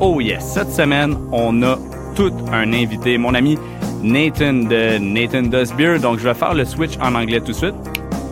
Oh 0.00 0.20
yes, 0.20 0.54
cette 0.54 0.70
semaine, 0.70 1.16
on 1.32 1.62
a 1.62 1.76
tout 2.16 2.32
un 2.52 2.72
invité, 2.72 3.18
mon 3.18 3.34
ami 3.34 3.56
Nathan 4.02 4.68
de 4.68 4.98
Nathan 4.98 5.50
Does 5.50 5.72
Beer. 5.76 5.98
Donc, 5.98 6.18
je 6.18 6.24
vais 6.24 6.34
faire 6.34 6.54
le 6.54 6.64
switch 6.64 6.96
en 6.98 7.14
anglais 7.14 7.40
tout 7.40 7.52
de 7.52 7.56
suite. 7.56 7.74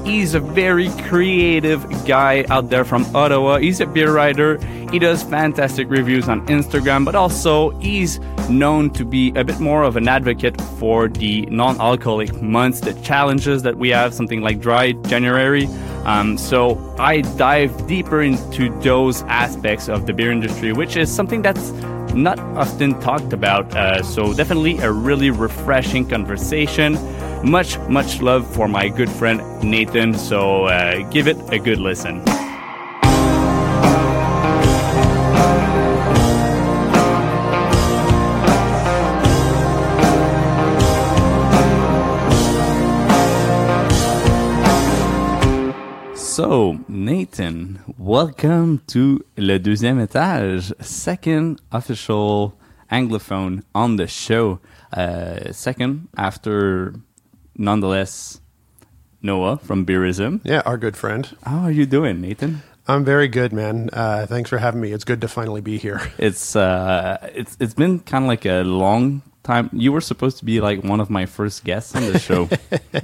He's 0.04 0.34
a 0.34 0.40
very 0.40 0.88
creative 1.08 1.84
guy 2.06 2.44
out 2.50 2.70
there 2.70 2.84
from 2.84 3.04
Ottawa. 3.14 3.58
He's 3.58 3.80
a 3.80 3.86
beer 3.86 4.12
writer. 4.12 4.58
He 4.92 5.00
does 5.00 5.24
fantastic 5.24 5.90
reviews 5.90 6.28
on 6.28 6.46
Instagram, 6.46 7.04
but 7.04 7.16
also 7.16 7.70
he's 7.80 8.20
known 8.48 8.90
to 8.90 9.04
be 9.04 9.32
a 9.34 9.42
bit 9.42 9.58
more 9.58 9.82
of 9.82 9.96
an 9.96 10.06
advocate 10.06 10.60
for 10.78 11.08
the 11.08 11.46
non-alcoholic 11.50 12.40
months, 12.40 12.80
the 12.80 12.94
challenges 13.02 13.62
that 13.64 13.76
we 13.76 13.88
have, 13.90 14.14
something 14.14 14.42
like 14.42 14.60
Dry 14.60 14.92
January. 15.08 15.68
Um, 16.06 16.38
so 16.38 16.94
I 17.00 17.20
dive 17.20 17.88
deeper 17.88 18.22
into 18.22 18.70
those 18.80 19.22
aspects 19.24 19.88
of 19.88 20.06
the 20.06 20.12
beer 20.12 20.30
industry, 20.30 20.72
which 20.72 20.96
is 20.96 21.12
something 21.12 21.42
that's 21.42 21.72
not 22.14 22.38
often 22.56 22.98
talked 23.00 23.32
about. 23.32 23.74
Uh, 23.74 24.02
so 24.04 24.32
definitely 24.32 24.78
a 24.78 24.92
really 24.92 25.30
refreshing 25.30 26.08
conversation. 26.08 26.94
Much, 27.44 27.76
much 27.88 28.22
love 28.22 28.46
for 28.54 28.68
my 28.68 28.88
good 28.88 29.10
friend 29.10 29.42
Nathan. 29.62 30.14
So 30.14 30.66
uh, 30.66 31.02
give 31.10 31.26
it 31.26 31.36
a 31.52 31.58
good 31.58 31.80
listen. 31.80 32.22
So, 46.36 46.80
Nathan, 46.86 47.80
welcome 47.96 48.82
to 48.88 49.24
Le 49.38 49.58
Deuxième 49.58 50.06
Étage, 50.06 50.74
second 50.82 51.56
official 51.72 52.52
Anglophone 52.92 53.62
on 53.74 53.96
the 53.96 54.06
show. 54.06 54.60
Uh, 54.92 55.50
second 55.52 56.08
after, 56.14 56.92
nonetheless, 57.56 58.42
Noah 59.22 59.56
from 59.56 59.86
Beerism. 59.86 60.42
Yeah, 60.44 60.60
our 60.66 60.76
good 60.76 60.94
friend. 60.94 61.26
How 61.42 61.60
are 61.60 61.70
you 61.70 61.86
doing, 61.86 62.20
Nathan? 62.20 62.62
I'm 62.86 63.02
very 63.02 63.28
good, 63.28 63.54
man. 63.54 63.88
Uh, 63.94 64.26
thanks 64.26 64.50
for 64.50 64.58
having 64.58 64.82
me. 64.82 64.92
It's 64.92 65.04
good 65.04 65.22
to 65.22 65.28
finally 65.28 65.62
be 65.62 65.78
here. 65.78 66.02
It's 66.18 66.54
uh, 66.54 67.16
it's 67.34 67.56
it's 67.60 67.72
been 67.72 68.00
kind 68.00 68.24
of 68.26 68.28
like 68.28 68.44
a 68.44 68.62
long 68.62 69.22
time. 69.42 69.70
You 69.72 69.90
were 69.90 70.02
supposed 70.02 70.36
to 70.40 70.44
be 70.44 70.60
like 70.60 70.84
one 70.84 71.00
of 71.00 71.08
my 71.08 71.24
first 71.24 71.64
guests 71.64 71.96
on 71.96 72.04
the 72.04 72.18
show, 72.18 72.50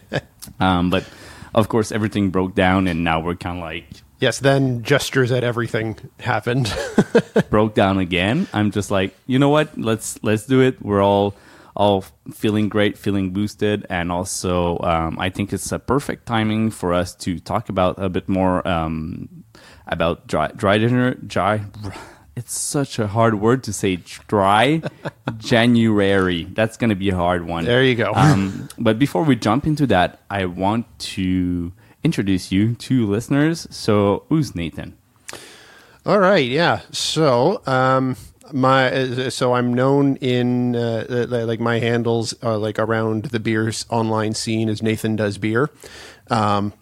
um, 0.61 0.91
but 0.91 1.09
of 1.55 1.69
course 1.69 1.93
everything 1.93 2.31
broke 2.31 2.55
down, 2.55 2.87
and 2.87 3.05
now 3.05 3.21
we're 3.21 3.35
kind 3.35 3.59
of 3.59 3.65
like 3.65 3.85
Yes, 4.23 4.39
then 4.39 4.85
gestures 4.85 5.33
at 5.33 5.43
everything 5.43 5.99
happened. 6.21 6.73
broke 7.51 7.75
down 7.75 7.99
again. 7.99 8.47
I'm 8.53 8.71
just 8.71 8.89
like, 8.89 9.17
you 9.27 9.41
know 9.41 9.49
what? 9.49 9.77
Let's 9.77 10.23
let's 10.23 10.47
do 10.47 10.61
it. 10.61 10.81
We're 10.81 11.03
all 11.03 11.35
all 11.75 12.05
feeling 12.33 12.69
great, 12.69 12.97
feeling 12.97 13.33
boosted, 13.33 13.85
and 13.91 14.13
also 14.13 14.79
um, 14.79 15.19
I 15.19 15.29
think 15.31 15.53
it's 15.53 15.73
a 15.73 15.81
perfect 15.81 16.27
timing 16.27 16.71
for 16.71 16.95
us 16.95 17.17
to 17.17 17.41
talk 17.41 17.69
about 17.69 18.01
a 18.01 18.09
bit 18.09 18.29
more 18.29 18.67
um, 18.69 19.43
about 19.89 20.29
dry 20.29 20.53
dry 20.55 20.79
dinner 20.79 21.15
dry. 21.15 21.65
It's 22.35 22.59
such 22.59 22.99
a 22.99 23.09
hard 23.09 23.41
word 23.41 23.63
to 23.65 23.73
say. 23.73 23.97
Dry 24.27 24.83
January. 25.39 26.45
That's 26.45 26.77
going 26.77 26.91
to 26.91 26.97
be 26.97 27.11
a 27.11 27.17
hard 27.17 27.47
one. 27.47 27.65
There 27.65 27.85
you 27.85 27.95
go. 27.95 28.13
Um, 28.15 28.69
but 28.79 28.99
before 28.99 29.23
we 29.23 29.37
jump 29.37 29.67
into 29.67 29.87
that, 29.89 30.21
I 30.31 30.47
want 30.47 30.87
to 31.15 31.73
introduce 32.03 32.51
you 32.51 32.75
to 32.75 33.07
listeners. 33.07 33.67
So, 33.71 34.25
who's 34.29 34.55
Nathan? 34.55 34.97
All 36.07 36.19
right, 36.19 36.45
yeah. 36.45 36.81
So, 36.91 37.63
um, 37.67 38.17
my 38.53 39.29
so 39.29 39.55
I'm 39.55 39.73
known 39.73 40.17
in 40.17 40.75
uh, 40.75 41.27
uh, 41.31 41.47
like 41.47 41.61
my 41.61 41.79
handles 41.79 42.35
are 42.43 42.57
like 42.57 42.79
around 42.79 43.27
the 43.27 43.41
beers 43.41 43.87
online 43.89 44.35
scene 44.35 44.69
as 44.69 44.83
Nathan 44.83 45.17
does 45.17 45.39
beer. 45.39 45.71
Um, 46.31 46.73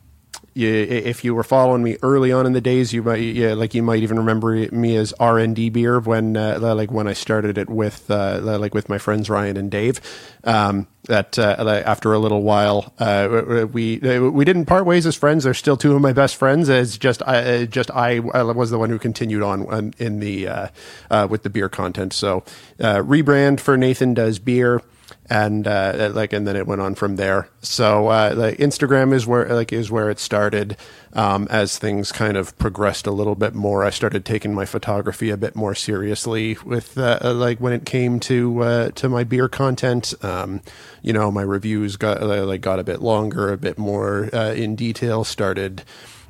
you, 0.54 0.68
if 0.68 1.24
you 1.24 1.34
were 1.34 1.44
following 1.44 1.82
me 1.82 1.96
early 2.02 2.32
on 2.32 2.44
in 2.46 2.52
the 2.52 2.60
days, 2.60 2.92
you 2.92 3.02
might 3.02 3.36
like 3.56 3.74
you 3.74 3.82
might 3.82 4.02
even 4.02 4.18
remember 4.18 4.68
me 4.72 4.96
as 4.96 5.12
R 5.14 5.38
and 5.38 5.54
D 5.54 5.70
beer 5.70 6.00
when 6.00 6.36
uh, 6.36 6.58
like 6.60 6.90
when 6.90 7.06
I 7.06 7.12
started 7.12 7.56
it 7.56 7.70
with 7.70 8.10
uh, 8.10 8.40
like 8.42 8.74
with 8.74 8.88
my 8.88 8.98
friends 8.98 9.30
Ryan 9.30 9.56
and 9.56 9.70
Dave. 9.70 10.00
Um, 10.42 10.88
that 11.04 11.38
uh, 11.38 11.82
after 11.86 12.12
a 12.12 12.18
little 12.18 12.42
while, 12.42 12.92
uh, 12.98 13.66
we 13.72 13.98
we 13.98 14.44
didn't 14.44 14.66
part 14.66 14.86
ways 14.86 15.06
as 15.06 15.16
friends. 15.16 15.44
They're 15.44 15.54
still 15.54 15.76
two 15.76 15.94
of 15.94 16.02
my 16.02 16.12
best 16.12 16.36
friends. 16.36 16.68
As 16.68 16.98
just 16.98 17.22
I 17.22 17.66
just 17.66 17.90
I 17.92 18.20
was 18.20 18.70
the 18.70 18.78
one 18.78 18.90
who 18.90 18.98
continued 18.98 19.42
on 19.42 19.94
in 19.98 20.20
the 20.20 20.48
uh, 20.48 20.68
uh, 21.10 21.26
with 21.30 21.42
the 21.42 21.50
beer 21.50 21.68
content. 21.68 22.12
So 22.12 22.44
rebrand 22.78 23.60
for 23.60 23.76
Nathan 23.76 24.14
does 24.14 24.38
beer 24.38 24.82
and 25.30 25.68
uh, 25.68 26.10
like 26.12 26.32
and 26.32 26.46
then 26.46 26.56
it 26.56 26.66
went 26.66 26.80
on 26.80 26.96
from 26.96 27.14
there. 27.16 27.48
So 27.62 28.08
uh, 28.08 28.34
like 28.36 28.58
Instagram 28.58 29.14
is 29.14 29.26
where 29.26 29.48
like 29.54 29.72
is 29.72 29.90
where 29.90 30.10
it 30.10 30.18
started. 30.18 30.76
Um, 31.12 31.48
as 31.50 31.76
things 31.76 32.12
kind 32.12 32.36
of 32.36 32.56
progressed 32.58 33.06
a 33.06 33.10
little 33.10 33.34
bit 33.34 33.54
more, 33.54 33.84
I 33.84 33.90
started 33.90 34.24
taking 34.24 34.54
my 34.54 34.64
photography 34.64 35.30
a 35.30 35.36
bit 35.36 35.56
more 35.56 35.74
seriously. 35.74 36.56
With 36.64 36.98
uh, 36.98 37.18
like 37.34 37.58
when 37.58 37.72
it 37.72 37.86
came 37.86 38.20
to 38.20 38.62
uh, 38.62 38.90
to 38.90 39.08
my 39.08 39.24
beer 39.24 39.48
content, 39.48 40.12
um, 40.22 40.60
you 41.02 41.12
know, 41.12 41.30
my 41.30 41.42
reviews 41.42 41.96
got 41.96 42.22
like 42.22 42.60
got 42.60 42.80
a 42.80 42.84
bit 42.84 43.00
longer, 43.00 43.52
a 43.52 43.56
bit 43.56 43.78
more 43.78 44.28
uh, 44.34 44.52
in 44.52 44.74
detail. 44.74 45.22
Started 45.22 45.84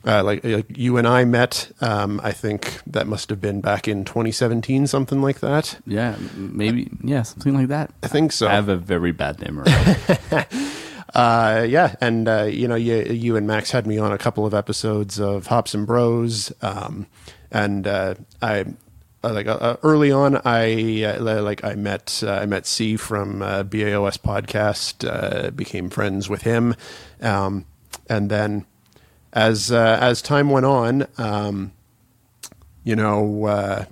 uh, 0.07 0.25
like, 0.25 0.43
like, 0.45 0.77
you 0.77 0.97
and 0.97 1.07
I 1.07 1.25
met. 1.25 1.71
Um, 1.81 2.21
I 2.25 2.33
think 2.33 2.81
that 2.87 3.07
must 3.07 3.29
have 3.31 3.41
been 3.41 3.61
back 3.61 3.87
in 3.87 4.05
2017, 4.05 4.87
something 4.87 5.21
like 5.21 5.41
that. 5.41 5.79
Yeah, 5.87 6.17
maybe. 6.35 6.91
Yeah, 7.03 7.23
something 7.23 7.55
like 7.55 7.69
that. 7.69 7.93
I 8.03 8.09
think 8.09 8.33
so. 8.33 8.49
I 8.49 8.53
have 8.53 8.69
a 8.69 8.77
very 8.77 9.13
bad 9.13 9.41
memory. 9.41 9.67
uh, 11.15 11.67
yeah, 11.69 11.95
and 12.01 12.29
uh, 12.29 12.45
you 12.45 12.67
know, 12.67 12.77
you 12.77 13.03
you 13.03 13.37
and 13.37 13.47
Max 13.47 13.71
had 13.71 13.87
me 13.87 13.99
on 13.99 14.13
a 14.13 14.19
couple 14.19 14.47
of 14.47 14.55
episodes 14.55 15.21
of 15.21 15.49
Hops 15.49 15.75
and 15.75 15.87
Bros, 15.87 16.53
um, 16.63 17.07
and 17.51 17.87
uh, 17.87 18.15
I. 18.41 18.65
like 19.23 19.47
uh, 19.47 19.77
early 19.83 20.11
on, 20.11 20.41
I 20.47 21.05
uh, 21.05 21.43
like 21.43 21.63
I 21.63 21.75
met 21.75 22.23
I 22.27 22.47
met 22.47 22.67
C 22.67 22.97
from 22.97 23.41
BAOS 23.41 24.17
podcast, 24.17 25.55
became 25.55 25.91
friends 25.91 26.31
with 26.31 26.41
him, 26.43 26.75
um, 27.21 27.67
and 28.09 28.31
then 28.31 28.65
as 29.33 29.71
uh, 29.71 29.99
as 30.01 30.23
time 30.23 30.51
went 30.51 30.67
on, 30.67 31.07
um, 31.19 31.73
you 32.85 32.97
know, 32.97 33.45
uh, 33.47 33.85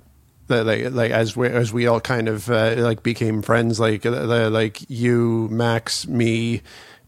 like 0.47 0.91
like 0.91 1.11
as 1.11 1.35
we 1.35 1.47
as 1.47 1.71
we 1.71 1.87
all 1.87 2.01
kind 2.01 2.27
of 2.27 2.49
uh, 2.49 2.75
like 2.77 3.03
became 3.03 3.41
friends, 3.41 3.79
like 3.79 4.05
uh, 4.05 4.49
like 4.49 4.89
you, 4.89 5.47
Max, 5.51 6.07
me. 6.07 6.61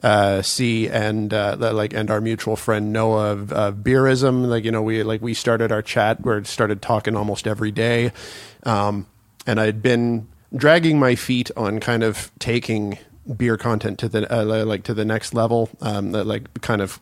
Uh, 0.04 0.42
C 0.42 0.90
and 0.90 1.32
uh, 1.32 1.56
like 1.60 1.94
and 1.94 2.10
our 2.10 2.20
mutual 2.20 2.56
friend 2.56 2.92
Noah 2.92 3.34
of 3.34 3.54
uh, 3.54 3.72
Beerism, 3.72 4.48
like 4.48 4.64
you 4.64 4.72
know 4.72 4.82
we 4.82 5.04
like 5.04 5.22
we 5.22 5.36
started 5.36 5.72
our 5.72 5.84
chat, 5.84 6.26
we 6.26 6.44
started 6.44 6.82
talking 6.82 7.16
almost 7.16 7.46
every 7.46 7.70
day, 7.70 8.12
um, 8.64 9.06
and 9.46 9.60
I'd 9.60 9.84
been 9.84 10.28
dragging 10.56 10.98
my 10.98 11.14
feet 11.14 11.52
on 11.56 11.80
kind 11.80 12.02
of 12.02 12.32
taking 12.40 12.98
beer 13.38 13.58
content 13.58 14.00
to 14.00 14.10
the 14.10 14.22
like 14.66 14.82
to 14.86 14.96
the 14.96 15.06
next 15.06 15.36
level, 15.36 15.70
um, 15.82 16.14
like 16.14 16.62
kind 16.62 16.82
of 16.82 17.00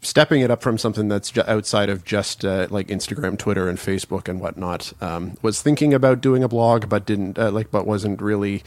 stepping 0.00 0.40
it 0.40 0.50
up 0.50 0.62
from 0.62 0.78
something 0.78 1.08
that's 1.08 1.36
outside 1.38 1.88
of 1.88 2.04
just 2.04 2.44
uh, 2.44 2.68
like 2.70 2.88
Instagram, 2.88 3.38
Twitter, 3.38 3.68
and 3.68 3.78
Facebook 3.78 4.28
and 4.28 4.40
whatnot. 4.40 4.92
Um, 5.00 5.36
was 5.42 5.60
thinking 5.62 5.92
about 5.92 6.20
doing 6.20 6.42
a 6.42 6.48
blog, 6.48 6.88
but 6.88 7.06
didn't 7.06 7.38
uh, 7.38 7.50
like, 7.50 7.70
but 7.70 7.86
wasn't 7.86 8.20
really 8.20 8.62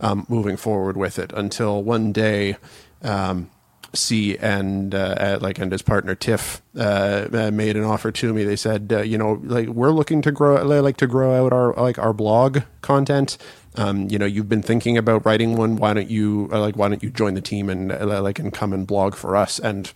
um, 0.00 0.26
moving 0.28 0.56
forward 0.56 0.96
with 0.96 1.18
it 1.18 1.32
until 1.32 1.82
one 1.82 2.12
day. 2.12 2.56
Um, 3.02 3.50
C 3.96 4.36
and 4.38 4.94
uh, 4.94 5.38
like 5.40 5.58
and 5.58 5.70
his 5.70 5.82
partner 5.82 6.14
Tiff 6.14 6.62
uh, 6.76 7.28
uh, 7.32 7.50
made 7.52 7.76
an 7.76 7.84
offer 7.84 8.10
to 8.10 8.32
me. 8.32 8.44
They 8.44 8.56
said, 8.56 8.92
uh, 8.92 9.02
you 9.02 9.18
know, 9.18 9.40
like 9.44 9.68
we're 9.68 9.92
looking 9.92 10.20
to 10.22 10.32
grow, 10.32 10.62
like 10.64 10.96
to 10.98 11.06
grow 11.06 11.44
out 11.46 11.52
our 11.52 11.72
like 11.74 11.98
our 11.98 12.12
blog 12.12 12.60
content. 12.80 13.38
Um, 13.76 14.08
you 14.08 14.18
know, 14.18 14.26
you've 14.26 14.48
been 14.48 14.62
thinking 14.62 14.96
about 14.96 15.24
writing 15.26 15.56
one. 15.56 15.76
Why 15.76 15.94
don't 15.94 16.10
you 16.10 16.48
uh, 16.52 16.60
like 16.60 16.76
why 16.76 16.88
don't 16.88 17.02
you 17.02 17.10
join 17.10 17.34
the 17.34 17.40
team 17.40 17.68
and 17.68 17.92
uh, 17.92 18.20
like 18.22 18.38
and 18.38 18.52
come 18.52 18.72
and 18.72 18.86
blog 18.86 19.14
for 19.14 19.36
us? 19.36 19.58
And 19.58 19.92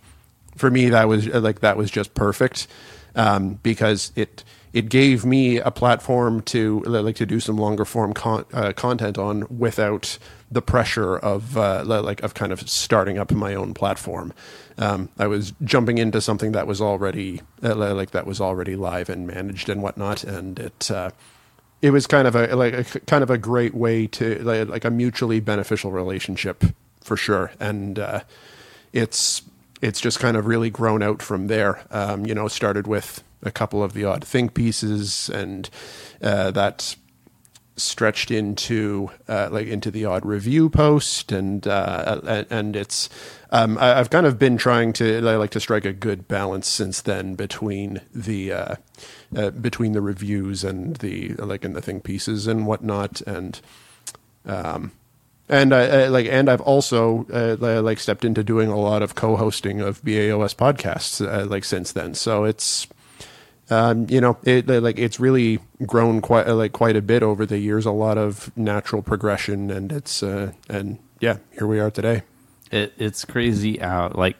for 0.59 0.69
me 0.69 0.89
that 0.89 1.07
was 1.07 1.27
like 1.27 1.61
that 1.61 1.77
was 1.77 1.89
just 1.89 2.13
perfect 2.13 2.67
um, 3.15 3.59
because 3.63 4.11
it 4.15 4.43
it 4.71 4.89
gave 4.89 5.25
me 5.25 5.57
a 5.57 5.71
platform 5.71 6.41
to 6.41 6.81
like 6.81 7.15
to 7.15 7.25
do 7.25 7.39
some 7.39 7.57
longer 7.57 7.85
form 7.85 8.13
con- 8.13 8.45
uh, 8.53 8.71
content 8.73 9.17
on 9.17 9.45
without 9.57 10.17
the 10.51 10.61
pressure 10.61 11.17
of 11.17 11.57
uh, 11.57 11.83
like 11.85 12.21
of 12.21 12.33
kind 12.33 12.51
of 12.51 12.69
starting 12.69 13.17
up 13.17 13.31
my 13.31 13.55
own 13.55 13.73
platform. 13.73 14.33
Um, 14.77 15.09
I 15.17 15.27
was 15.27 15.53
jumping 15.63 15.97
into 15.97 16.21
something 16.21 16.51
that 16.51 16.67
was 16.67 16.81
already 16.81 17.41
uh, 17.63 17.75
like 17.75 18.11
that 18.11 18.27
was 18.27 18.39
already 18.39 18.75
live 18.75 19.09
and 19.09 19.25
managed 19.25 19.69
and 19.69 19.81
whatnot, 19.81 20.23
and 20.23 20.59
it 20.59 20.91
uh, 20.91 21.11
it 21.81 21.91
was 21.91 22.05
kind 22.05 22.27
of 22.27 22.35
a 22.35 22.55
like 22.55 22.73
a, 22.73 22.99
kind 23.01 23.23
of 23.23 23.29
a 23.29 23.37
great 23.37 23.73
way 23.73 24.07
to 24.07 24.35
like, 24.43 24.67
like 24.67 24.85
a 24.85 24.91
mutually 24.91 25.39
beneficial 25.39 25.91
relationship 25.91 26.63
for 27.01 27.17
sure, 27.17 27.51
and 27.59 27.97
uh, 27.97 28.21
it's 28.93 29.41
it's 29.81 30.01
just 30.01 30.19
kind 30.19 30.37
of 30.37 30.45
really 30.45 30.69
grown 30.69 31.01
out 31.01 31.21
from 31.21 31.47
there. 31.47 31.81
Um, 31.91 32.25
you 32.25 32.35
know, 32.35 32.47
started 32.47 32.87
with 32.87 33.23
a 33.41 33.51
couple 33.51 33.83
of 33.83 33.93
the 33.93 34.05
odd 34.05 34.23
think 34.23 34.53
pieces, 34.53 35.29
and 35.29 35.69
uh, 36.21 36.51
that 36.51 36.95
stretched 37.79 38.29
into 38.29 39.09
uh, 39.27 39.49
like 39.51 39.67
into 39.67 39.89
the 39.89 40.05
odd 40.05 40.25
review 40.25 40.69
post, 40.69 41.31
and 41.31 41.65
uh, 41.67 42.45
and 42.49 42.75
it's 42.75 43.09
um, 43.51 43.77
I, 43.77 43.87
have 43.87 44.09
kind 44.09 44.25
of 44.25 44.37
been 44.37 44.57
trying 44.57 44.93
to 44.93 45.17
I 45.17 45.35
like 45.35 45.51
to 45.51 45.59
strike 45.59 45.85
a 45.85 45.93
good 45.93 46.27
balance 46.27 46.67
since 46.67 47.01
then 47.01 47.35
between 47.35 48.01
the 48.13 48.51
uh, 48.51 48.75
uh, 49.35 49.49
between 49.51 49.93
the 49.93 50.01
reviews 50.01 50.63
and 50.63 50.97
the 50.97 51.33
like 51.35 51.63
in 51.63 51.73
the 51.73 51.81
think 51.81 52.03
pieces 52.03 52.47
and 52.47 52.67
whatnot, 52.67 53.21
and 53.21 53.59
um, 54.45 54.91
and 55.49 55.73
I, 55.73 56.03
I, 56.03 56.07
like 56.07 56.27
and 56.27 56.47
I've 56.47 56.61
also 56.61 57.25
uh, 57.33 57.81
like 57.81 57.99
stepped 57.99 58.23
into 58.23 58.43
doing 58.43 58.69
a 58.69 58.77
lot 58.77 59.01
of 59.01 59.15
co-hosting 59.15 59.81
of 59.81 60.01
BAOS 60.03 60.55
podcasts 60.55 61.25
uh, 61.25 61.45
like 61.45 61.63
since 61.63 61.91
then. 61.91 62.13
So 62.13 62.43
it's 62.43 62.87
um, 63.71 64.05
you 64.09 64.21
know 64.21 64.37
it 64.43 64.67
like 64.67 64.99
it's 64.99 65.19
really 65.19 65.59
grown 65.85 66.21
quite 66.21 66.47
like 66.47 66.71
quite 66.71 66.95
a 66.95 67.01
bit 67.01 67.23
over 67.23 67.45
the 67.45 67.57
years. 67.57 67.85
A 67.85 67.91
lot 67.91 68.17
of 68.17 68.55
natural 68.55 69.01
progression, 69.01 69.71
and 69.71 69.91
it's 69.91 70.21
uh, 70.21 70.53
and 70.69 70.99
yeah, 71.19 71.37
here 71.51 71.67
we 71.67 71.79
are 71.79 71.91
today. 71.91 72.21
It, 72.71 72.93
it's 72.97 73.25
crazy 73.25 73.79
like 73.79 74.37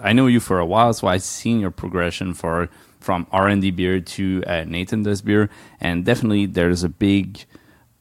I 0.00 0.12
know 0.12 0.26
you 0.26 0.38
for 0.40 0.60
a 0.60 0.66
while, 0.66 0.94
so 0.94 1.08
I've 1.08 1.22
seen 1.22 1.60
your 1.60 1.72
progression 1.72 2.34
for 2.34 2.68
from 3.00 3.26
R 3.32 3.48
and 3.48 3.60
D 3.60 3.72
beer 3.72 4.00
to 4.00 4.44
uh, 4.46 4.64
Nathan 4.64 5.02
does 5.02 5.22
beer, 5.22 5.50
and 5.80 6.04
definitely 6.04 6.46
there's 6.46 6.84
a 6.84 6.88
big 6.88 7.44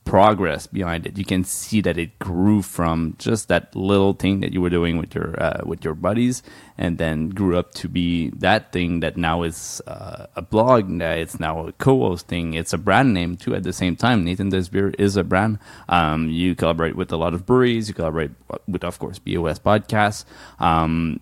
progress 0.06 0.68
behind 0.68 1.06
it. 1.06 1.18
You 1.18 1.26
can 1.26 1.44
see 1.44 1.80
that 1.82 1.98
it 1.98 2.18
grew 2.20 2.62
from 2.62 3.16
just 3.18 3.48
that 3.48 3.76
little 3.76 4.14
thing 4.14 4.40
that 4.42 4.52
you 4.52 4.62
were 4.62 4.70
doing 4.70 4.98
with 4.98 5.14
your 5.16 5.42
uh, 5.42 5.62
with 5.64 5.86
your 5.86 5.96
buddies, 5.96 6.44
and 6.78 6.98
then 6.98 7.30
grew 7.30 7.58
up 7.58 7.74
to 7.76 7.88
be 7.88 8.30
that 8.32 8.72
thing 8.72 9.02
that 9.02 9.18
now 9.18 9.44
is 9.44 9.82
uh, 9.88 10.26
a 10.36 10.42
blog. 10.42 10.90
It's 11.02 11.40
now 11.40 11.68
a 11.68 11.72
co-host 11.74 12.28
thing. 12.28 12.54
It's 12.54 12.74
a 12.74 12.78
brand 12.78 13.14
name 13.14 13.38
too. 13.38 13.56
At 13.56 13.64
the 13.64 13.74
same 13.74 13.96
time, 13.96 14.24
Nathan 14.24 14.50
Does 14.50 14.70
Beer 14.70 14.94
is 14.98 15.16
a 15.18 15.24
brand. 15.24 15.60
Um, 15.88 16.30
you 16.30 16.56
collaborate 16.56 16.96
with 16.96 17.12
a 17.12 17.18
lot 17.18 17.34
of 17.34 17.46
breweries. 17.46 17.88
You 17.88 17.94
collaborate 17.94 18.32
with, 18.68 18.84
of 18.84 19.00
course, 19.00 19.20
BOS 19.20 19.60
podcasts. 19.60 20.26
Um, 20.60 21.20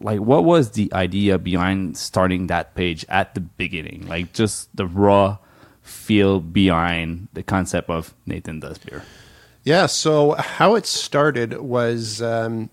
like 0.00 0.20
what 0.20 0.44
was 0.44 0.72
the 0.72 0.92
idea 0.92 1.38
behind 1.38 1.96
starting 1.96 2.48
that 2.48 2.74
page 2.74 3.06
at 3.08 3.34
the 3.34 3.40
beginning 3.40 4.04
like 4.08 4.32
just 4.32 4.74
the 4.76 4.84
raw 4.84 5.38
feel 5.86 6.40
behind 6.40 7.28
the 7.32 7.42
concept 7.42 7.88
of 7.88 8.14
Nathan 8.26 8.60
Does 8.60 8.78
Beer? 8.78 9.02
Yeah, 9.64 9.86
so 9.86 10.32
how 10.32 10.74
it 10.74 10.86
started 10.86 11.58
was 11.58 12.22
um, 12.22 12.70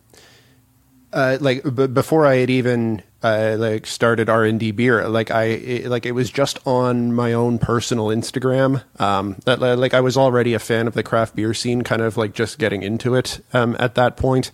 uh, 1.11 1.37
like 1.41 1.63
b- 1.63 1.87
before 1.87 2.25
I 2.25 2.35
had 2.35 2.49
even 2.49 3.01
uh, 3.23 3.55
like 3.57 3.87
started 3.87 4.29
R 4.29 4.45
and 4.45 4.59
D 4.59 4.71
beer. 4.71 5.07
Like 5.07 5.31
I 5.31 5.43
it, 5.45 5.87
like 5.87 6.05
it 6.05 6.11
was 6.11 6.29
just 6.29 6.59
on 6.67 7.13
my 7.13 7.33
own 7.33 7.57
personal 7.57 8.07
Instagram. 8.07 8.83
Um, 8.99 9.37
that 9.45 9.59
like 9.59 9.93
I 9.93 10.01
was 10.01 10.17
already 10.17 10.53
a 10.53 10.59
fan 10.59 10.87
of 10.87 10.93
the 10.93 11.03
craft 11.03 11.35
beer 11.35 11.53
scene, 11.53 11.81
kind 11.81 12.01
of 12.01 12.17
like 12.17 12.33
just 12.33 12.59
getting 12.59 12.83
into 12.83 13.15
it 13.15 13.43
um, 13.53 13.75
at 13.79 13.95
that 13.95 14.17
point. 14.17 14.51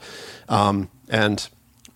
Um, 0.47 0.89
and 1.09 1.49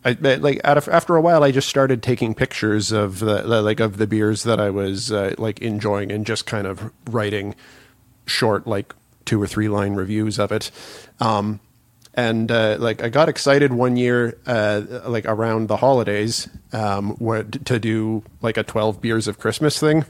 I 0.06 0.12
like 0.22 0.60
after 0.64 1.16
a 1.16 1.22
while, 1.22 1.44
I 1.44 1.52
just 1.52 1.70
started 1.70 2.04
taking 2.04 2.34
pictures 2.36 2.92
of 2.92 3.20
the 3.20 3.44
like 3.62 3.80
of 3.80 3.98
the 3.98 4.08
beers 4.08 4.44
that 4.44 4.60
I 4.60 4.70
was 4.70 5.12
uh, 5.12 5.36
like 5.38 5.62
enjoying 5.62 6.12
and 6.12 6.26
just 6.26 6.46
kind 6.46 6.68
of 6.68 6.92
writing 7.10 7.56
short, 8.26 8.68
like 8.68 8.94
two 9.26 9.42
or 9.42 9.48
three 9.48 9.70
line 9.70 9.94
reviews 9.94 10.40
of 10.40 10.52
it. 10.52 10.72
Um, 11.20 11.62
and 12.14 12.52
uh, 12.52 12.78
like 12.80 13.02
I 13.02 13.10
got 13.10 13.30
excited 13.30 13.72
one 13.74 13.96
year, 13.96 14.38
uh, 14.46 14.82
like 15.06 15.26
around 15.26 15.68
the 15.68 15.78
holidays, 15.78 16.50
um, 16.74 17.18
to 17.66 17.80
do 17.80 18.24
like 18.42 18.58
a 18.58 18.64
twelve 18.64 19.02
beers 19.02 19.28
of 19.28 19.40
Christmas 19.40 19.80
thing. 19.80 20.06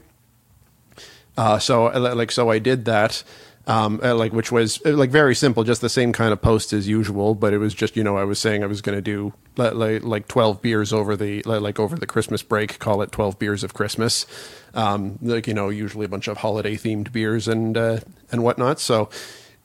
Uh, 1.36 1.58
so 1.58 1.84
like 1.86 2.30
so 2.30 2.50
I 2.50 2.58
did 2.58 2.84
that 2.86 3.22
um, 3.66 4.00
uh, 4.02 4.14
like 4.14 4.32
which 4.32 4.52
was 4.52 4.80
uh, 4.84 4.92
like 4.92 5.10
very 5.10 5.34
simple, 5.34 5.64
just 5.64 5.80
the 5.80 5.88
same 5.88 6.12
kind 6.12 6.32
of 6.32 6.42
post 6.42 6.72
as 6.72 6.86
usual. 6.86 7.34
But 7.34 7.52
it 7.52 7.58
was 7.58 7.74
just 7.74 7.96
you 7.96 8.04
know 8.04 8.16
I 8.16 8.24
was 8.24 8.38
saying 8.38 8.62
I 8.62 8.66
was 8.66 8.82
going 8.82 8.96
to 8.96 9.02
do 9.02 9.32
like, 9.56 10.02
like 10.02 10.28
twelve 10.28 10.60
beers 10.60 10.92
over 10.92 11.16
the 11.16 11.42
like 11.42 11.78
over 11.78 11.96
the 11.96 12.06
Christmas 12.06 12.42
break, 12.42 12.78
call 12.78 13.00
it 13.02 13.12
twelve 13.12 13.38
beers 13.38 13.64
of 13.64 13.74
Christmas, 13.74 14.26
um, 14.74 15.18
like 15.22 15.46
you 15.46 15.54
know 15.54 15.70
usually 15.70 16.04
a 16.04 16.08
bunch 16.08 16.28
of 16.28 16.38
holiday 16.38 16.76
themed 16.76 17.12
beers 17.12 17.48
and 17.48 17.76
uh, 17.76 18.00
and 18.30 18.42
whatnot. 18.42 18.80
So, 18.80 19.08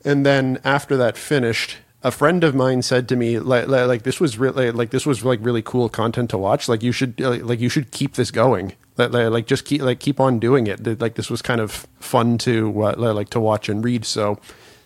and 0.06 0.26
then 0.26 0.60
after 0.64 0.96
that 0.98 1.18
finished, 1.18 1.78
a 2.02 2.12
friend 2.12 2.44
of 2.44 2.56
mine 2.56 2.82
said 2.82 3.10
to 3.10 3.16
me 3.16 3.40
like, 3.40 3.68
like 3.68 4.04
this 4.04 4.20
was 4.20 4.38
really 4.38 4.72
like 4.72 4.92
this 4.92 5.06
was 5.06 5.26
like 5.26 5.40
really 5.42 5.62
cool 5.62 5.90
content 5.90 6.30
to 6.30 6.38
watch 6.38 6.70
like 6.70 6.82
you 6.82 6.92
should 6.92 7.20
like 7.20 7.60
you 7.60 7.70
should 7.70 7.92
keep 7.92 8.14
this 8.14 8.32
going 8.32 8.74
like 9.08 9.48
just 9.48 9.66
keep 9.66 9.82
like 9.82 10.00
keep 10.00 10.20
on 10.20 10.40
doing 10.40 10.68
it. 10.68 11.02
Like 11.02 11.16
this 11.16 11.30
was 11.30 11.42
kind 11.42 11.62
of 11.62 11.88
fun 12.00 12.38
to 12.40 12.84
uh, 12.84 12.96
like 13.14 13.30
to 13.30 13.40
watch 13.40 13.70
and 13.70 13.84
read. 13.84 14.06
So 14.06 14.40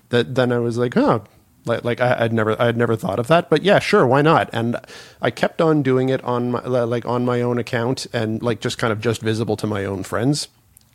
that 0.10 0.36
then 0.36 0.52
I 0.52 0.60
was 0.60 0.78
like, 0.78 0.96
oh, 0.96 1.24
like, 1.66 1.84
like 1.84 2.02
I, 2.02 2.24
would 2.24 2.34
never 2.34 2.62
I 2.62 2.66
had 2.66 2.78
never 2.78 2.96
thought 2.96 3.20
of 3.20 3.28
that, 3.28 3.50
but 3.50 3.64
yeah, 3.64 3.80
sure, 3.80 4.06
why 4.06 4.22
not? 4.22 4.50
And 4.54 4.78
I 5.22 5.32
kept 5.32 5.62
on 5.62 5.82
doing 5.82 6.10
it 6.10 6.24
on 6.24 6.52
my 6.52 6.62
like 6.62 7.06
on 7.06 7.26
my 7.26 7.42
own 7.42 7.58
account 7.58 8.08
and 8.14 8.42
like 8.42 8.60
just 8.60 8.78
kind 8.78 8.92
of 8.92 9.00
just 9.02 9.22
visible 9.22 9.56
to 9.58 9.68
my 9.68 9.86
own 9.86 10.04
friends, 10.04 10.48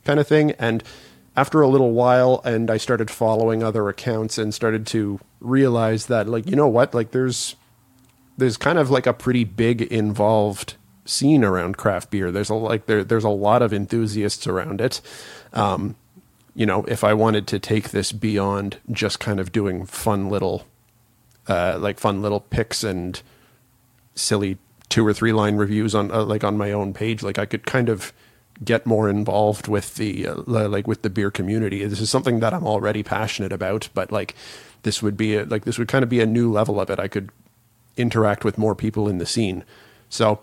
kind 0.04 0.20
of 0.20 0.26
thing. 0.26 0.52
And 0.52 0.84
after 1.36 1.60
a 1.60 1.68
little 1.68 1.92
while, 1.92 2.40
and 2.44 2.70
I 2.70 2.76
started 2.76 3.10
following 3.10 3.62
other 3.62 3.88
accounts 3.88 4.38
and 4.38 4.52
started 4.52 4.86
to 4.88 5.20
realize 5.40 6.06
that 6.06 6.28
like 6.28 6.48
you 6.48 6.56
know 6.56 6.68
what, 6.68 6.94
like 6.94 7.12
there's 7.12 7.56
there's 8.36 8.56
kind 8.56 8.78
of 8.78 8.90
like 8.90 9.06
a 9.06 9.12
pretty 9.12 9.44
big 9.44 9.82
involved 9.82 10.74
scene 11.08 11.42
around 11.42 11.76
craft 11.76 12.10
beer. 12.10 12.30
There's 12.30 12.50
a 12.50 12.54
like 12.54 12.86
there 12.86 13.02
there's 13.02 13.24
a 13.24 13.30
lot 13.30 13.62
of 13.62 13.72
enthusiasts 13.72 14.46
around 14.46 14.80
it. 14.80 15.00
Um, 15.52 15.96
you 16.54 16.66
know, 16.66 16.84
if 16.84 17.04
I 17.04 17.14
wanted 17.14 17.46
to 17.48 17.58
take 17.58 17.90
this 17.90 18.12
beyond 18.12 18.78
just 18.90 19.20
kind 19.20 19.40
of 19.40 19.52
doing 19.52 19.86
fun 19.86 20.28
little, 20.28 20.66
uh, 21.46 21.78
like 21.80 21.98
fun 21.98 22.20
little 22.20 22.40
picks 22.40 22.84
and 22.84 23.20
silly 24.14 24.58
two 24.88 25.06
or 25.06 25.12
three 25.12 25.32
line 25.32 25.56
reviews 25.56 25.94
on 25.94 26.10
uh, 26.10 26.24
like 26.24 26.44
on 26.44 26.58
my 26.58 26.72
own 26.72 26.92
page, 26.92 27.22
like 27.22 27.38
I 27.38 27.46
could 27.46 27.64
kind 27.64 27.88
of 27.88 28.12
get 28.64 28.86
more 28.86 29.08
involved 29.08 29.68
with 29.68 29.94
the 29.94 30.26
uh, 30.26 30.42
like 30.46 30.86
with 30.86 31.02
the 31.02 31.10
beer 31.10 31.30
community. 31.30 31.84
This 31.84 32.00
is 32.00 32.10
something 32.10 32.40
that 32.40 32.52
I'm 32.52 32.66
already 32.66 33.02
passionate 33.02 33.52
about, 33.52 33.88
but 33.94 34.12
like 34.12 34.34
this 34.82 35.02
would 35.02 35.16
be 35.16 35.36
a, 35.36 35.44
like 35.44 35.64
this 35.64 35.78
would 35.78 35.88
kind 35.88 36.02
of 36.02 36.08
be 36.08 36.20
a 36.20 36.26
new 36.26 36.52
level 36.52 36.80
of 36.80 36.90
it. 36.90 36.98
I 36.98 37.08
could 37.08 37.30
interact 37.96 38.44
with 38.44 38.58
more 38.58 38.74
people 38.74 39.08
in 39.08 39.18
the 39.18 39.26
scene. 39.26 39.64
So 40.08 40.40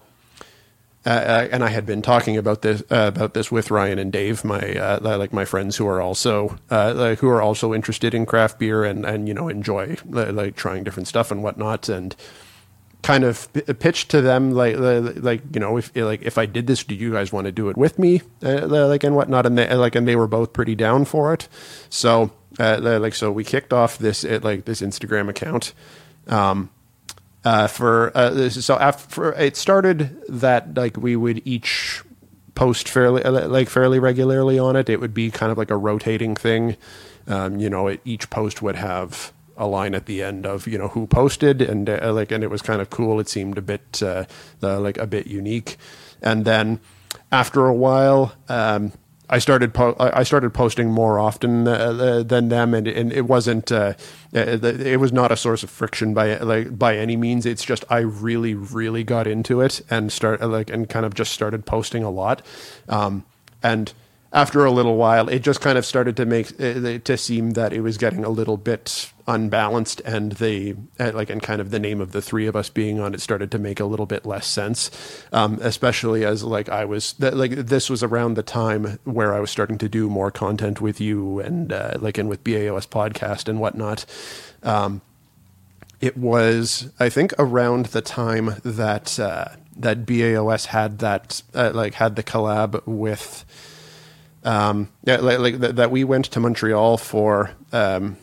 uh, 1.05 1.09
uh, 1.09 1.47
and 1.51 1.63
I 1.63 1.69
had 1.69 1.85
been 1.85 2.01
talking 2.01 2.35
about 2.35 2.63
this 2.63 2.81
uh, 2.89 3.11
about 3.13 3.35
this 3.35 3.51
with 3.51 3.69
Ryan 3.69 3.99
and 3.99 4.11
Dave, 4.11 4.43
my 4.43 4.73
uh, 4.75 5.17
like 5.17 5.31
my 5.31 5.45
friends 5.45 5.77
who 5.77 5.87
are 5.87 6.01
also 6.01 6.57
uh, 6.71 6.93
like, 6.95 7.19
who 7.19 7.29
are 7.29 7.41
also 7.41 7.73
interested 7.73 8.15
in 8.15 8.25
craft 8.25 8.57
beer 8.57 8.83
and 8.83 9.05
and 9.05 9.27
you 9.27 9.33
know 9.33 9.47
enjoy 9.47 9.97
like 10.09 10.55
trying 10.55 10.83
different 10.83 11.07
stuff 11.07 11.29
and 11.29 11.43
whatnot, 11.43 11.89
and 11.89 12.15
kind 13.03 13.23
of 13.23 13.47
pitched 13.79 14.09
to 14.09 14.21
them 14.21 14.51
like 14.51 14.77
like 14.77 15.41
you 15.53 15.59
know 15.59 15.77
if 15.77 15.95
like 15.95 16.23
if 16.23 16.39
I 16.39 16.47
did 16.47 16.65
this, 16.65 16.83
do 16.83 16.95
you 16.95 17.11
guys 17.11 17.31
want 17.31 17.45
to 17.45 17.51
do 17.51 17.69
it 17.69 17.77
with 17.77 17.99
me, 17.99 18.23
uh, 18.41 18.65
like 18.65 19.03
and 19.03 19.15
whatnot, 19.15 19.45
and 19.45 19.59
they 19.59 19.71
like 19.75 19.93
and 19.93 20.07
they 20.07 20.15
were 20.15 20.27
both 20.27 20.53
pretty 20.53 20.73
down 20.73 21.05
for 21.05 21.33
it, 21.33 21.47
so 21.87 22.31
like 22.57 23.13
so 23.13 23.31
we 23.31 23.43
kicked 23.43 23.73
off 23.73 23.99
this 23.99 24.23
like 24.23 24.65
this 24.65 24.81
Instagram 24.81 25.29
account. 25.29 25.73
Um, 26.27 26.71
uh, 27.45 27.67
for 27.67 28.11
uh, 28.17 28.49
so 28.49 28.75
after 28.75 29.31
it 29.33 29.55
started 29.55 30.19
that 30.27 30.75
like 30.75 30.97
we 30.97 31.15
would 31.15 31.41
each 31.45 32.03
post 32.55 32.89
fairly 32.89 33.23
uh, 33.23 33.47
like 33.47 33.69
fairly 33.69 33.99
regularly 33.99 34.57
on 34.57 34.75
it. 34.75 34.89
It 34.89 34.99
would 34.99 35.13
be 35.13 35.29
kind 35.29 35.51
of 35.51 35.57
like 35.57 35.69
a 35.69 35.77
rotating 35.77 36.35
thing. 36.35 36.75
Um, 37.27 37.59
you 37.59 37.69
know, 37.69 37.87
it, 37.87 38.01
each 38.03 38.29
post 38.29 38.61
would 38.61 38.75
have 38.75 39.31
a 39.57 39.67
line 39.67 39.95
at 39.95 40.05
the 40.05 40.21
end 40.21 40.45
of 40.45 40.67
you 40.67 40.77
know 40.77 40.89
who 40.89 41.07
posted 41.07 41.61
and 41.61 41.89
uh, 41.89 42.11
like 42.11 42.31
and 42.31 42.43
it 42.43 42.49
was 42.49 42.61
kind 42.61 42.81
of 42.81 42.89
cool. 42.89 43.19
It 43.19 43.29
seemed 43.29 43.57
a 43.57 43.61
bit 43.61 44.01
uh, 44.01 44.25
like 44.61 44.97
a 44.97 45.07
bit 45.07 45.27
unique. 45.27 45.77
And 46.21 46.45
then 46.45 46.79
after 47.31 47.67
a 47.67 47.73
while, 47.73 48.33
um, 48.49 48.91
I 49.29 49.39
started 49.39 49.73
po- 49.73 49.95
I 49.99 50.23
started 50.23 50.53
posting 50.53 50.91
more 50.91 51.19
often 51.19 51.67
uh, 51.67 51.71
uh, 51.71 52.23
than 52.23 52.49
them, 52.49 52.73
and, 52.73 52.87
and 52.87 53.11
it 53.11 53.23
wasn't 53.23 53.71
uh, 53.71 53.93
uh 54.35 54.59
it 54.61 54.99
was 54.99 55.11
not 55.11 55.31
a 55.31 55.37
source 55.37 55.63
of 55.63 55.69
friction 55.69 56.13
by 56.13 56.37
like 56.37 56.77
by 56.77 56.97
any 56.97 57.15
means. 57.15 57.45
It's 57.45 57.63
just 57.63 57.83
I 57.89 57.99
really 57.99 58.53
really 58.53 59.03
got 59.03 59.25
into 59.27 59.61
it 59.61 59.81
and 59.89 60.11
start 60.11 60.41
like 60.41 60.69
and 60.69 60.87
kind 60.87 61.05
of 61.05 61.13
just 61.13 61.31
started 61.31 61.65
posting 61.65 62.03
a 62.03 62.09
lot, 62.09 62.43
um, 62.87 63.25
and 63.63 63.93
after 64.35 64.65
a 64.65 64.71
little 64.71 64.97
while, 64.97 65.29
it 65.29 65.39
just 65.39 65.61
kind 65.61 65.77
of 65.77 65.85
started 65.85 66.17
to 66.17 66.25
make 66.25 66.61
uh, 66.61 66.99
to 66.99 67.17
seem 67.17 67.51
that 67.51 67.71
it 67.71 67.79
was 67.79 67.97
getting 67.97 68.25
a 68.25 68.29
little 68.29 68.57
bit 68.57 69.13
unbalanced, 69.25 70.01
and 70.01 70.33
the 70.33 70.75
uh, 70.99 71.13
like, 71.13 71.29
and 71.29 71.41
kind 71.41 71.61
of 71.61 71.71
the 71.71 71.79
name 71.79 72.01
of 72.01 72.11
the 72.11 72.21
three 72.21 72.45
of 72.45 72.53
us 72.53 72.69
being 72.69 72.99
on 72.99 73.13
it 73.13 73.21
started 73.21 73.49
to 73.51 73.57
make 73.57 73.79
a 73.79 73.85
little 73.85 74.05
bit 74.05 74.25
less 74.25 74.45
sense, 74.45 74.91
um, 75.31 75.57
especially 75.61 76.25
as 76.25 76.43
like 76.43 76.67
I 76.67 76.83
was 76.83 77.15
like 77.19 77.51
this 77.51 77.89
was 77.89 78.03
around 78.03 78.33
the 78.33 78.43
time 78.43 78.99
where 79.05 79.33
I 79.33 79.39
was 79.39 79.49
starting 79.49 79.77
to 79.77 79.87
do 79.87 80.09
more 80.09 80.31
content 80.31 80.81
with 80.81 80.99
you 80.99 81.39
and 81.39 81.71
uh, 81.71 81.93
like 82.01 82.17
and 82.17 82.27
with 82.27 82.43
BAOS 82.43 82.85
podcast 82.87 83.47
and 83.47 83.61
whatnot. 83.61 84.05
Um, 84.63 85.01
it 86.01 86.17
was, 86.17 86.91
I 86.99 87.07
think, 87.07 87.33
around 87.39 87.87
the 87.87 88.01
time 88.01 88.55
that 88.65 89.17
uh, 89.17 89.45
that 89.77 90.05
BAOS 90.05 90.65
had 90.67 90.99
that 90.99 91.41
like 91.53 91.93
had 91.93 92.17
the 92.17 92.23
collab 92.23 92.85
with 92.85 93.45
um 94.45 94.87
yeah 95.03 95.17
like, 95.17 95.39
like 95.39 95.59
th- 95.59 95.75
that 95.75 95.91
we 95.91 96.03
went 96.03 96.25
to 96.25 96.39
Montreal 96.39 96.97
for 96.97 97.51
um 97.73 98.17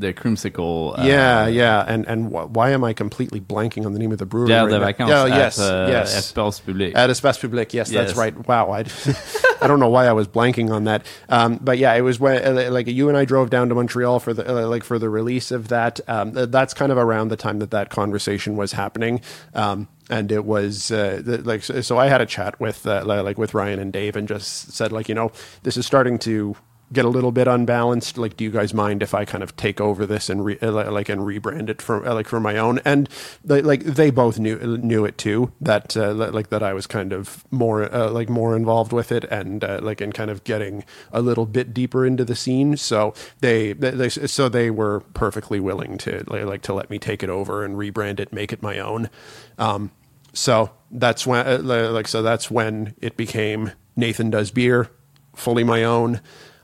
The 0.00 0.12
creamsicle. 0.14 0.96
uh, 0.96 1.02
yeah 1.02 1.48
yeah 1.48 1.84
and 1.86 2.06
and 2.06 2.26
wh- 2.28 2.48
why 2.54 2.70
am 2.70 2.84
I 2.84 2.92
completely 2.92 3.40
blanking 3.40 3.84
on 3.84 3.92
the 3.94 3.98
name 3.98 4.12
of 4.12 4.18
the 4.18 4.26
brewery 4.26 4.46
Terre 4.48 4.66
right 4.70 4.96
vacances. 4.96 5.10
yeah, 5.12 5.24
at, 5.24 5.28
yes 5.30 5.58
uh, 5.58 5.86
yes 5.90 6.14
Espace 6.32 6.60
Public. 6.64 6.94
At 6.96 7.10
Espace 7.10 7.40
Public, 7.40 7.74
yes, 7.74 7.90
Yes. 7.90 8.06
that's 8.06 8.16
right. 8.16 8.46
Wow, 8.46 8.70
I, 8.70 8.84
I 9.60 9.66
don't 9.66 9.80
know 9.80 9.88
why 9.88 10.06
I 10.06 10.12
was 10.12 10.28
blanking 10.28 10.70
on 10.70 10.84
that. 10.84 11.04
Um, 11.28 11.58
but 11.60 11.78
yeah, 11.78 11.94
it 11.94 12.02
was 12.02 12.20
when 12.20 12.40
uh, 12.58 12.70
like 12.70 12.86
you 12.86 13.08
and 13.08 13.18
I 13.18 13.24
drove 13.24 13.50
down 13.50 13.68
to 13.70 13.74
Montreal 13.74 14.20
for 14.20 14.32
the 14.32 14.48
uh, 14.48 14.68
like 14.68 14.84
for 14.84 15.00
the 15.00 15.08
release 15.10 15.50
of 15.50 15.66
that. 15.68 15.98
Um, 16.06 16.30
that's 16.32 16.74
kind 16.74 16.92
of 16.92 16.98
around 16.98 17.28
the 17.28 17.36
time 17.36 17.58
that 17.58 17.72
that 17.72 17.90
conversation 17.90 18.56
was 18.56 18.72
happening. 18.72 19.20
Um, 19.54 19.88
and 20.08 20.30
it 20.30 20.44
was 20.44 20.90
uh, 20.92 21.22
th- 21.26 21.40
like 21.40 21.62
so, 21.64 21.80
so 21.80 21.98
I 21.98 22.06
had 22.06 22.20
a 22.20 22.26
chat 22.26 22.60
with 22.60 22.86
uh, 22.86 23.02
like 23.04 23.36
with 23.36 23.52
Ryan 23.52 23.80
and 23.80 23.92
Dave 23.92 24.14
and 24.14 24.28
just 24.28 24.72
said 24.72 24.92
like 24.92 25.08
you 25.08 25.14
know 25.16 25.32
this 25.64 25.76
is 25.76 25.84
starting 25.86 26.18
to 26.20 26.54
get 26.92 27.04
a 27.04 27.08
little 27.08 27.32
bit 27.32 27.46
unbalanced? 27.46 28.18
Like 28.18 28.36
do 28.36 28.44
you 28.44 28.50
guys 28.50 28.72
mind 28.72 29.02
if 29.02 29.14
i 29.14 29.24
kind 29.24 29.42
of 29.42 29.56
take 29.56 29.80
over 29.80 30.06
this 30.06 30.28
and 30.28 30.44
re- 30.44 30.58
uh, 30.60 30.90
like 30.90 31.08
and 31.08 31.22
rebrand 31.22 31.68
it 31.68 31.82
for 31.82 32.06
uh, 32.06 32.14
like 32.14 32.28
for 32.28 32.40
my 32.40 32.56
own? 32.56 32.80
And 32.84 33.08
they, 33.44 33.62
like 33.62 33.84
they 33.84 34.10
both 34.10 34.38
knew 34.38 34.58
knew 34.78 35.04
it 35.04 35.18
too 35.18 35.52
that 35.60 35.96
uh, 35.96 36.12
like 36.12 36.50
that 36.50 36.62
i 36.62 36.72
was 36.72 36.86
kind 36.86 37.12
of 37.12 37.44
more 37.50 37.92
uh, 37.94 38.10
like 38.10 38.28
more 38.28 38.56
involved 38.56 38.92
with 38.92 39.12
it 39.12 39.24
and 39.24 39.64
uh, 39.64 39.80
like 39.82 40.00
in 40.00 40.12
kind 40.12 40.30
of 40.30 40.44
getting 40.44 40.84
a 41.12 41.20
little 41.20 41.46
bit 41.46 41.74
deeper 41.74 42.06
into 42.06 42.24
the 42.24 42.36
scene. 42.36 42.76
So 42.76 43.14
they, 43.40 43.72
they, 43.72 44.08
so 44.08 44.48
they 44.48 44.70
were 44.70 45.00
perfectly 45.14 45.60
willing 45.60 45.98
to 45.98 46.24
like, 46.26 46.44
like 46.44 46.62
to 46.62 46.74
let 46.74 46.90
me 46.90 46.98
take 46.98 47.22
it 47.22 47.30
over 47.30 47.64
and 47.64 47.76
rebrand 47.76 48.20
it 48.20 48.32
make 48.32 48.52
it 48.52 48.62
my 48.62 48.78
own. 48.78 49.10
Um 49.58 49.90
so 50.32 50.70
that's 50.90 51.26
when 51.26 51.46
uh, 51.46 51.58
like 51.58 52.06
so 52.08 52.22
that's 52.22 52.50
when 52.50 52.94
it 53.00 53.16
became 53.16 53.72
nathan 53.96 54.30
does 54.30 54.50
beer 54.50 54.88
fully 55.34 55.64
my 55.64 55.82
own 55.82 56.20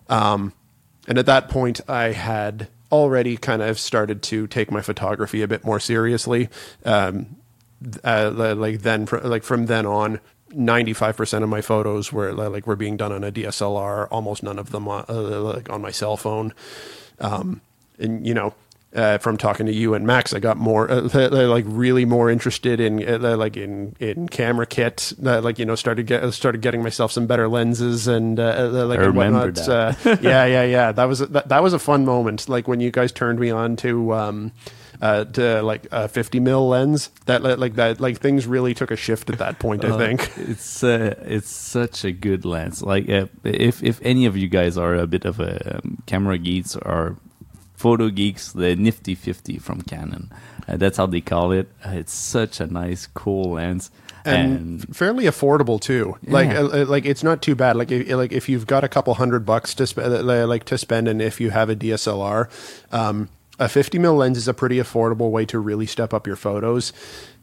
um, 0.09 0.53
and 1.07 1.19
at 1.19 1.27
that 1.27 1.49
point, 1.49 1.81
I 1.89 2.13
had 2.13 2.69
already 2.91 3.37
kind 3.37 3.63
of 3.63 3.79
started 3.79 4.23
to 4.23 4.47
take 4.47 4.71
my 4.71 4.81
photography 4.81 5.43
a 5.43 5.49
bit 5.49 5.65
more 5.65 5.81
seriously. 5.81 6.49
Um, 6.85 7.37
uh, 8.03 8.55
like 8.57 8.81
then, 8.81 9.07
like 9.23 9.43
from 9.43 9.67
then 9.67 9.87
on, 9.87 10.21
ninety 10.53 10.93
five 10.93 11.17
percent 11.17 11.43
of 11.43 11.51
my 11.51 11.61
photos 11.61 12.13
were 12.13 12.33
like 12.33 12.67
were 12.67 12.77
being 12.77 12.97
done 12.97 13.13
on 13.13 13.25
a 13.25 13.33
DSLR. 13.33 14.09
Almost 14.11 14.43
none 14.43 14.59
of 14.59 14.71
them 14.71 14.89
on, 14.89 15.05
uh, 15.09 15.41
like 15.41 15.69
on 15.71 15.83
my 15.83 15.91
cell 15.91 16.17
phone. 16.17 16.55
Um, 17.21 17.61
and 17.99 18.27
you 18.27 18.35
know, 18.35 18.55
uh, 18.95 19.19
from 19.19 19.37
talking 19.37 19.67
to 19.67 19.73
you 19.73 19.95
and 19.95 20.07
Max, 20.07 20.33
I 20.33 20.39
got 20.39 20.57
more 20.57 20.91
uh, 20.91 21.01
like 21.31 21.65
really 21.67 22.05
more 22.05 22.31
interested 22.31 22.81
in 22.81 23.07
uh, 23.07 23.37
like 23.37 23.57
in 23.57 23.97
in 24.01 24.29
camera 24.29 24.67
kit. 24.67 25.13
Uh, 25.25 25.41
like 25.41 25.59
you 25.59 25.65
know, 25.65 25.75
started 25.75 26.07
get 26.07 26.33
started 26.33 26.61
getting 26.61 26.83
myself 26.83 27.13
some 27.13 27.27
better 27.27 27.49
lenses 27.49 28.07
and 28.07 28.39
uh, 28.39 28.71
uh, 28.73 28.87
like 28.87 28.99
I 28.99 29.05
and 29.05 29.15
remember 29.15 29.47
whatnot. 29.47 29.55
that. 29.67 30.07
Uh, 30.07 30.17
yeah, 30.23 30.45
yeah, 30.45 30.65
yeah. 30.65 30.93
That 30.93 31.05
was 31.05 31.21
that, 31.21 31.49
that 31.49 31.63
was 31.63 31.73
a 31.73 31.79
fun 31.79 32.05
moment. 32.05 32.49
Like 32.49 32.69
when 32.69 32.81
you 32.81 32.91
guys 32.91 33.13
turned 33.13 33.39
me 33.39 33.51
on 33.51 33.77
to. 33.77 34.15
Um, 34.15 34.53
uh, 35.03 35.25
to 35.25 35.61
like 35.61 35.87
a 35.91 36.09
50 36.09 36.39
mil 36.39 36.69
lens 36.69 37.11
that 37.27 37.43
like 37.43 37.75
that 37.75 38.01
like 38.01 38.19
things 38.21 38.47
really 38.47 38.75
took 38.75 38.93
a 38.93 38.97
shift 38.97 39.29
at 39.29 39.39
that 39.39 39.59
point 39.59 39.85
i 39.85 39.99
think 39.99 40.31
It's 40.39 40.85
uh, 40.85 41.17
it's 41.23 41.51
such 41.51 42.05
a 42.05 42.13
good 42.13 42.45
lens. 42.45 42.83
Like 42.83 43.09
uh, 43.09 43.27
if 43.43 43.83
if 43.83 44.01
any 44.03 44.27
of 44.27 44.37
you 44.37 44.49
guys 44.49 44.79
are 44.79 44.95
a 44.95 45.07
bit 45.07 45.25
of 45.25 45.41
a 45.41 45.77
um, 45.77 45.99
camera 46.07 46.39
geeks 46.39 46.77
or 46.77 47.17
photo 47.85 48.09
geeks, 48.09 48.53
the 48.53 48.75
Nifty 48.76 49.14
50 49.14 49.59
from 49.59 49.83
Canon, 49.83 50.33
uh, 50.67 50.79
that's 50.79 50.97
how 50.97 51.05
they 51.05 51.21
call 51.21 51.53
it. 51.53 51.69
Uh, 51.85 51.91
it's 51.91 52.14
such 52.14 52.59
a 52.59 52.67
nice, 52.67 53.07
cool 53.07 53.53
lens. 53.53 53.91
and, 54.25 54.83
fairly 54.97 55.25
affordable 55.25 55.79
too. 55.79 56.17
Like 56.26 56.49
Yeah. 56.49 56.61
uh, 56.61 56.87
like 56.87 57.05
it's 57.05 57.23
not 57.23 57.43
too 57.43 57.55
bad. 57.55 57.76
Like 57.76 57.91
if, 57.93 58.09
like 58.09 58.33
if 58.33 58.49
you've 58.49 58.67
got 58.67 58.85
a 58.85 58.88
couple 58.88 59.12
hundred 59.12 59.45
bucks 59.45 59.75
to 59.75 59.87
spend, 59.87 60.26
like 60.26 60.64
to 60.64 60.79
spend, 60.79 61.09
and 61.09 61.21
if 61.21 61.43
you 61.43 61.50
have 61.50 61.69
a 61.69 61.76
DSLR, 61.76 62.49
um, 62.91 63.29
a 63.59 63.69
50 63.69 63.99
mil 63.99 64.14
lens 64.17 64.38
is 64.38 64.49
a 64.49 64.55
pretty 64.55 64.79
affordable 64.79 65.31
way 65.31 65.45
to 65.45 65.59
really 65.59 65.85
step 65.87 66.14
up 66.14 66.26
your 66.26 66.37
photos. 66.37 66.95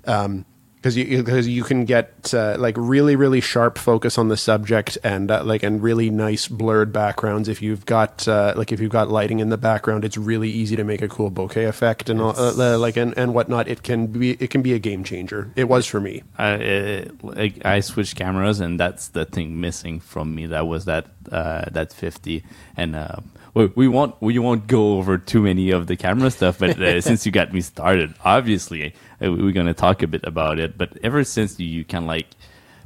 Um, 0.08 0.46
because 0.82 0.98
you 0.98 1.18
because 1.24 1.48
you 1.48 1.64
can 1.64 1.86
get 1.86 2.34
uh, 2.34 2.56
like 2.58 2.76
really 2.76 3.16
really 3.16 3.40
sharp 3.40 3.78
focus 3.78 4.18
on 4.18 4.30
the 4.30 4.38
subject 4.38 4.98
and 5.04 5.30
uh, 5.30 5.44
like 5.44 5.62
and 5.62 5.84
really 5.84 6.10
nice 6.10 6.48
blurred 6.48 6.92
backgrounds. 6.92 7.48
If 7.48 7.62
you've 7.62 7.86
got 7.86 8.28
uh, 8.28 8.54
like 8.58 8.72
if 8.72 8.80
you've 8.80 8.92
got 8.92 9.10
lighting 9.10 9.40
in 9.40 9.50
the 9.50 9.58
background 9.58 10.04
it's 10.04 10.18
really 10.18 10.50
easy 10.50 10.76
to 10.76 10.84
make 10.84 11.04
a 11.04 11.08
cool 11.08 11.30
bokeh 11.30 11.68
effect 11.68 12.10
and 12.10 12.20
all, 12.20 12.34
uh, 12.36 12.78
like 12.80 12.98
and, 12.98 13.16
and 13.16 13.36
whatnot. 13.36 13.68
It 13.68 13.84
can 13.84 14.08
be 14.08 14.32
it 14.32 14.50
can 14.50 14.64
be 14.64 14.74
a 14.74 14.80
game 14.80 15.04
changer. 15.04 15.52
It 15.56 15.66
was 15.66 15.86
for 15.86 16.00
me. 16.00 16.24
I, 16.38 16.54
uh, 16.54 17.06
like 17.22 17.64
I 17.64 17.82
switched 17.82 18.16
cameras, 18.16 18.60
and 18.60 18.80
that's 18.80 19.10
the 19.10 19.26
thing 19.26 19.62
missing 19.62 20.00
from 20.00 20.34
me. 20.34 20.48
That 20.48 20.66
was 20.66 20.86
that 20.86 21.08
uh, 21.32 21.66
that 21.72 21.94
fifty, 21.94 22.44
and 22.76 22.96
uh, 22.96 23.18
we, 23.54 23.66
we 23.68 23.88
won't 23.88 24.16
we 24.22 24.38
won't 24.40 24.68
go 24.68 24.98
over 24.98 25.18
too 25.18 25.42
many 25.42 25.72
of 25.72 25.88
the 25.88 25.96
camera 25.96 26.32
stuff. 26.32 26.60
But 26.60 26.80
uh, 26.80 27.02
since 27.10 27.26
you 27.26 27.32
got 27.32 27.54
me 27.54 27.62
started, 27.62 28.14
obviously 28.24 28.94
uh, 29.22 29.32
we're 29.32 29.52
gonna 29.52 29.74
talk 29.74 30.02
a 30.04 30.08
bit 30.08 30.24
about 30.24 30.60
it. 30.60 30.78
But 30.78 30.98
ever 31.04 31.24
since 31.24 31.60
you, 31.60 31.68
you 31.68 31.84
can 31.84 32.06
like 32.06 32.28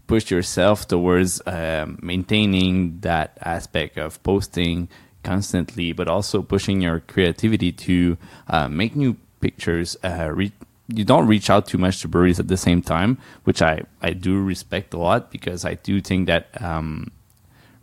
push 0.07 0.29
yourself 0.29 0.87
towards 0.87 1.41
um, 1.45 1.99
maintaining 2.01 2.99
that 3.01 3.37
aspect 3.41 3.97
of 3.97 4.21
posting 4.23 4.87
constantly, 5.23 5.91
but 5.91 6.07
also 6.07 6.41
pushing 6.41 6.81
your 6.81 6.99
creativity 6.99 7.71
to 7.71 8.17
uh, 8.47 8.67
make 8.67 8.95
new 8.95 9.17
pictures. 9.41 9.97
Uh, 10.03 10.31
re- 10.33 10.51
you 10.87 11.03
don't 11.03 11.27
reach 11.27 11.49
out 11.49 11.67
too 11.67 11.79
much 11.79 12.01
to 12.01 12.07
breweries 12.07 12.39
at 12.39 12.47
the 12.47 12.57
same 12.57 12.81
time, 12.81 13.17
which 13.43 13.61
I, 13.61 13.81
I 14.01 14.11
do 14.11 14.39
respect 14.39 14.93
a 14.93 14.97
lot 14.97 15.31
because 15.31 15.65
I 15.65 15.73
do 15.73 15.99
think 15.99 16.27
that 16.27 16.61
um, 16.61 17.11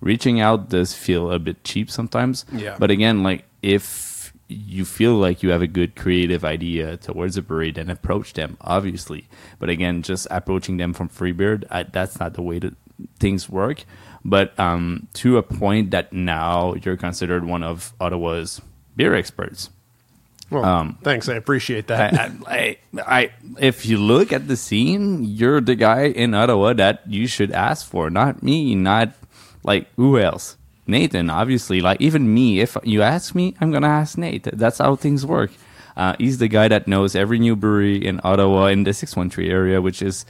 reaching 0.03 0.41
out 0.41 0.69
does 0.69 0.93
feel 0.93 1.33
a 1.33 1.39
bit 1.39 1.65
cheap 1.65 1.91
sometimes. 1.91 2.45
Yeah. 2.53 2.77
But 2.79 2.91
again, 2.91 3.23
like 3.23 3.45
if 3.63 4.35
you 4.49 4.85
feel 4.85 5.15
like 5.15 5.43
you 5.43 5.51
have 5.51 5.63
a 5.63 5.67
good 5.67 5.97
creative 5.97 6.45
idea 6.45 6.99
towards 6.99 7.39
a 7.39 7.43
brewery, 7.43 7.71
then 7.71 7.89
approach 7.89 8.35
them, 8.35 8.59
obviously. 8.61 9.29
But 9.59 9.71
again, 9.71 10.03
just 10.03 10.27
approaching 10.31 10.77
them 10.77 10.93
from 10.93 11.09
Freebird, 11.09 11.65
I, 11.71 11.85
that's 11.85 12.21
not 12.21 12.35
the 12.35 12.43
way 12.43 12.59
that 12.59 12.75
things 13.19 13.49
work. 13.49 13.85
But 14.25 14.59
um, 14.59 15.09
to 15.15 15.39
a 15.39 15.43
point 15.43 15.91
that 15.93 16.13
now 16.13 16.75
you're 16.75 16.97
considered 16.97 17.45
one 17.45 17.63
of 17.63 17.95
Ottawa's 18.01 18.61
beer 18.95 19.15
experts. 19.15 19.71
well 20.51 20.65
Um, 20.65 20.99
thanks 21.03 21.29
i 21.29 21.35
appreciate 21.35 21.87
that 21.89 22.15
I, 22.15 22.31
I, 22.47 22.79
I, 23.07 23.31
if 23.59 23.87
you 23.87 23.99
look 23.99 24.33
at 24.33 24.47
the 24.49 24.57
scene, 24.57 25.25
you're 25.25 25.61
the 25.61 25.75
guy 25.75 26.05
in 26.05 26.35
Ottawa 26.35 26.75
that 26.75 27.03
you 27.07 27.27
should 27.27 27.53
ask 27.53 27.87
for, 27.87 28.11
not 28.11 28.43
me, 28.43 28.75
not 28.75 29.15
like 29.63 29.89
who 29.97 30.19
else. 30.19 30.57
Nathan, 30.87 31.31
obviously, 31.31 31.81
like 31.81 32.01
even 32.01 32.33
me. 32.33 32.61
If 32.61 32.77
you 32.83 33.03
ask 33.03 33.35
me, 33.35 33.55
I'm 33.61 33.71
gonna 33.71 33.89
ask 33.89 34.19
Nate. 34.19 34.49
That's 34.53 34.79
how 34.79 34.97
things 34.97 35.25
work. 35.25 35.53
Uh, 35.97 36.15
he's 36.19 36.39
the 36.39 36.49
guy 36.49 36.69
that 36.69 36.89
knows 36.89 37.15
every 37.15 37.39
new 37.39 37.55
brewery 37.55 38.05
in 38.05 38.21
Ottawa 38.25 38.67
in 38.67 38.85
the 38.85 38.93
613 38.93 39.51
area, 39.51 39.81
which 39.81 40.01
is 40.03 40.25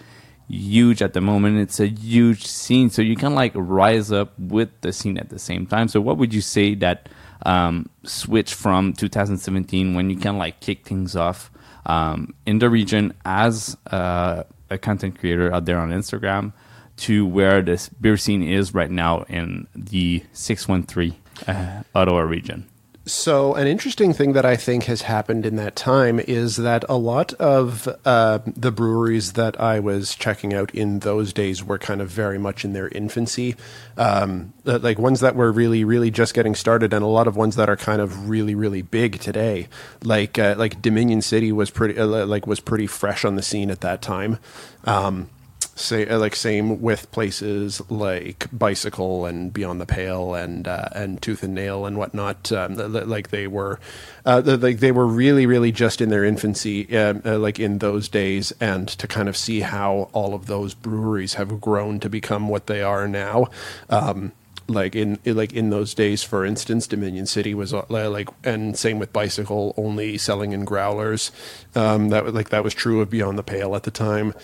huge 0.48 1.00
at 1.02 1.14
the 1.14 1.20
moment. 1.20 1.58
It's 1.58 1.80
a 1.80 1.86
huge 1.86 2.46
scene, 2.46 2.90
so 2.90 3.00
you 3.00 3.16
can 3.16 3.34
like 3.34 3.52
rise 3.54 4.12
up 4.12 4.38
with 4.38 4.68
the 4.82 4.92
scene 4.92 5.18
at 5.18 5.30
the 5.30 5.38
same 5.38 5.66
time. 5.66 5.88
So, 5.88 6.00
what 6.00 6.18
would 6.18 6.34
you 6.34 6.40
say 6.40 6.74
that 6.76 7.08
um, 7.46 7.88
switch 8.04 8.54
from 8.54 8.92
2017 8.92 9.94
when 9.94 10.10
you 10.10 10.16
can 10.16 10.38
like 10.38 10.60
kick 10.60 10.86
things 10.86 11.16
off 11.16 11.50
um, 11.86 12.34
in 12.46 12.58
the 12.58 12.68
region 12.68 13.14
as 13.24 13.76
uh, 13.90 14.44
a 14.70 14.78
content 14.78 15.18
creator 15.18 15.52
out 15.52 15.64
there 15.64 15.78
on 15.78 15.90
Instagram 15.90 16.52
to 16.98 17.26
where 17.26 17.62
this 17.62 17.88
beer 17.88 18.16
scene 18.16 18.42
is 18.42 18.74
right 18.74 18.90
now 18.90 19.22
in 19.28 19.66
the 19.74 20.24
613 20.32 21.16
uh, 21.46 21.82
Ottawa 21.94 22.20
region? 22.20 22.66
So, 23.04 23.54
an 23.54 23.66
interesting 23.66 24.12
thing 24.12 24.32
that 24.34 24.44
I 24.44 24.54
think 24.54 24.84
has 24.84 25.02
happened 25.02 25.44
in 25.44 25.56
that 25.56 25.74
time 25.74 26.20
is 26.20 26.56
that 26.58 26.84
a 26.88 26.96
lot 26.96 27.32
of 27.34 27.88
uh, 28.04 28.38
the 28.46 28.70
breweries 28.70 29.32
that 29.32 29.60
I 29.60 29.80
was 29.80 30.14
checking 30.14 30.54
out 30.54 30.72
in 30.72 31.00
those 31.00 31.32
days 31.32 31.64
were 31.64 31.78
kind 31.78 32.00
of 32.00 32.08
very 32.08 32.38
much 32.38 32.64
in 32.64 32.74
their 32.74 32.86
infancy. 32.88 33.56
Um, 33.96 34.52
uh, 34.64 34.78
like 34.80 35.00
ones 35.00 35.18
that 35.18 35.34
were 35.34 35.50
really, 35.50 35.82
really 35.82 36.12
just 36.12 36.32
getting 36.32 36.54
started, 36.54 36.92
and 36.92 37.02
a 37.02 37.08
lot 37.08 37.26
of 37.26 37.34
ones 37.34 37.56
that 37.56 37.68
are 37.68 37.76
kind 37.76 38.00
of 38.00 38.28
really, 38.28 38.54
really 38.54 38.82
big 38.82 39.18
today. 39.18 39.66
Like, 40.04 40.38
uh, 40.38 40.54
like 40.56 40.80
Dominion 40.80 41.22
City 41.22 41.50
was 41.50 41.70
pretty, 41.70 41.98
uh, 41.98 42.06
like 42.06 42.46
was 42.46 42.60
pretty 42.60 42.86
fresh 42.86 43.24
on 43.24 43.34
the 43.34 43.42
scene 43.42 43.72
at 43.72 43.80
that 43.80 44.00
time. 44.00 44.38
Um, 44.84 45.28
say 45.74 46.06
uh, 46.06 46.18
like 46.18 46.36
same 46.36 46.80
with 46.80 47.10
places 47.12 47.82
like 47.90 48.46
bicycle 48.52 49.26
and 49.26 49.52
beyond 49.52 49.80
the 49.80 49.86
pale 49.86 50.34
and 50.34 50.68
uh, 50.68 50.88
and 50.94 51.20
tooth 51.22 51.42
and 51.42 51.54
nail 51.54 51.86
and 51.86 51.96
whatnot. 51.98 52.50
Um, 52.52 52.76
like 52.76 53.28
they 53.28 53.46
were 53.46 53.80
uh, 54.24 54.42
like 54.44 54.78
they 54.78 54.92
were 54.92 55.06
really 55.06 55.46
really 55.46 55.72
just 55.72 56.00
in 56.00 56.08
their 56.08 56.24
infancy 56.24 56.96
um, 56.96 57.22
uh, 57.24 57.38
like 57.38 57.58
in 57.58 57.78
those 57.78 58.08
days. 58.08 58.52
And 58.60 58.88
to 58.88 59.06
kind 59.06 59.28
of 59.28 59.36
see 59.36 59.60
how 59.60 60.10
all 60.12 60.34
of 60.34 60.46
those 60.46 60.74
breweries 60.74 61.34
have 61.34 61.60
grown 61.60 62.00
to 62.00 62.08
become 62.08 62.48
what 62.48 62.66
they 62.66 62.82
are 62.82 63.08
now 63.08 63.48
um, 63.88 64.32
like 64.68 64.94
in 64.94 65.18
like 65.24 65.52
in 65.52 65.70
those 65.70 65.92
days 65.92 66.22
for 66.22 66.44
instance 66.44 66.86
dominion 66.86 67.26
city 67.26 67.52
was 67.54 67.74
uh, 67.74 67.84
like 67.90 68.28
and 68.44 68.76
same 68.76 68.98
with 68.98 69.12
bicycle 69.12 69.74
only 69.76 70.16
selling 70.18 70.52
in 70.52 70.64
growlers. 70.64 71.30
Um 71.74 72.10
that 72.10 72.24
was 72.24 72.34
like 72.34 72.50
that 72.50 72.64
was 72.64 72.74
true 72.74 73.00
of 73.00 73.10
beyond 73.10 73.38
the 73.38 73.42
pale 73.42 73.74
at 73.74 73.82
the 73.82 73.90
time 73.90 74.34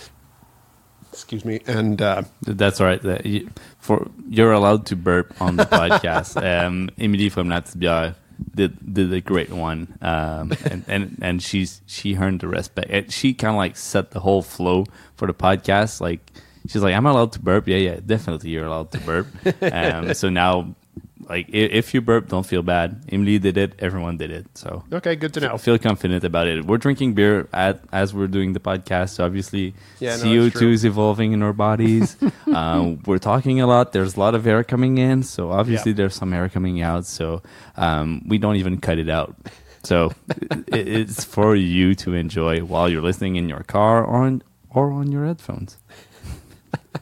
excuse 1.19 1.45
me, 1.45 1.61
and 1.67 2.01
uh, 2.01 2.23
That's 2.43 2.81
all 2.81 2.87
right. 2.87 3.03
You- 3.27 3.51
For 3.79 4.09
you're 4.29 4.53
allowed 4.53 4.87
to 4.87 4.97
burp 4.97 5.35
on 5.41 5.57
the 5.57 5.65
podcast. 5.65 6.37
um, 6.67 6.91
Emily 6.99 7.29
from 7.29 7.49
La 7.49 7.61
Petite 7.61 7.81
Bière 7.81 8.15
did 8.55 8.79
did 8.95 9.13
a 9.13 9.21
great 9.21 9.51
one, 9.51 9.99
um, 10.01 10.53
and, 10.71 10.85
and 10.87 11.19
and 11.21 11.43
she's 11.43 11.81
she 11.87 12.17
earned 12.17 12.41
the 12.41 12.49
respect. 12.49 12.91
And 12.91 13.13
she 13.13 13.35
kind 13.35 13.55
of 13.55 13.59
like 13.59 13.77
set 13.77 14.11
the 14.13 14.21
whole 14.21 14.43
flow 14.43 14.85
for 15.17 15.27
the 15.27 15.35
podcast. 15.35 16.01
Like 16.01 16.21
she's 16.69 16.83
like, 16.83 16.95
"I'm 16.95 17.07
allowed 17.07 17.33
to 17.33 17.41
burp." 17.41 17.67
Yeah, 17.67 17.79
yeah, 17.79 17.99
definitely 18.05 18.51
you're 18.51 18.67
allowed 18.67 18.93
to 18.93 19.01
burp. 19.01 19.27
um, 19.63 20.15
so 20.15 20.29
now, 20.29 20.75
like 21.29 21.47
if 21.51 21.93
you 21.93 22.01
burp, 22.01 22.29
don't 22.29 22.47
feel 22.47 22.63
bad. 22.63 23.05
Emily 23.13 23.39
did 23.39 23.57
it. 23.59 23.75
Everyone 23.79 24.17
did 24.17 24.31
it. 24.31 24.47
So 24.55 24.83
okay, 24.93 25.15
good 25.15 25.35
to 25.35 25.41
know. 25.41 25.55
I 25.55 25.57
feel 25.59 25.79
confident 25.79 26.25
about 26.25 26.47
it. 26.47 26.65
We're 26.65 26.79
drinking 26.79 27.15
beer 27.15 27.47
at, 27.53 27.81
as 27.93 28.15
we're 28.15 28.29
doing 28.29 28.55
the 28.55 28.61
podcast. 28.61 29.11
So 29.11 29.25
obviously, 29.25 29.75
Yeah, 30.01 30.17
no, 30.17 30.23
CO2 30.25 30.73
is 30.73 30.85
evolving 30.85 31.33
in 31.33 31.43
our 31.43 31.53
bodies. 31.53 32.17
um, 32.47 33.03
we're 33.07 33.19
talking 33.19 33.61
a 33.61 33.67
lot. 33.67 33.93
There's 33.93 34.17
a 34.17 34.21
lot 34.21 34.35
of 34.35 34.47
air 34.47 34.65
coming 34.65 34.97
in. 34.99 35.23
So 35.23 35.51
obviously, 35.51 35.93
Yeah. 35.93 35.97
there's 35.97 36.15
some 36.15 36.33
air 36.33 36.49
coming 36.49 36.81
out. 36.81 37.05
So 37.05 37.43
um, 37.77 38.23
we 38.27 38.39
don't 38.39 38.57
even 38.57 38.81
cut 38.81 38.99
it 38.99 39.11
out. 39.11 39.37
So 39.85 40.13
it, 40.69 40.89
it's 40.89 41.25
for 41.25 41.55
you 41.55 41.95
to 41.97 42.15
enjoy 42.15 42.61
while 42.61 42.89
you're 42.89 43.03
listening 43.03 43.37
in 43.37 43.49
your 43.49 43.63
car 43.65 44.05
or 44.05 44.25
on, 44.25 44.43
or 44.71 44.91
on 44.93 45.13
your 45.13 45.25
headphones. 45.27 45.77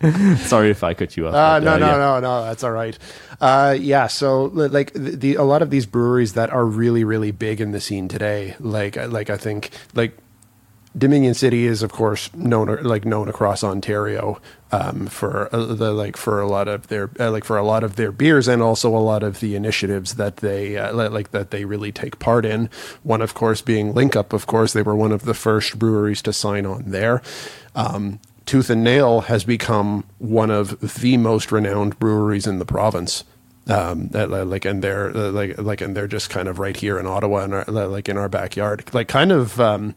Sorry 0.38 0.70
if 0.70 0.82
I 0.82 0.94
cut 0.94 1.16
you 1.16 1.28
off. 1.28 1.34
Uh, 1.34 1.58
no, 1.60 1.74
uh, 1.74 1.78
no, 1.78 1.86
yeah. 1.86 1.96
no, 1.96 2.20
no. 2.20 2.44
That's 2.44 2.64
all 2.64 2.72
right. 2.72 2.98
Uh, 3.40 3.76
yeah. 3.78 4.06
So, 4.06 4.44
like 4.44 4.92
the, 4.92 5.16
the 5.16 5.34
a 5.34 5.44
lot 5.44 5.62
of 5.62 5.70
these 5.70 5.86
breweries 5.86 6.34
that 6.34 6.50
are 6.50 6.64
really, 6.64 7.04
really 7.04 7.30
big 7.30 7.60
in 7.60 7.72
the 7.72 7.80
scene 7.80 8.08
today, 8.08 8.54
like, 8.60 8.96
like 8.96 9.30
I 9.30 9.36
think, 9.36 9.70
like 9.94 10.16
Dominion 10.96 11.34
City 11.34 11.66
is, 11.66 11.82
of 11.82 11.92
course, 11.92 12.32
known 12.34 12.82
like 12.82 13.04
known 13.04 13.28
across 13.28 13.62
Ontario 13.62 14.40
um, 14.72 15.06
for 15.06 15.54
uh, 15.54 15.74
the 15.74 15.92
like 15.92 16.16
for 16.16 16.40
a 16.40 16.48
lot 16.48 16.68
of 16.68 16.86
their 16.88 17.10
uh, 17.20 17.30
like 17.30 17.44
for 17.44 17.58
a 17.58 17.62
lot 17.62 17.84
of 17.84 17.96
their 17.96 18.10
beers 18.10 18.48
and 18.48 18.62
also 18.62 18.96
a 18.96 18.98
lot 18.98 19.22
of 19.22 19.40
the 19.40 19.54
initiatives 19.56 20.14
that 20.14 20.38
they 20.38 20.78
uh, 20.78 20.92
like 20.92 21.32
that 21.32 21.50
they 21.50 21.66
really 21.66 21.92
take 21.92 22.18
part 22.18 22.46
in. 22.46 22.70
One, 23.02 23.20
of 23.20 23.34
course, 23.34 23.60
being 23.60 23.92
Link 23.92 24.16
Up. 24.16 24.32
Of 24.32 24.46
course, 24.46 24.72
they 24.72 24.82
were 24.82 24.96
one 24.96 25.12
of 25.12 25.24
the 25.24 25.34
first 25.34 25.78
breweries 25.78 26.22
to 26.22 26.32
sign 26.32 26.64
on 26.64 26.84
there. 26.86 27.20
Um, 27.74 28.20
Tooth 28.46 28.70
and 28.70 28.84
Nail 28.84 29.22
has 29.22 29.44
become 29.44 30.04
one 30.18 30.50
of 30.50 30.80
the 31.00 31.16
most 31.16 31.52
renowned 31.52 31.98
breweries 31.98 32.46
in 32.46 32.58
the 32.58 32.64
province. 32.64 33.24
Um, 33.68 34.10
uh, 34.14 34.26
like, 34.28 34.64
and 34.64 34.82
they're 34.82 35.08
uh, 35.08 35.32
like, 35.32 35.58
like, 35.58 35.80
and 35.80 35.96
they're 35.96 36.06
just 36.06 36.30
kind 36.30 36.46
of 36.46 36.60
right 36.60 36.76
here 36.76 37.00
in 37.00 37.06
Ottawa, 37.06 37.40
and 37.40 37.68
like 37.68 38.08
in 38.08 38.16
our 38.16 38.28
backyard. 38.28 38.84
Like, 38.94 39.08
kind 39.08 39.32
of, 39.32 39.60
um, 39.60 39.96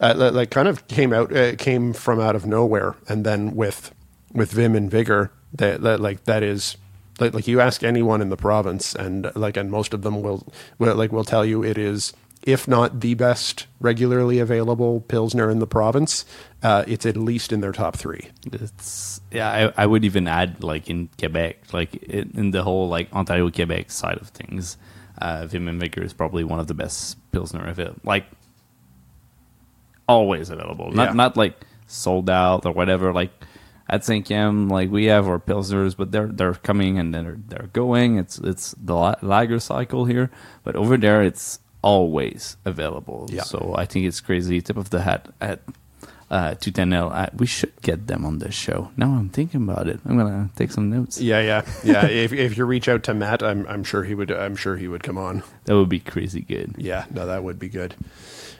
uh, 0.00 0.30
like, 0.32 0.50
kind 0.50 0.68
of 0.68 0.86
came 0.86 1.12
out, 1.12 1.34
uh, 1.34 1.56
came 1.56 1.92
from 1.92 2.20
out 2.20 2.36
of 2.36 2.46
nowhere, 2.46 2.94
and 3.08 3.26
then 3.26 3.56
with 3.56 3.92
with 4.32 4.52
vim 4.52 4.76
and 4.76 4.88
vigor, 4.88 5.32
that, 5.52 5.80
that 5.80 5.98
like 5.98 6.24
that 6.24 6.44
is 6.44 6.76
like, 7.18 7.34
like 7.34 7.48
you 7.48 7.60
ask 7.60 7.82
anyone 7.82 8.22
in 8.22 8.28
the 8.28 8.36
province, 8.36 8.94
and 8.94 9.34
like, 9.34 9.56
and 9.56 9.68
most 9.68 9.92
of 9.92 10.02
them 10.02 10.22
will, 10.22 10.46
will 10.78 10.94
like 10.94 11.10
will 11.10 11.24
tell 11.24 11.44
you 11.44 11.64
it 11.64 11.76
is 11.76 12.12
if 12.48 12.66
not 12.66 13.00
the 13.00 13.12
best 13.12 13.66
regularly 13.78 14.38
available 14.38 15.00
pilsner 15.02 15.50
in 15.50 15.58
the 15.58 15.66
province, 15.66 16.24
uh, 16.62 16.82
it's 16.88 17.04
at 17.04 17.14
least 17.14 17.52
in 17.52 17.60
their 17.60 17.72
top 17.72 17.94
three. 17.94 18.30
It's 18.50 19.20
yeah. 19.30 19.50
I, 19.76 19.82
I 19.82 19.86
would 19.86 20.02
even 20.04 20.26
add 20.26 20.64
like 20.64 20.88
in 20.88 21.10
Quebec, 21.18 21.74
like 21.74 21.94
in, 22.04 22.32
in 22.34 22.50
the 22.52 22.62
whole 22.62 22.88
like 22.88 23.12
Ontario 23.12 23.50
Quebec 23.50 23.90
side 23.90 24.16
of 24.16 24.28
things, 24.28 24.78
uh, 25.20 25.44
Vim 25.46 25.68
and 25.68 25.78
Vigor 25.78 26.02
is 26.02 26.14
probably 26.14 26.42
one 26.42 26.58
of 26.58 26.66
the 26.68 26.74
best 26.74 27.18
pilsner 27.32 27.66
available. 27.68 28.00
Like 28.02 28.24
always 30.08 30.48
available, 30.48 30.90
not 30.90 31.08
Yeah. 31.08 31.12
not 31.14 31.36
like 31.36 31.54
sold 31.86 32.30
out 32.30 32.64
or 32.64 32.72
whatever. 32.72 33.12
Like 33.12 33.32
at 33.90 34.04
Saint 34.04 34.30
M, 34.30 34.68
like 34.68 34.90
we 34.90 35.04
have 35.06 35.28
our 35.28 35.38
pilsners, 35.38 35.94
but 35.96 36.12
they're 36.12 36.28
they're 36.28 36.54
coming 36.54 36.98
and 36.98 37.12
they're 37.14 37.36
they're 37.48 37.68
going. 37.72 38.16
It's 38.18 38.38
it's 38.38 38.74
the 38.82 39.16
lager 39.22 39.60
cycle 39.60 40.06
here, 40.06 40.30
but 40.64 40.76
over 40.76 40.96
there 40.96 41.22
it's 41.22 41.60
always 41.82 42.56
available. 42.64 43.28
Yeah. 43.30 43.42
So 43.42 43.74
I 43.76 43.84
think 43.84 44.06
it's 44.06 44.20
crazy. 44.20 44.60
Tip 44.60 44.76
of 44.76 44.90
the 44.90 45.02
hat 45.02 45.28
at 45.40 45.60
uh, 46.30 46.54
to 46.54 46.70
Tanel. 46.70 47.10
Uh, 47.12 47.28
we 47.36 47.46
should 47.46 47.72
get 47.82 48.06
them 48.06 48.24
on 48.24 48.38
this 48.38 48.54
show. 48.54 48.90
Now 48.96 49.12
I'm 49.12 49.28
thinking 49.28 49.62
about 49.62 49.88
it. 49.88 50.00
I'm 50.04 50.18
gonna 50.18 50.50
take 50.56 50.70
some 50.70 50.90
notes. 50.90 51.20
Yeah, 51.20 51.40
yeah, 51.40 51.62
yeah. 51.84 52.06
if 52.24 52.32
if 52.32 52.56
you 52.56 52.64
reach 52.64 52.88
out 52.88 53.02
to 53.04 53.14
Matt, 53.14 53.42
I'm 53.42 53.66
I'm 53.66 53.84
sure 53.84 54.04
he 54.04 54.14
would. 54.14 54.30
I'm 54.30 54.56
sure 54.56 54.76
he 54.76 54.88
would 54.88 55.02
come 55.02 55.18
on. 55.18 55.42
That 55.64 55.76
would 55.76 55.88
be 55.88 56.00
crazy 56.00 56.40
good. 56.40 56.74
Yeah, 56.76 57.06
no, 57.10 57.26
that 57.26 57.42
would 57.44 57.58
be 57.58 57.68
good. 57.68 57.94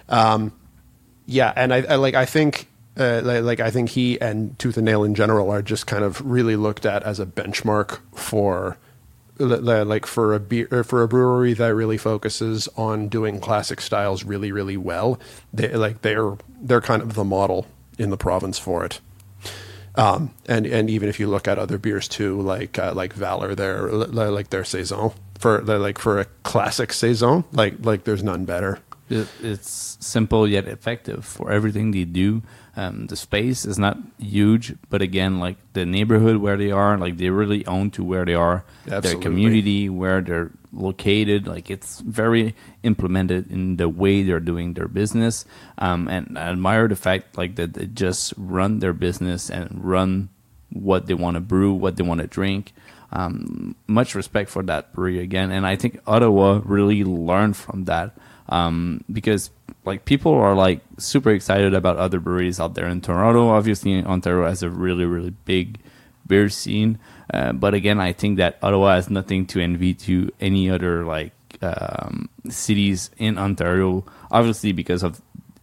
Um, 0.09 0.53
yeah, 1.27 1.53
and 1.55 1.75
I, 1.75 1.83
I 1.83 1.95
like 1.97 2.15
I 2.15 2.25
think 2.25 2.69
uh, 2.97 3.21
like, 3.23 3.43
like 3.43 3.61
I 3.61 3.71
think 3.71 3.91
he 3.91 4.21
and 4.21 4.59
Tooth 4.59 4.77
and 4.77 4.87
Nail 4.87 5.05
in 5.05 5.15
general 5.15 5.51
are 5.51 5.63
just 5.63 5.87
kind 5.87 6.05
of 6.05 6.21
really 6.25 6.57
looked 6.57 6.87
at 6.87 7.03
as 7.03 7.21
a 7.21 7.27
benchmark 7.27 8.01
for 8.15 8.79
like 9.39 10.07
for 10.07 10.35
a 10.35 10.41
beer 10.41 10.85
for 10.85 11.03
a 11.03 11.09
brewery 11.09 11.55
that 11.55 11.75
really 11.75 11.99
focuses 11.99 12.69
on 12.77 13.09
doing 13.09 13.41
classic 13.41 13.81
styles 13.81 14.25
really 14.25 14.53
really 14.53 14.77
well. 14.77 15.19
They 15.53 15.69
like 15.75 16.03
they're 16.03 16.37
they're 16.61 16.81
kind 16.81 17.03
of 17.03 17.15
the 17.15 17.25
model 17.25 17.67
in 17.99 18.11
the 18.11 18.17
province 18.17 18.59
for 18.59 18.85
it. 18.85 19.01
Um, 19.95 20.33
and 20.47 20.67
and 20.67 20.89
even 20.89 21.09
if 21.09 21.19
you 21.19 21.27
look 21.27 21.49
at 21.49 21.59
other 21.59 21.79
beers 21.79 22.07
too, 22.07 22.41
like 22.41 22.79
uh, 22.79 22.93
like 22.95 23.13
Valor, 23.15 23.55
their 23.55 23.91
like 23.91 24.51
their 24.51 24.65
saison 24.65 25.13
for 25.39 25.61
like 25.63 25.99
for 25.99 26.21
a 26.21 26.25
classic 26.45 26.93
saison, 26.93 27.45
like 27.53 27.75
like 27.85 28.05
there's 28.05 28.23
none 28.23 28.45
better. 28.45 28.79
It, 29.11 29.27
it's 29.43 29.97
simple 30.01 30.47
yet 30.47 30.69
effective 30.69 31.25
for 31.25 31.51
everything 31.51 31.91
they 31.91 32.05
do. 32.05 32.43
Um, 32.79 33.09
the 33.09 33.17
space 33.17 33.65
is 33.65 33.77
not 33.77 33.99
huge, 34.21 34.77
but 34.89 35.03
again, 35.03 35.41
like 35.41 35.57
the 35.73 35.85
neighborhood 35.85 36.37
where 36.37 36.57
they 36.57 36.71
are, 36.71 36.97
like 36.97 37.17
they 37.17 37.29
really 37.29 37.67
own 37.67 37.91
to 37.99 38.05
where 38.05 38.25
they 38.25 38.35
are, 38.35 38.63
their 39.03 39.15
community 39.21 39.89
where 39.89 40.21
they're 40.21 40.53
located. 40.73 41.49
Like 41.49 41.71
it's 41.71 41.99
very 41.99 42.55
implemented 42.85 43.51
in 43.51 43.79
the 43.79 43.89
way 43.89 44.23
they're 44.23 44.39
doing 44.39 44.75
their 44.75 44.87
business. 44.87 45.45
Um, 45.79 46.07
and 46.07 46.39
I 46.39 46.51
admire 46.55 46.87
the 46.87 46.95
fact 46.95 47.37
like 47.37 47.57
that 47.57 47.75
they 47.75 47.87
just 47.87 48.33
run 48.37 48.79
their 48.79 48.93
business 48.93 49.51
and 49.51 49.83
run 49.83 50.29
what 50.71 51.07
they 51.07 51.15
want 51.15 51.35
to 51.35 51.41
brew, 51.41 51.75
what 51.75 51.97
they 51.97 52.05
want 52.05 52.21
to 52.21 52.29
drink. 52.29 52.73
Um, 53.11 53.75
much 53.89 54.15
respect 54.15 54.51
for 54.51 54.63
that 54.71 54.93
brewery 54.93 55.19
again, 55.19 55.51
and 55.51 55.67
I 55.67 55.75
think 55.75 55.99
Ottawa 56.07 56.61
really 56.63 57.03
learned 57.03 57.57
from 57.57 57.87
that 57.87 58.15
um, 58.49 59.03
because 59.11 59.51
like 59.85 60.05
people 60.05 60.35
are 60.35 60.55
like 60.55 60.81
super 60.99 61.31
excited 61.31 61.75
about 61.75 61.97
other 61.97 62.21
breweries 62.21 62.61
out 62.61 62.75
there 62.75 62.87
in 62.87 63.01
Toronto. 63.01 63.49
Obviously, 63.49 64.05
Ontario 64.05 64.47
has 64.47 64.63
a 64.63 64.71
really 64.71 65.05
really 65.05 65.31
big 65.45 65.79
beer 66.27 66.49
scene, 66.49 66.99
uh, 67.33 67.53
but 67.53 67.75
again, 67.75 68.01
I 68.01 68.13
think 68.13 68.39
that 68.39 68.59
Ottawa 68.63 68.95
has 68.95 69.09
nothing 69.11 69.47
to 69.47 69.61
envy 69.61 69.95
to 69.95 70.31
any 70.41 70.71
other 70.71 71.05
like 71.05 71.33
um, 71.63 72.29
cities 72.49 73.11
in 73.17 73.39
Ontario. 73.39 74.05
Obviously, 74.31 74.73
because 74.73 75.03
of 75.03 75.21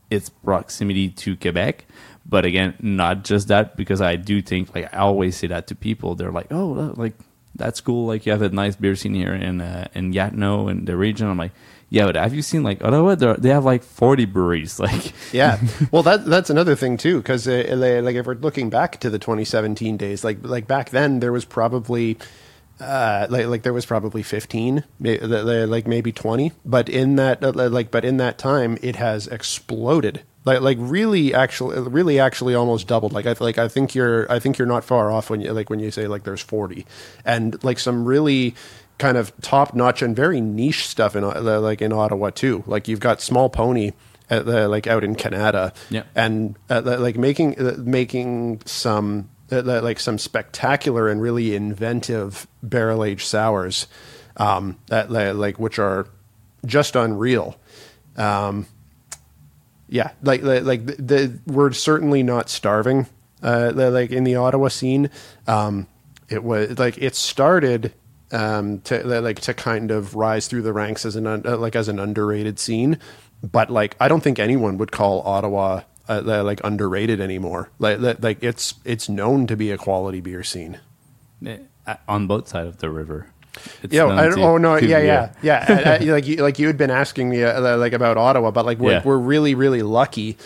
its 0.10 0.30
proximity 0.30 1.10
to 1.10 1.36
Quebec. 1.36 1.86
But 2.28 2.46
again, 2.46 2.74
not 2.80 3.24
just 3.24 3.50
that, 3.50 3.78
because 3.78 4.02
I 4.02 4.16
do 4.16 4.42
think, 4.42 4.74
like, 4.74 4.92
I 4.94 4.98
always 4.98 5.38
say 5.38 5.48
that 5.48 5.68
to 5.68 5.76
people. 5.76 6.16
They're 6.16 6.32
like, 6.32 6.52
oh, 6.52 6.94
like, 6.98 7.14
that's 7.54 7.82
cool. 7.82 8.08
Like, 8.08 8.26
you 8.26 8.32
have 8.32 8.42
a 8.42 8.50
nice 8.50 8.76
beer 8.76 8.96
scene 8.96 9.14
here 9.14 9.34
in 9.34 9.62
uh, 9.62 9.88
in 9.94 10.12
Gatineau 10.12 10.68
and 10.68 10.88
the 10.88 10.98
region. 10.98 11.28
I'm 11.28 11.38
like, 11.38 11.54
yeah, 11.96 12.06
but 12.06 12.16
have 12.18 12.34
you 12.34 12.42
seen, 12.42 12.62
like, 12.62 12.84
Ottawa? 12.84 13.16
They're, 13.16 13.36
they 13.36 13.50
have, 13.50 13.64
like, 13.64 13.82
40 13.82 14.26
breweries. 14.26 14.78
Like, 14.86 15.14
Yeah, 15.32 15.58
well, 15.92 16.04
that 16.04 16.26
that's 16.26 16.50
another 16.50 16.76
thing 16.76 16.98
too, 16.98 17.18
because 17.18 17.48
uh, 17.48 17.64
like 18.04 18.16
if 18.16 18.26
we're 18.26 18.36
looking 18.36 18.70
back 18.70 19.00
to 19.00 19.10
the 19.10 19.18
2017 19.18 19.96
days, 19.96 20.24
like 20.24 20.40
like 20.44 20.68
back 20.68 20.90
then 20.90 21.20
there 21.22 21.32
was 21.32 21.46
probably. 21.46 22.18
Uh, 22.78 23.26
like, 23.30 23.46
like 23.48 23.64
there 23.64 23.72
was 23.72 23.86
probably 23.86 24.22
15 24.22 24.84
may- 25.00 25.18
li- 25.18 25.42
li- 25.42 25.66
like 25.66 25.88
maybe 25.88 26.12
20 26.12 26.52
but 26.66 26.90
in 26.90 27.16
that 27.16 27.42
uh, 27.42 27.54
like 27.54 27.90
but 27.90 28.04
in 28.04 28.18
that 28.18 28.38
time 28.38 28.78
it 28.82 28.98
has 28.98 29.28
exploded 29.28 30.24
like 30.44 30.60
like 30.60 30.78
really 30.82 31.34
actually 31.34 31.80
really 31.88 32.20
actually 32.20 32.54
almost 32.54 32.86
doubled 32.86 33.14
like 33.14 33.26
i 33.26 33.34
like 33.40 33.58
i 33.58 33.70
think 33.70 33.96
you're 33.96 34.30
i 34.30 34.40
think 34.40 34.58
you're 34.58 34.68
not 34.68 34.84
far 34.84 35.10
off 35.10 35.30
when 35.30 35.40
you 35.40 35.54
like 35.54 35.70
when 35.70 35.80
you 35.80 35.90
say 35.90 36.06
like 36.06 36.24
there's 36.26 36.42
40 36.42 36.86
and 37.24 37.64
like 37.64 37.80
some 37.80 38.04
really 38.04 38.54
kind 38.98 39.18
of 39.18 39.34
top 39.42 39.74
notch 39.74 40.02
and 40.02 40.16
very 40.16 40.42
niche 40.42 40.88
stuff 40.88 41.16
in 41.16 41.24
uh, 41.24 41.60
like 41.60 41.82
in 41.82 41.92
ottawa 41.92 42.30
too. 42.30 42.64
Like 42.66 42.88
you've 42.88 43.00
got 43.00 43.22
small 43.22 43.50
pony 43.50 43.92
at 44.30 44.46
the, 44.46 44.68
like 44.68 44.88
out 44.88 45.04
in 45.04 45.16
Kanata. 45.16 45.74
Yeah. 45.90 46.04
and 46.16 46.58
uh, 46.70 46.82
like 46.82 47.18
making 47.18 47.60
uh, 47.60 47.76
making 47.78 48.62
some 48.66 49.30
uh, 49.52 49.62
like 49.62 50.00
some 50.00 50.18
spectacular 50.18 51.10
and 51.10 51.22
really 51.22 51.56
inventive 51.56 52.48
barrel 52.64 53.04
aged 53.04 53.28
sours 53.28 53.88
um 54.38 54.78
that 54.88 55.12
like 55.12 55.60
which 55.60 55.80
are 55.80 56.08
just 56.66 56.96
unreal. 56.96 57.56
Um 58.18 58.68
yeah 59.88 60.12
like 60.24 60.42
like, 60.42 60.86
the, 60.86 60.94
the 60.94 61.40
we're 61.46 61.72
certainly 61.72 62.24
not 62.24 62.50
starving 62.50 63.08
uh 63.44 63.72
like 63.76 64.12
in 64.12 64.24
the 64.24 64.36
ottawa 64.36 64.70
scene. 64.70 65.10
Um 65.48 65.88
it 66.28 66.44
was 66.44 66.80
like 66.80 66.98
it 66.98 67.16
started 67.16 67.94
um 68.32 68.80
to 68.82 69.04
like 69.22 69.40
to 69.40 69.54
kind 69.54 69.92
of 69.92 70.16
rise 70.16 70.48
through 70.48 70.62
the 70.62 70.74
ranks 70.74 71.06
as 71.06 71.16
an 71.16 71.28
un, 71.28 71.44
uh, 71.46 71.58
like 71.58 71.76
as 71.76 71.88
an 71.88 72.00
underrated 72.00 72.58
scene 72.60 72.98
but 73.44 73.70
like 73.70 73.96
i 74.00 74.08
don't 74.08 74.22
think 74.22 74.40
anyone 74.40 74.78
would 74.78 74.92
call 74.92 75.22
ottawa 75.22 75.82
uh, 76.08 76.44
like 76.44 76.62
underrated 76.64 77.20
anymore. 77.20 77.70
Like 77.80 78.22
like 78.22 78.44
it's 78.44 78.76
it's 78.84 79.10
known 79.10 79.48
to 79.48 79.56
be 79.56 79.72
a 79.72 79.78
quality 79.78 80.22
beer 80.22 80.44
scene. 80.44 80.80
Eh, 81.46 81.58
on 82.08 82.28
both 82.28 82.48
sides 82.48 82.70
of 82.70 82.78
the 82.78 82.90
river. 82.90 83.28
It's 83.82 83.94
yeah, 83.94 84.06
I, 84.06 84.28
oh 84.32 84.58
no, 84.58 84.76
yeah, 84.76 85.00
yeah, 85.00 85.34
yeah. 85.42 85.66
I, 85.68 85.96
I, 85.96 85.98
like 86.12 86.28
you, 86.28 86.38
like 86.38 86.60
you 86.60 86.68
had 86.68 86.78
been 86.78 86.92
asking 86.92 87.30
me 87.30 87.44
uh, 87.44 87.78
like 87.78 87.94
about 87.94 88.18
Ottawa, 88.18 88.52
but 88.52 88.66
like 88.66 88.80
we're, 88.80 88.92
yeah. 88.92 89.02
we're 89.04 89.18
really 89.18 89.56
really 89.56 89.82
lucky 89.82 90.38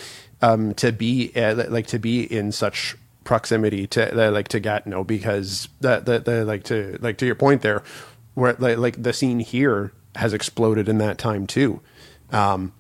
um, 0.42 0.74
to 0.76 0.92
be 0.92 1.32
uh, 1.36 1.66
like 1.70 1.88
to 1.88 2.00
be 2.00 2.22
in 2.22 2.52
such 2.52 2.96
proximity 3.30 3.86
to 3.86 4.28
uh, 4.28 4.32
like 4.32 4.48
to 4.48 4.60
Gatineau 4.60 5.04
because 5.04 5.70
that 5.82 6.08
the, 6.08 6.18
the 6.18 6.44
like 6.44 6.64
to 6.64 6.98
like 7.00 7.20
to 7.20 7.28
your 7.28 7.36
point 7.36 7.62
there, 7.62 7.84
where 8.34 8.56
like, 8.58 8.80
like 8.80 9.04
the 9.04 9.14
scene 9.14 9.38
here 9.38 9.94
has 10.16 10.34
exploded 10.34 10.90
in 10.90 10.98
that 10.98 11.20
time 11.20 11.46
too. 11.46 11.80
Um, 12.32 12.74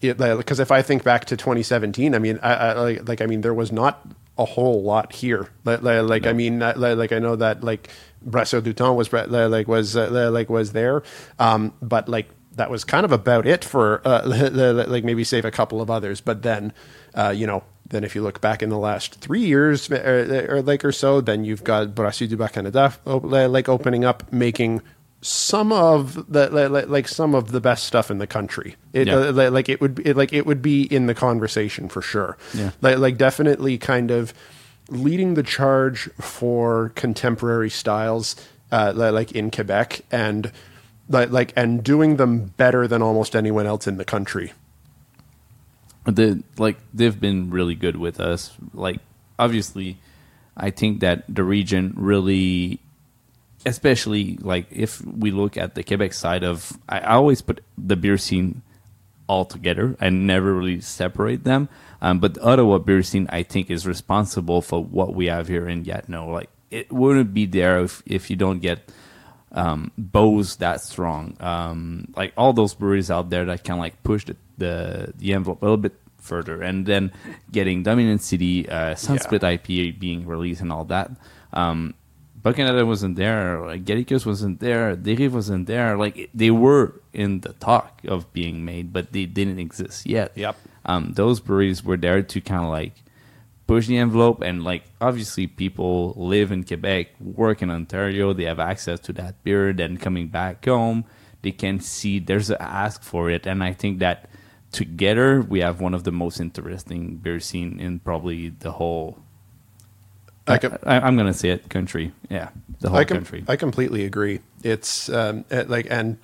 because 0.00 0.58
if 0.58 0.72
I 0.72 0.82
think 0.82 1.04
back 1.04 1.26
to 1.26 1.36
2017, 1.36 2.16
I 2.16 2.18
mean, 2.18 2.40
I, 2.42 2.52
I, 2.52 2.72
like, 2.72 3.08
like 3.08 3.20
I 3.20 3.26
mean, 3.26 3.42
there 3.42 3.54
was 3.54 3.70
not 3.70 4.04
a 4.36 4.44
whole 4.44 4.82
lot 4.82 5.12
here. 5.12 5.50
Like, 5.64 5.82
like 5.82 6.24
no. 6.24 6.30
I 6.30 6.32
mean, 6.32 6.58
like 6.58 7.12
I 7.12 7.20
know 7.20 7.36
that 7.36 7.62
like 7.62 7.88
Brasseur 8.28 8.60
du 8.60 8.72
Temps 8.72 8.96
was 8.96 9.12
like 9.12 9.68
was 9.68 9.96
uh, 9.96 10.30
like 10.32 10.50
was 10.50 10.72
there, 10.72 11.04
um, 11.38 11.72
but 11.80 12.08
like 12.08 12.28
that 12.56 12.70
was 12.70 12.84
kind 12.84 13.04
of 13.04 13.12
about 13.12 13.46
it 13.46 13.64
for 13.64 14.02
uh, 14.04 14.22
like 14.88 15.04
maybe 15.04 15.22
save 15.22 15.44
a 15.44 15.50
couple 15.52 15.80
of 15.80 15.90
others. 15.90 16.20
But 16.20 16.42
then, 16.42 16.72
uh, 17.16 17.30
you 17.30 17.46
know, 17.46 17.64
then 17.88 18.04
if 18.04 18.14
you 18.14 18.22
look 18.22 18.40
back 18.40 18.62
in 18.62 18.68
the 18.68 18.78
last 18.78 19.16
three 19.16 19.44
years 19.44 19.90
or, 19.90 20.56
or 20.56 20.62
like 20.62 20.84
or 20.84 20.92
so, 20.92 21.20
then 21.20 21.44
you've 21.44 21.64
got 21.64 21.94
Brasserie 21.94 22.28
du 22.28 22.36
Bas-Canada 22.36 22.94
like 23.04 23.68
opening 23.68 24.04
up, 24.04 24.32
making 24.32 24.82
some 25.22 25.72
of 25.72 26.30
the 26.30 26.48
like, 26.50 26.88
like 26.88 27.08
some 27.08 27.34
of 27.34 27.50
the 27.50 27.60
best 27.60 27.84
stuff 27.84 28.10
in 28.10 28.18
the 28.18 28.26
country. 28.26 28.76
It, 28.92 29.08
yeah. 29.08 29.16
uh, 29.16 29.50
like 29.50 29.68
it 29.68 29.80
would 29.80 30.00
it, 30.04 30.16
like 30.16 30.32
it 30.32 30.46
would 30.46 30.62
be 30.62 30.82
in 30.82 31.06
the 31.06 31.14
conversation 31.14 31.88
for 31.88 32.02
sure. 32.02 32.36
Yeah. 32.54 32.70
Like 32.80 32.98
like 32.98 33.16
definitely 33.16 33.78
kind 33.78 34.10
of 34.10 34.34
leading 34.88 35.34
the 35.34 35.42
charge 35.42 36.08
for 36.20 36.92
contemporary 36.94 37.70
styles 37.70 38.36
uh, 38.70 38.92
like 38.94 39.32
in 39.32 39.50
Quebec 39.50 40.02
and 40.10 40.52
like 41.08 41.30
like 41.30 41.52
and 41.56 41.82
doing 41.82 42.16
them 42.16 42.52
better 42.56 42.86
than 42.86 43.02
almost 43.02 43.34
anyone 43.34 43.66
else 43.66 43.86
in 43.86 43.96
the 43.96 44.04
country. 44.04 44.52
The 46.06 46.42
like 46.56 46.78
they've 46.94 47.18
been 47.18 47.50
really 47.50 47.74
good 47.74 47.96
with 47.96 48.20
us. 48.20 48.52
Like 48.72 49.00
obviously 49.38 49.98
I 50.56 50.70
think 50.70 51.00
that 51.00 51.24
the 51.28 51.44
region 51.44 51.94
really 51.96 52.80
especially 53.66 54.38
like 54.40 54.66
if 54.70 55.04
we 55.04 55.30
look 55.30 55.56
at 55.56 55.74
the 55.74 55.82
Quebec 55.82 56.14
side 56.14 56.44
of, 56.44 56.78
I 56.88 57.00
always 57.00 57.42
put 57.42 57.62
the 57.76 57.96
beer 57.96 58.16
scene 58.16 58.62
all 59.26 59.44
together 59.44 59.96
and 60.00 60.26
never 60.26 60.54
really 60.54 60.80
separate 60.80 61.42
them. 61.42 61.68
Um, 62.00 62.20
but 62.20 62.34
the 62.34 62.42
Ottawa 62.42 62.78
beer 62.78 63.02
scene, 63.02 63.26
I 63.28 63.42
think, 63.42 63.70
is 63.70 63.86
responsible 63.86 64.62
for 64.62 64.82
what 64.82 65.14
we 65.14 65.26
have 65.26 65.48
here 65.48 65.68
in 65.68 65.82
Gatineau. 65.82 66.28
Like 66.28 66.48
it 66.70 66.92
wouldn't 66.92 67.34
be 67.34 67.44
there 67.46 67.80
if 67.80 68.02
if 68.06 68.30
you 68.30 68.36
don't 68.36 68.60
get 68.60 68.88
um, 69.50 69.90
Beau's 69.98 70.56
that 70.56 70.80
strong. 70.80 71.36
Um, 71.40 72.12
like 72.16 72.32
all 72.36 72.52
those 72.52 72.74
breweries 72.74 73.10
out 73.10 73.30
there 73.30 73.46
that 73.46 73.64
can 73.64 73.78
like 73.78 74.00
push 74.04 74.26
the, 74.26 74.36
the, 74.58 75.12
the 75.16 75.32
envelope 75.32 75.62
a 75.62 75.64
little 75.64 75.76
bit 75.76 75.94
further, 76.18 76.62
and 76.62 76.86
then 76.86 77.12
getting 77.52 77.82
Dominion 77.82 78.18
City, 78.18 78.68
uh, 78.68 78.94
Sunsplit 78.94 79.42
yeah. 79.42 79.56
IPA 79.56 79.98
being 79.98 80.26
released, 80.26 80.60
and 80.60 80.72
all 80.72 80.84
that. 80.84 81.10
Um, 81.52 81.94
Bas-Canada 82.46 82.86
wasn't 82.86 83.16
there. 83.16 83.60
Like 83.66 83.84
wasn't 84.24 84.60
there. 84.60 84.94
Derive 84.94 85.34
wasn't 85.34 85.66
there. 85.66 85.96
Like 85.96 86.30
they 86.32 86.52
were 86.52 87.00
in 87.12 87.40
the 87.40 87.54
talk 87.54 88.02
of 88.06 88.32
being 88.32 88.64
made, 88.64 88.92
but 88.92 89.12
they 89.12 89.26
didn't 89.26 89.58
exist 89.58 90.06
yet. 90.06 90.30
Yep. 90.36 90.56
Um, 90.84 91.12
those 91.14 91.40
breweries 91.40 91.82
were 91.82 91.96
there 91.96 92.22
to 92.22 92.40
kind 92.40 92.62
of 92.62 92.70
like 92.70 92.94
push 93.66 93.88
the 93.88 93.98
envelope, 93.98 94.42
and 94.42 94.62
like 94.62 94.84
obviously 95.00 95.48
people 95.48 96.14
live 96.16 96.52
in 96.52 96.62
Quebec, 96.62 97.08
work 97.18 97.62
in 97.62 97.70
Ontario. 97.70 98.32
They 98.32 98.44
have 98.44 98.60
access 98.60 99.00
to 99.00 99.12
that 99.14 99.42
beer. 99.42 99.72
Then 99.72 99.96
coming 99.96 100.28
back 100.28 100.64
home, 100.64 101.04
they 101.42 101.50
can 101.50 101.80
see 101.80 102.20
there's 102.20 102.50
an 102.50 102.58
ask 102.60 103.02
for 103.02 103.28
it, 103.28 103.44
and 103.46 103.64
I 103.64 103.72
think 103.72 103.98
that 103.98 104.30
together 104.76 105.40
we 105.40 105.60
have 105.60 105.80
one 105.80 105.94
of 105.94 106.04
the 106.04 106.12
most 106.12 106.38
interesting 106.38 107.16
beer 107.16 107.40
scene 107.40 107.80
in 107.80 107.98
probably 107.98 108.50
the 108.50 108.72
whole 108.72 109.18
I, 110.46 110.60
am 110.84 111.16
going 111.16 111.26
to 111.26 111.34
say 111.34 111.48
it 111.48 111.68
country. 111.70 112.12
Yeah, 112.30 112.50
the 112.78 112.90
whole 112.90 112.98
I 112.98 113.04
com- 113.04 113.16
country. 113.16 113.44
I 113.48 113.56
completely 113.56 114.04
agree. 114.04 114.40
It's 114.62 115.08
um, 115.08 115.44
like, 115.50 115.88
and 115.90 116.18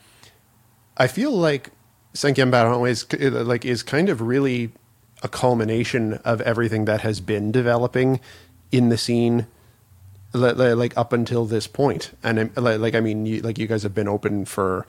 I 0.97 1.09
feel 1.09 1.33
like 1.33 1.71
Cinquième 2.15 2.51
Baron 2.51 2.87
is 2.87 3.11
like 3.12 3.65
is 3.65 3.83
kind 3.83 4.09
of 4.09 4.21
really 4.21 4.71
a 5.25 5.29
culmination 5.29 6.15
of 6.25 6.41
everything 6.43 6.85
that 6.85 7.01
has 7.01 7.21
been 7.21 7.51
developing 7.51 8.21
in 8.71 8.91
the 8.91 8.99
scene 8.99 9.47
like 10.35 10.97
up 10.97 11.12
until 11.12 11.45
this 11.45 11.67
point 11.67 12.17
and 12.23 12.57
like 12.57 12.95
i 12.95 13.01
mean 13.01 13.27
you, 13.27 13.43
like 13.43 13.59
you 13.59 13.67
guys 13.67 13.83
have 13.83 13.95
been 13.95 14.09
open 14.09 14.47
for 14.47 14.87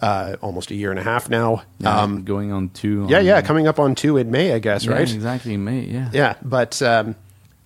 uh, 0.00 0.36
almost 0.40 0.70
a 0.70 0.74
year 0.74 0.90
and 0.90 0.98
a 0.98 1.02
half 1.02 1.28
now. 1.28 1.62
Yeah, 1.78 2.00
um, 2.00 2.24
going 2.24 2.52
on 2.52 2.70
two 2.70 3.06
yeah 3.08 3.20
yeah 3.20 3.42
coming 3.42 3.66
up 3.66 3.78
on 3.78 3.94
two 3.94 4.16
in 4.16 4.30
may 4.30 4.52
i 4.52 4.58
guess 4.58 4.84
yeah, 4.84 4.92
right? 4.92 5.12
exactly 5.12 5.56
may 5.56 5.80
yeah. 5.80 6.10
Yeah 6.12 6.34
but 6.42 6.80
um, 6.82 7.16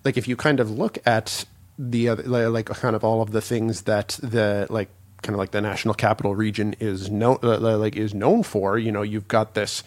like 0.03 0.17
if 0.17 0.27
you 0.27 0.35
kind 0.35 0.59
of 0.59 0.69
look 0.69 0.97
at 1.05 1.45
the 1.77 2.09
other 2.09 2.23
like 2.49 2.67
kind 2.67 2.95
of 2.95 3.03
all 3.03 3.21
of 3.21 3.31
the 3.31 3.41
things 3.41 3.83
that 3.83 4.19
the 4.21 4.67
like 4.69 4.89
kind 5.21 5.35
of 5.35 5.39
like 5.39 5.51
the 5.51 5.61
national 5.61 5.93
capital 5.93 6.35
region 6.35 6.75
is 6.79 7.09
known 7.09 7.37
uh, 7.43 7.57
like 7.77 7.95
is 7.95 8.13
known 8.13 8.43
for 8.43 8.77
you 8.77 8.91
know 8.91 9.01
you've 9.01 9.27
got 9.27 9.53
this 9.53 9.83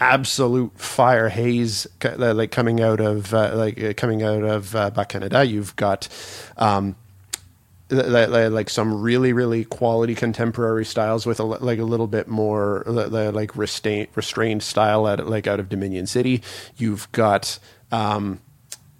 absolute 0.00 0.72
fire 0.80 1.28
haze 1.28 1.86
like 2.16 2.50
coming 2.50 2.80
out 2.80 3.00
of 3.00 3.32
uh, 3.34 3.52
like 3.54 3.80
uh, 3.82 3.92
coming 3.92 4.22
out 4.22 4.42
of 4.42 4.74
uh, 4.74 4.90
Canada. 5.04 5.44
You've 5.44 5.76
got 5.76 6.08
um, 6.56 6.96
like 7.90 8.70
some 8.70 9.00
really 9.00 9.32
really 9.32 9.64
quality 9.64 10.14
contemporary 10.14 10.84
styles 10.84 11.26
with 11.26 11.40
a, 11.40 11.44
like 11.44 11.78
a 11.78 11.84
little 11.84 12.06
bit 12.06 12.28
more 12.28 12.84
like 12.86 13.56
restrained 13.56 14.08
restrained 14.14 14.62
style 14.62 15.08
at 15.08 15.26
like 15.26 15.46
out 15.46 15.60
of 15.60 15.68
Dominion 15.68 16.06
City. 16.06 16.42
You've 16.76 17.10
got 17.12 17.58
um, 17.90 18.40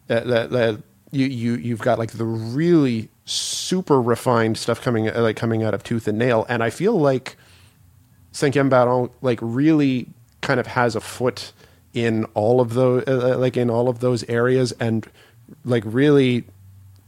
that 0.08 0.82
you, 1.12 1.26
you 1.26 1.54
you've 1.54 1.80
got 1.80 1.98
like 1.98 2.12
the 2.12 2.24
really 2.24 3.08
super 3.24 4.00
refined 4.00 4.58
stuff 4.58 4.80
coming 4.80 5.06
like 5.14 5.36
coming 5.36 5.62
out 5.62 5.74
of 5.74 5.82
Tooth 5.82 6.08
and 6.08 6.18
Nail, 6.18 6.46
and 6.48 6.62
I 6.62 6.70
feel 6.70 6.98
like 6.98 7.36
Cinquième 8.32 8.70
Baron 8.70 9.10
like 9.22 9.38
really 9.42 10.08
kind 10.40 10.60
of 10.60 10.66
has 10.68 10.96
a 10.96 11.00
foot 11.00 11.52
in 11.92 12.24
all 12.34 12.60
of 12.60 12.74
those 12.74 13.04
uh, 13.06 13.34
uh 13.34 13.38
like 13.38 13.56
in 13.56 13.70
all 13.70 13.88
of 13.88 14.00
those 14.00 14.24
areas, 14.24 14.72
and 14.72 15.06
like 15.64 15.84
really 15.86 16.44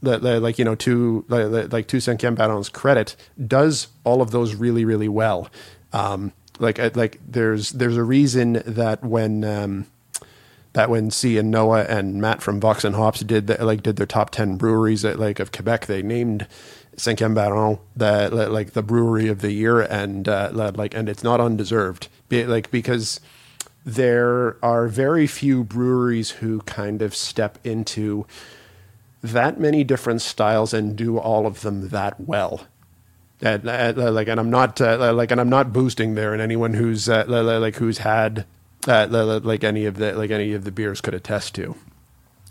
like 0.02 0.58
you 0.58 0.64
know 0.64 0.74
to 0.74 1.24
like, 1.28 1.72
like 1.72 1.86
to 1.88 1.98
Cinquième 1.98 2.34
Baron's 2.34 2.68
credit 2.68 3.16
does 3.46 3.88
all 4.04 4.20
of 4.20 4.30
those 4.30 4.54
really 4.54 4.84
really 4.84 5.08
well. 5.08 5.48
Um, 5.92 6.32
like 6.58 6.78
like 6.96 7.20
there's 7.26 7.70
there's 7.70 7.96
a 7.96 8.04
reason 8.04 8.62
that 8.66 9.02
when 9.04 9.44
um, 9.44 9.86
that 10.72 10.90
when 10.90 11.10
C 11.10 11.38
and 11.38 11.50
Noah 11.50 11.84
and 11.84 12.20
Matt 12.20 12.42
from 12.42 12.60
Vox 12.60 12.84
and 12.84 12.94
Hops 12.94 13.20
did 13.20 13.46
the, 13.46 13.64
like 13.64 13.82
did 13.82 13.96
their 13.96 14.06
top 14.06 14.30
ten 14.30 14.56
breweries 14.56 15.04
at, 15.04 15.18
like 15.18 15.40
of 15.40 15.52
Quebec, 15.52 15.86
they 15.86 16.02
named 16.02 16.46
Saint 16.96 17.20
Baron 17.20 17.78
the 17.96 18.28
like 18.50 18.72
the 18.72 18.82
brewery 18.82 19.28
of 19.28 19.40
the 19.40 19.52
year, 19.52 19.80
and 19.80 20.28
uh, 20.28 20.50
like 20.52 20.94
and 20.94 21.08
it's 21.08 21.22
not 21.22 21.40
undeserved, 21.40 22.08
like 22.30 22.70
because 22.70 23.20
there 23.84 24.56
are 24.62 24.86
very 24.86 25.26
few 25.26 25.64
breweries 25.64 26.30
who 26.30 26.60
kind 26.60 27.02
of 27.02 27.14
step 27.14 27.58
into 27.64 28.26
that 29.22 29.58
many 29.58 29.84
different 29.84 30.20
styles 30.20 30.74
and 30.74 30.96
do 30.96 31.18
all 31.18 31.46
of 31.46 31.60
them 31.62 31.88
that 31.88 32.20
well. 32.20 32.66
And, 33.40 33.68
uh, 33.68 33.92
like, 33.96 34.28
and 34.28 34.38
I'm 34.38 34.50
not 34.50 34.80
uh, 34.80 35.12
like, 35.12 35.30
and 35.30 35.40
I'm 35.40 35.48
not 35.48 35.72
boosting 35.72 36.14
there, 36.14 36.32
and 36.32 36.40
anyone 36.40 36.74
who's 36.74 37.08
uh, 37.08 37.24
like 37.26 37.76
who's 37.76 37.98
had 37.98 38.46
uh, 38.86 39.40
like 39.42 39.64
any 39.64 39.84
of 39.86 39.96
the 39.96 40.12
like 40.12 40.30
any 40.30 40.52
of 40.52 40.64
the 40.64 40.70
beers 40.70 41.00
could 41.00 41.14
attest 41.14 41.54
to. 41.56 41.74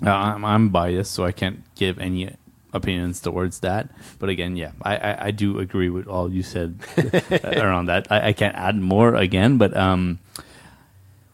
Uh, 0.05 0.09
I'm, 0.09 0.43
I'm 0.43 0.69
biased, 0.69 1.13
so 1.13 1.23
I 1.23 1.31
can't 1.31 1.63
give 1.75 1.99
any 1.99 2.35
opinions 2.73 3.19
towards 3.21 3.59
that. 3.59 3.89
But 4.19 4.29
again, 4.29 4.55
yeah, 4.55 4.71
I, 4.81 4.97
I, 4.97 5.25
I 5.27 5.31
do 5.31 5.59
agree 5.59 5.89
with 5.89 6.07
all 6.07 6.31
you 6.31 6.43
said 6.43 6.79
around 7.43 7.85
that. 7.85 8.07
I, 8.11 8.29
I, 8.29 8.33
can't 8.33 8.55
add 8.55 8.77
more 8.77 9.15
again, 9.15 9.57
but 9.57 9.75
um, 9.75 10.19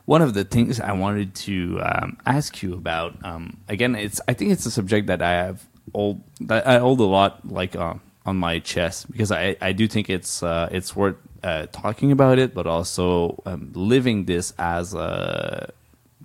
one 0.07 0.21
of 0.21 0.33
the 0.33 0.45
things 0.45 0.79
I 0.79 0.93
wanted 0.93 1.35
to 1.35 1.81
um, 1.83 2.17
ask 2.25 2.63
you 2.63 2.73
about, 2.73 3.13
um, 3.25 3.57
again, 3.67 3.93
it's 3.93 4.21
I 4.25 4.33
think 4.33 4.51
it's 4.51 4.65
a 4.65 4.71
subject 4.71 5.07
that 5.07 5.21
I 5.21 5.31
have 5.31 5.67
old 5.93 6.21
that 6.39 6.65
I 6.65 6.79
hold 6.79 7.01
a 7.01 7.03
lot 7.03 7.45
like 7.45 7.75
uh, 7.75 7.95
on 8.25 8.37
my 8.37 8.59
chest 8.59 9.11
because 9.11 9.33
I, 9.33 9.57
I 9.61 9.73
do 9.73 9.85
think 9.85 10.09
it's 10.09 10.41
uh, 10.41 10.69
it's 10.71 10.95
worth 10.95 11.17
uh, 11.43 11.65
talking 11.73 12.13
about 12.13 12.39
it, 12.39 12.53
but 12.53 12.65
also 12.65 13.43
um, 13.45 13.71
living 13.75 14.23
this 14.25 14.53
as 14.57 14.93
a 14.93 15.73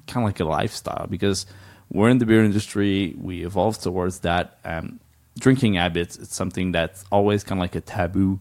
kind 0.06 0.24
of 0.24 0.28
like 0.28 0.38
a 0.38 0.44
lifestyle 0.44 1.08
because 1.10 1.44
we're 1.90 2.08
in 2.08 2.18
the 2.18 2.26
beer 2.26 2.44
industry, 2.44 3.16
we 3.20 3.44
evolve 3.44 3.80
towards 3.80 4.20
that. 4.20 4.58
Um, 4.64 5.00
drinking 5.40 5.74
habits, 5.74 6.16
it's 6.18 6.36
something 6.36 6.70
that's 6.70 7.04
always 7.10 7.42
kind 7.42 7.58
of 7.58 7.62
like 7.62 7.74
a 7.74 7.80
taboo 7.80 8.38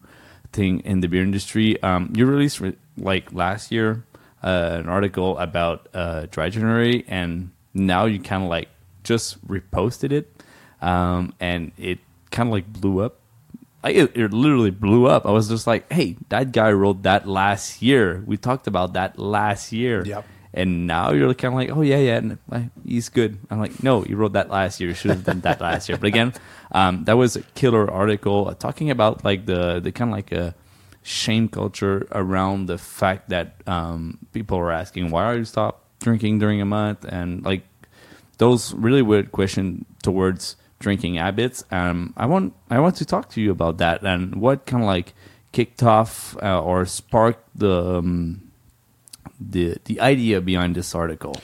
thing 0.52 0.80
in 0.84 1.00
the 1.00 1.08
beer 1.08 1.24
industry. 1.24 1.82
Um, 1.82 2.12
you 2.14 2.26
released 2.26 2.60
re- 2.60 2.76
like 2.96 3.32
last 3.32 3.72
year 3.72 4.04
uh, 4.42 4.80
an 4.80 4.88
article 4.88 5.38
about 5.38 5.88
uh, 5.94 6.26
dry 6.30 6.50
January, 6.50 7.04
and 7.08 7.50
now 7.74 8.06
you 8.06 8.20
kind 8.20 8.42
of 8.42 8.48
like 8.50 8.68
just 9.04 9.44
reposted 9.46 10.12
it, 10.12 10.30
um, 10.80 11.34
and 11.40 11.72
it 11.78 11.98
kind 12.30 12.48
of 12.48 12.52
like 12.52 12.70
blew 12.72 13.00
up. 13.00 13.18
I, 13.84 13.90
it, 13.90 14.16
it 14.16 14.32
literally 14.32 14.70
blew 14.70 15.06
up. 15.06 15.26
I 15.26 15.30
was 15.30 15.48
just 15.48 15.66
like, 15.66 15.90
"Hey, 15.92 16.16
that 16.28 16.52
guy 16.52 16.72
wrote 16.72 17.02
that 17.02 17.28
last 17.28 17.82
year. 17.82 18.22
We 18.26 18.36
talked 18.36 18.66
about 18.66 18.94
that 18.94 19.18
last 19.18 19.72
year." 19.72 20.04
Yep. 20.04 20.26
And 20.54 20.86
now 20.86 21.12
you're 21.12 21.32
kind 21.34 21.54
of 21.54 21.58
like, 21.58 21.70
"Oh 21.70 21.80
yeah, 21.80 21.98
yeah, 21.98 22.16
and, 22.16 22.38
uh, 22.50 22.60
he's 22.84 23.08
good." 23.08 23.38
I'm 23.50 23.58
like, 23.58 23.82
"No, 23.82 24.04
you 24.04 24.16
wrote 24.16 24.34
that 24.34 24.50
last 24.50 24.80
year. 24.80 24.90
You 24.90 24.94
should 24.94 25.10
have 25.10 25.24
done 25.24 25.40
that 25.40 25.60
last 25.60 25.88
year." 25.88 25.98
But 25.98 26.08
again, 26.08 26.34
um, 26.72 27.04
that 27.04 27.16
was 27.16 27.36
a 27.36 27.42
killer 27.54 27.90
article 27.90 28.48
uh, 28.48 28.54
talking 28.54 28.90
about 28.90 29.24
like 29.24 29.46
the 29.46 29.80
the 29.80 29.92
kind 29.92 30.10
of 30.10 30.16
like 30.16 30.30
a 30.30 30.54
shame 31.02 31.48
culture 31.48 32.06
around 32.12 32.66
the 32.66 32.78
fact 32.78 33.28
that 33.30 33.54
um, 33.66 34.18
people 34.32 34.58
are 34.58 34.72
asking, 34.72 35.10
"Why 35.10 35.24
are 35.24 35.36
you 35.36 35.44
stop 35.44 35.84
drinking 36.00 36.38
during 36.38 36.60
a 36.60 36.64
month?" 36.66 37.04
and 37.08 37.44
like 37.44 37.62
those 38.38 38.74
really 38.74 39.02
weird 39.02 39.32
questions 39.32 39.84
towards 40.02 40.56
drinking 40.78 41.14
habits. 41.14 41.64
Um, 41.70 42.12
I 42.16 42.26
want 42.26 42.54
I 42.70 42.80
want 42.80 42.96
to 42.96 43.04
talk 43.04 43.30
to 43.30 43.40
you 43.40 43.50
about 43.50 43.78
that 43.78 44.02
and 44.02 44.36
what 44.36 44.66
kind 44.66 44.82
of 44.82 44.86
like 44.86 45.14
kicked 45.52 45.82
off 45.82 46.36
uh, 46.42 46.60
or 46.60 46.84
sparked 46.84 47.46
the 47.54 47.98
um, 47.98 48.50
the 49.40 49.76
the 49.84 50.00
idea 50.00 50.40
behind 50.40 50.74
this 50.74 50.94
article. 50.94 51.36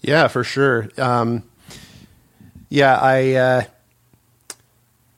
Yeah, 0.00 0.28
for 0.28 0.44
sure. 0.44 0.88
Um, 0.98 1.42
yeah, 2.68 2.96
I 2.96 3.32
uh, 3.34 3.62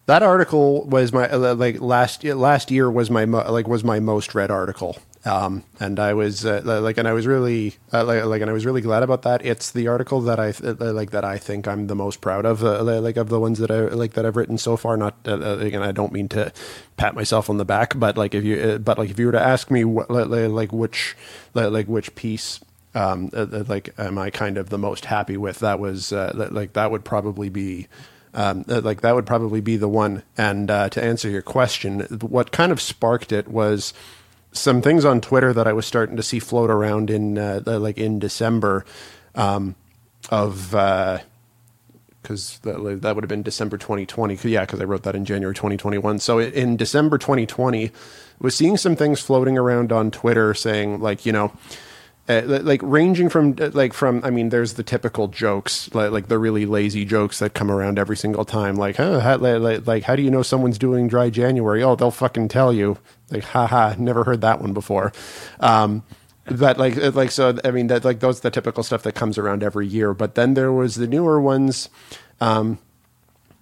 that 0.07 0.23
article 0.23 0.85
was 0.87 1.13
my 1.13 1.29
uh, 1.29 1.55
like 1.55 1.81
last 1.81 2.25
last 2.25 2.71
year 2.71 2.91
was 2.91 3.11
my 3.11 3.27
mo- 3.27 3.51
like 3.51 3.69
was 3.69 3.85
my 3.85 4.01
most 4.01 4.35
read 4.35 4.51
article. 4.51 4.97
Um, 5.25 5.65
and 5.81 5.99
I 5.99 6.15
was 6.15 6.47
uh, 6.47 6.63
like, 6.65 6.99
and 6.99 7.09
I 7.09 7.13
was 7.13 7.27
really 7.27 7.75
uh, 7.93 8.05
like, 8.05 8.25
like, 8.27 8.43
and 8.43 8.49
I 8.49 8.53
was 8.53 8.65
really 8.65 8.81
glad 8.81 9.03
about 9.03 9.23
that. 9.23 9.45
It's 9.45 9.73
the 9.73 9.89
article 9.89 10.21
that 10.21 10.39
I 10.39 10.51
uh, 10.65 10.93
like 10.93 11.11
that 11.11 11.25
I 11.25 11.37
think 11.37 11.67
I'm 11.67 11.89
the 11.89 11.97
most 11.97 12.21
proud 12.21 12.47
of, 12.47 12.63
uh, 12.63 12.81
like 13.01 13.17
of 13.17 13.29
the 13.29 13.41
ones 13.41 13.59
that 13.59 13.73
I 13.73 13.81
like 13.89 14.13
that 14.13 14.25
I've 14.25 14.37
written 14.37 14.57
so 14.57 14.77
far. 14.77 14.97
Not 14.97 15.17
uh, 15.27 15.33
uh, 15.33 15.59
again, 15.59 15.83
I 15.83 15.91
don't 15.91 16.13
mean 16.13 16.29
to 16.29 16.53
pat 16.97 17.17
myself 17.17 17.51
on 17.51 17.57
the 17.57 17.65
back, 17.65 17.99
but 17.99 18.17
like 18.17 18.37
if 18.37 18.45
you, 18.45 18.79
but 18.79 18.99
like 18.99 19.11
if 19.11 19.19
you 19.19 19.27
were 19.27 19.33
to 19.33 19.43
ask 19.43 19.69
me, 19.69 19.83
what, 19.83 20.09
like 20.09 20.71
which, 20.71 21.17
like 21.55 21.89
which 21.89 22.15
piece 22.15 22.61
um, 22.95 23.29
like 23.33 23.93
am 23.99 24.19
I 24.19 24.31
kind 24.31 24.59
of 24.59 24.69
the 24.69 24.79
most 24.79 25.07
happy 25.07 25.37
with? 25.37 25.59
That 25.59 25.81
was 25.81 26.13
like 26.13 26.75
that 26.75 26.93
would 26.93 27.05
probably 27.05 27.49
be. 27.49 27.89
Um, 28.37 28.65
like 28.69 29.01
that 29.01 29.15
would 29.15 29.25
probably 29.25 29.63
be 29.63 29.79
the 29.79 29.89
one. 29.89 30.23
And 30.37 30.71
uh, 30.71 30.91
to 30.91 31.03
answer 31.03 31.31
your 31.31 31.41
question, 31.41 32.01
what 32.21 32.53
kind 32.53 32.71
of 32.71 32.83
sparked 32.83 33.33
it 33.33 33.49
was 33.49 33.95
some 34.53 34.83
things 34.83 35.07
on 35.07 35.23
Twitter 35.23 35.55
that 35.55 35.67
I 35.67 35.73
was 35.73 35.87
starting 35.87 36.17
to 36.17 36.23
see 36.23 36.39
float 36.39 36.71
around 36.71 37.09
in 37.11 37.39
uh, 37.39 37.63
like 37.65 37.97
in 37.97 38.19
December 38.19 38.85
um, 39.35 39.75
of 40.31 40.71
because 42.21 42.61
uh, 42.67 42.73
that, 42.73 42.99
that 43.01 43.15
would 43.15 43.25
have 43.25 43.29
been 43.29 43.43
December 43.43 43.79
2020. 43.79 44.39
Yeah, 44.49 44.67
because 44.67 44.83
I 44.83 44.85
wrote 44.85 45.05
that 45.05 45.17
in 45.17 45.25
January 45.25 45.55
2021. 45.55 46.19
So 46.19 46.39
in 46.39 46.77
December 46.77 47.17
2020, 47.17 47.91
was 48.39 48.55
seeing 48.55 48.77
some 48.77 48.97
things 48.97 49.19
floating 49.21 49.57
around 49.57 49.93
on 49.93 50.11
Twitter 50.11 50.53
saying 50.53 51.01
like 51.01 51.25
you 51.25 51.33
know 51.33 51.53
uh, 52.29 52.43
like 52.45 52.81
ranging 52.83 53.29
from 53.29 53.55
like 53.73 53.93
from 53.93 54.21
I 54.25 54.31
mean, 54.31 54.49
there's 54.49 54.75
the 54.75 54.83
typical 54.83 55.29
jokes 55.29 55.93
like, 55.95 56.11
like 56.11 56.29
the 56.29 56.39
really 56.39 56.67
lazy 56.67 57.05
jokes 57.05 57.39
that 57.39 57.55
come 57.55 57.71
around 57.71 57.99
every 57.99 58.17
single 58.17 58.45
time. 58.45 58.75
Like, 58.75 58.97
huh, 58.97 59.21
how, 59.21 59.37
like, 59.37 59.87
like, 59.87 60.03
how 60.03 60.17
do 60.17 60.23
you 60.23 60.31
know 60.31 60.43
someone's 60.43 60.79
doing 60.79 61.07
dry 61.07 61.31
January? 61.31 61.83
Oh, 61.83 61.95
they'll 61.95 62.11
fucking 62.11 62.49
tell 62.49 62.73
you. 62.73 62.99
Like, 63.31 63.45
haha, 63.45 63.95
never 63.99 64.25
heard 64.25 64.41
that 64.41 64.61
one 64.61 64.73
before. 64.73 65.13
Um, 65.61 66.03
but 66.47 66.79
like, 66.79 66.97
like 67.15 67.31
so, 67.31 67.59
I 67.65 67.71
mean, 67.71 67.87
that 67.89 68.05
like 68.05 68.21
those 68.21 68.41
the 68.41 68.51
typical 68.51 68.83
stuff 68.83 69.03
that 69.05 69.15
comes 69.15 69.39
around 69.39 69.63
every 69.63 69.87
year. 69.87 70.13
But 70.13 70.35
then 70.35 70.55
there 70.55 70.73
was 70.73 70.97
the 70.97 71.07
newer 71.07 71.41
ones. 71.41 71.89
Um, 72.41 72.79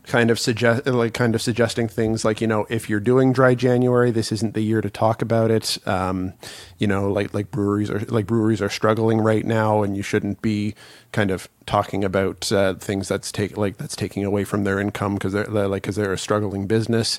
kind 0.06 0.30
of 0.30 0.38
suggest 0.38 0.86
like 0.86 1.14
kind 1.14 1.34
of 1.34 1.40
suggesting 1.40 1.88
things 1.88 2.24
like 2.24 2.40
you 2.40 2.46
know 2.46 2.66
if 2.68 2.90
you're 2.90 3.00
doing 3.00 3.32
dry 3.32 3.54
January, 3.54 4.10
this 4.10 4.30
isn't 4.32 4.54
the 4.54 4.60
year 4.60 4.80
to 4.80 4.90
talk 4.90 5.22
about 5.22 5.50
it. 5.50 5.78
Um, 5.86 6.34
you 6.78 6.86
know, 6.86 7.10
like 7.10 7.32
like 7.32 7.50
breweries 7.50 7.90
are 7.90 8.00
like 8.00 8.26
breweries 8.26 8.60
are 8.60 8.68
struggling 8.68 9.20
right 9.20 9.44
now, 9.44 9.82
and 9.82 9.96
you 9.96 10.02
shouldn't 10.02 10.42
be 10.42 10.74
kind 11.12 11.30
of 11.30 11.48
talking 11.66 12.04
about 12.04 12.50
uh, 12.52 12.74
things 12.74 13.08
that's 13.08 13.32
take 13.32 13.56
like 13.56 13.78
that's 13.78 13.96
taking 13.96 14.24
away 14.24 14.44
from 14.44 14.64
their 14.64 14.78
income 14.78 15.14
because 15.14 15.32
they're, 15.32 15.44
they're 15.44 15.68
like 15.68 15.82
because 15.82 15.96
they're 15.96 16.12
a 16.12 16.18
struggling 16.18 16.66
business, 16.66 17.18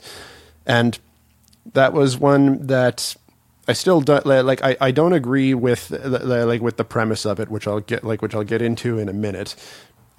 and 0.66 1.00
that 1.74 1.94
was 1.94 2.18
one 2.18 2.68
that. 2.68 3.16
I 3.68 3.74
still 3.74 4.00
don't 4.00 4.28
like. 4.28 4.64
I, 4.64 4.78
I 4.80 4.92
don't 4.92 5.14
agree 5.14 5.56
with 5.56 5.90
like 5.90 6.62
with 6.62 6.78
the 6.78 6.84
premise 6.84 7.26
of 7.26 7.40
it, 7.40 7.50
which 7.50 7.68
I'll 7.68 7.80
get 7.80 8.04
like 8.04 8.22
which 8.22 8.36
I'll 8.36 8.44
get 8.44 8.62
into 8.62 9.00
in 9.00 9.10
a 9.10 9.14
minute. 9.14 9.56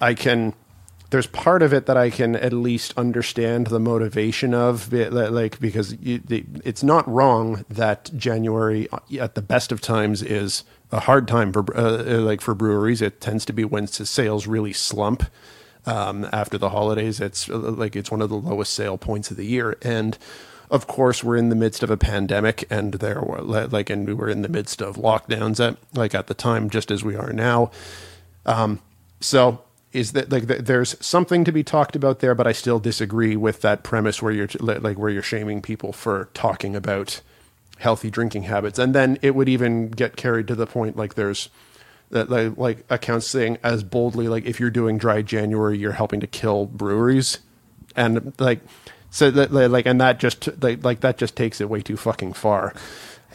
I 0.01 0.15
can 0.15 0.53
there's 1.09 1.27
part 1.27 1.61
of 1.61 1.73
it 1.73 1.85
that 1.85 1.95
I 1.95 2.09
can 2.09 2.35
at 2.35 2.51
least 2.51 2.93
understand 2.97 3.67
the 3.67 3.79
motivation 3.79 4.53
of, 4.53 4.91
like 4.91 5.59
because 5.59 5.95
it's 6.01 6.83
not 6.83 7.07
wrong 7.07 7.65
that 7.69 8.11
January 8.15 8.89
at 9.19 9.35
the 9.35 9.41
best 9.41 9.71
of 9.71 9.79
times 9.79 10.21
is 10.21 10.63
a 10.91 11.01
hard 11.01 11.27
time 11.27 11.53
for 11.53 11.65
uh, 11.77 12.19
like 12.19 12.41
for 12.41 12.53
breweries. 12.53 13.01
It 13.01 13.21
tends 13.21 13.45
to 13.45 13.53
be 13.53 13.63
when 13.63 13.87
sales 13.87 14.47
really 14.47 14.73
slump 14.73 15.23
um, 15.85 16.27
after 16.33 16.57
the 16.57 16.69
holidays. 16.69 17.21
It's 17.21 17.49
uh, 17.49 17.57
like 17.57 17.95
it's 17.95 18.11
one 18.11 18.21
of 18.21 18.29
the 18.29 18.35
lowest 18.35 18.73
sale 18.73 18.97
points 18.97 19.31
of 19.31 19.37
the 19.37 19.45
year, 19.45 19.77
and 19.81 20.17
of 20.69 20.87
course 20.87 21.23
we're 21.23 21.37
in 21.37 21.47
the 21.47 21.55
midst 21.55 21.83
of 21.83 21.89
a 21.89 21.97
pandemic, 21.97 22.65
and 22.69 22.95
there 22.95 23.21
were 23.21 23.41
like 23.41 23.89
and 23.89 24.05
we 24.05 24.13
were 24.13 24.29
in 24.29 24.41
the 24.41 24.49
midst 24.49 24.81
of 24.81 24.97
lockdowns 24.97 25.65
at 25.65 25.77
like 25.93 26.13
at 26.13 26.27
the 26.27 26.33
time, 26.33 26.69
just 26.69 26.91
as 26.91 27.01
we 27.01 27.15
are 27.15 27.31
now. 27.31 27.71
Um, 28.45 28.81
so 29.21 29.61
is 29.97 30.11
that 30.11 30.31
like 30.31 30.45
there's 30.45 30.95
something 31.03 31.43
to 31.43 31.51
be 31.51 31.63
talked 31.63 31.95
about 31.95 32.19
there, 32.19 32.35
but 32.35 32.45
I 32.45 32.51
still 32.51 32.79
disagree 32.79 33.35
with 33.35 33.61
that 33.61 33.81
premise 33.81 34.21
where 34.21 34.31
you're 34.31 34.49
like 34.59 34.97
where 34.97 35.09
you're 35.09 35.23
shaming 35.23 35.59
people 35.59 35.91
for 35.91 36.29
talking 36.35 36.75
about 36.75 37.21
healthy 37.79 38.11
drinking 38.11 38.43
habits, 38.43 38.77
and 38.77 38.93
then 38.93 39.17
it 39.23 39.33
would 39.33 39.49
even 39.49 39.89
get 39.89 40.15
carried 40.15 40.47
to 40.49 40.55
the 40.55 40.67
point 40.67 40.95
like 40.95 41.15
there's 41.15 41.49
uh, 42.13 42.23
that 42.23 42.29
like, 42.29 42.57
like 42.57 42.85
accounts 42.91 43.27
saying 43.27 43.57
as 43.63 43.83
boldly 43.83 44.27
like 44.27 44.45
if 44.45 44.59
you're 44.59 44.69
doing 44.69 44.99
dry 44.99 45.23
January, 45.23 45.79
you're 45.79 45.93
helping 45.93 46.19
to 46.19 46.27
kill 46.27 46.67
breweries, 46.67 47.39
and 47.95 48.33
like 48.39 48.59
so 49.09 49.31
that 49.31 49.51
like 49.51 49.87
and 49.87 49.99
that 49.99 50.19
just 50.19 50.61
like 50.61 50.85
like 50.85 50.99
that 50.99 51.17
just 51.17 51.35
takes 51.35 51.59
it 51.59 51.69
way 51.69 51.81
too 51.81 51.97
fucking 51.97 52.33
far. 52.33 52.75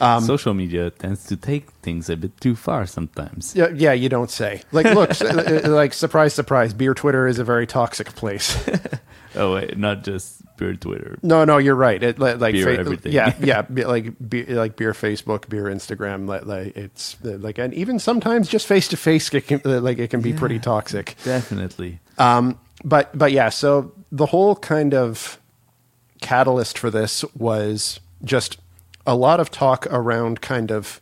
Um, 0.02 0.24
Social 0.24 0.52
media 0.52 0.90
tends 0.90 1.26
to 1.26 1.36
take 1.36 1.70
things 1.80 2.10
a 2.10 2.16
bit 2.16 2.38
too 2.40 2.56
far 2.56 2.86
sometimes. 2.86 3.54
Yeah, 3.54 3.68
yeah, 3.68 3.92
you 3.92 4.08
don't 4.08 4.30
say. 4.30 4.62
Like, 4.72 4.86
look, 4.86 5.20
uh, 5.22 5.70
like 5.70 5.94
surprise, 5.94 6.34
surprise, 6.34 6.74
beer 6.74 6.92
Twitter 6.92 7.28
is 7.28 7.38
a 7.38 7.44
very 7.44 7.68
toxic 7.68 8.12
place. 8.16 8.58
oh 9.36 9.54
wait, 9.54 9.78
not 9.78 10.02
just 10.02 10.42
beer 10.56 10.74
Twitter. 10.74 11.20
No, 11.22 11.44
no, 11.44 11.58
you're 11.58 11.76
right. 11.76 12.02
It 12.02 12.18
like 12.18 12.40
beer 12.52 12.64
fa- 12.64 12.80
everything. 12.80 13.12
Yeah, 13.12 13.32
yeah, 13.40 13.64
like 13.70 14.12
beer, 14.28 14.46
like 14.48 14.74
beer 14.74 14.92
Facebook, 14.92 15.48
beer 15.48 15.66
Instagram. 15.66 16.26
Like, 16.26 16.46
like 16.46 16.76
it's 16.76 17.16
like, 17.22 17.58
and 17.58 17.72
even 17.72 18.00
sometimes 18.00 18.48
just 18.48 18.66
face 18.66 18.88
to 18.88 18.96
face, 18.96 19.32
like 19.32 19.98
it 19.98 20.10
can 20.10 20.20
be 20.20 20.30
yeah, 20.30 20.38
pretty 20.38 20.58
toxic. 20.58 21.14
Definitely. 21.22 22.00
Um, 22.18 22.58
but 22.84 23.16
but 23.16 23.30
yeah, 23.30 23.50
so 23.50 23.92
the 24.10 24.26
whole 24.26 24.56
kind 24.56 24.94
of 24.94 25.38
catalyst 26.20 26.76
for 26.76 26.90
this 26.90 27.24
was 27.36 28.00
just 28.24 28.58
a 29.06 29.16
lot 29.16 29.40
of 29.40 29.50
talk 29.50 29.86
around 29.86 30.40
kind 30.40 30.70
of 30.70 31.00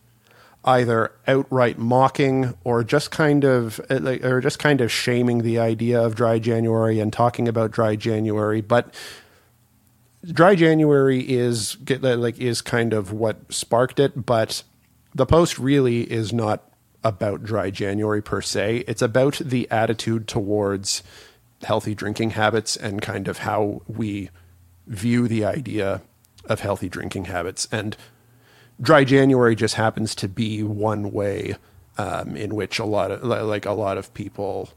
either 0.64 1.12
outright 1.26 1.78
mocking 1.78 2.54
or 2.64 2.84
just 2.84 3.10
kind 3.10 3.44
of 3.44 3.80
or 3.90 4.40
just 4.40 4.58
kind 4.58 4.80
of 4.80 4.92
shaming 4.92 5.38
the 5.38 5.58
idea 5.58 6.00
of 6.00 6.14
dry 6.14 6.38
January 6.38 7.00
and 7.00 7.12
talking 7.12 7.48
about 7.48 7.70
dry 7.70 7.96
January, 7.96 8.60
but 8.60 8.92
dry 10.24 10.54
January 10.54 11.20
is 11.20 11.76
like 12.00 12.38
is 12.38 12.60
kind 12.60 12.92
of 12.92 13.12
what 13.12 13.52
sparked 13.52 13.98
it, 13.98 14.26
but 14.26 14.62
the 15.14 15.26
post 15.26 15.58
really 15.58 16.02
is 16.02 16.32
not 16.32 16.70
about 17.02 17.42
dry 17.42 17.70
January 17.70 18.22
per 18.22 18.42
se. 18.42 18.84
It's 18.86 19.02
about 19.02 19.38
the 19.38 19.66
attitude 19.70 20.28
towards 20.28 21.02
healthy 21.62 21.94
drinking 21.94 22.30
habits 22.30 22.76
and 22.76 23.00
kind 23.00 23.28
of 23.28 23.38
how 23.38 23.82
we 23.86 24.30
view 24.86 25.28
the 25.28 25.44
idea 25.44 26.02
of 26.50 26.60
healthy 26.60 26.90
drinking 26.90 27.26
habits. 27.26 27.66
And 27.72 27.96
dry 28.80 29.04
January 29.04 29.54
just 29.54 29.76
happens 29.76 30.14
to 30.16 30.28
be 30.28 30.62
one 30.62 31.12
way 31.12 31.56
um, 31.96 32.36
in 32.36 32.54
which 32.54 32.78
a 32.78 32.84
lot 32.84 33.10
of 33.10 33.22
like 33.22 33.64
a 33.64 33.72
lot 33.72 33.96
of 33.96 34.12
people 34.14 34.70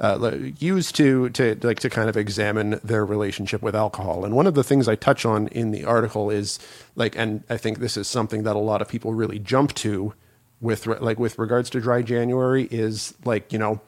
uh, 0.00 0.30
use 0.58 0.92
to 0.92 1.28
to 1.30 1.58
like 1.62 1.80
to 1.80 1.90
kind 1.90 2.08
of 2.08 2.16
examine 2.16 2.80
their 2.82 3.04
relationship 3.04 3.62
with 3.62 3.74
alcohol. 3.74 4.24
And 4.24 4.34
one 4.34 4.46
of 4.46 4.54
the 4.54 4.64
things 4.64 4.88
I 4.88 4.94
touch 4.94 5.24
on 5.24 5.48
in 5.48 5.70
the 5.70 5.84
article 5.84 6.30
is 6.30 6.58
like, 6.96 7.16
and 7.16 7.44
I 7.50 7.56
think 7.56 7.78
this 7.78 7.96
is 7.96 8.06
something 8.08 8.44
that 8.44 8.56
a 8.56 8.60
lot 8.60 8.80
of 8.80 8.88
people 8.88 9.14
really 9.14 9.38
jump 9.38 9.74
to 9.74 10.14
with 10.60 10.86
like 10.86 11.18
with 11.18 11.38
regards 11.38 11.70
to 11.70 11.80
dry 11.80 12.02
January 12.02 12.68
is 12.70 13.14
like 13.24 13.52
you 13.52 13.58
know 13.58 13.80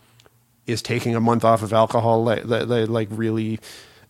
is 0.66 0.82
taking 0.82 1.16
a 1.16 1.20
month 1.20 1.44
off 1.44 1.62
of 1.62 1.72
alcohol 1.72 2.22
like, 2.22 2.44
like 2.44 3.08
really 3.10 3.58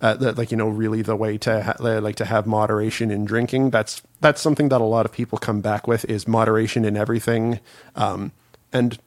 uh, 0.01 0.15
that 0.15 0.39
like 0.39 0.51
you 0.51 0.57
know 0.57 0.69
really 0.69 1.03
the 1.03 1.17
way 1.17 1.37
to 1.39 1.63
ha- 1.63 1.77
like 1.79 2.17
to 2.17 2.25
have 2.25 2.47
moderation 2.47 3.11
in 3.11 3.25
drinking. 3.25 3.71
That's 3.71 4.03
that's 4.21 4.41
something 4.41 4.69
that 4.71 4.81
a 4.81 4.85
lot 4.85 5.07
of 5.07 5.13
people 5.13 5.39
come 5.39 5.61
back 5.61 5.87
with 5.87 6.05
is 6.07 6.27
moderation 6.27 6.85
in 6.85 6.97
everything. 6.97 7.61
Um, 7.95 8.33
and 8.73 8.99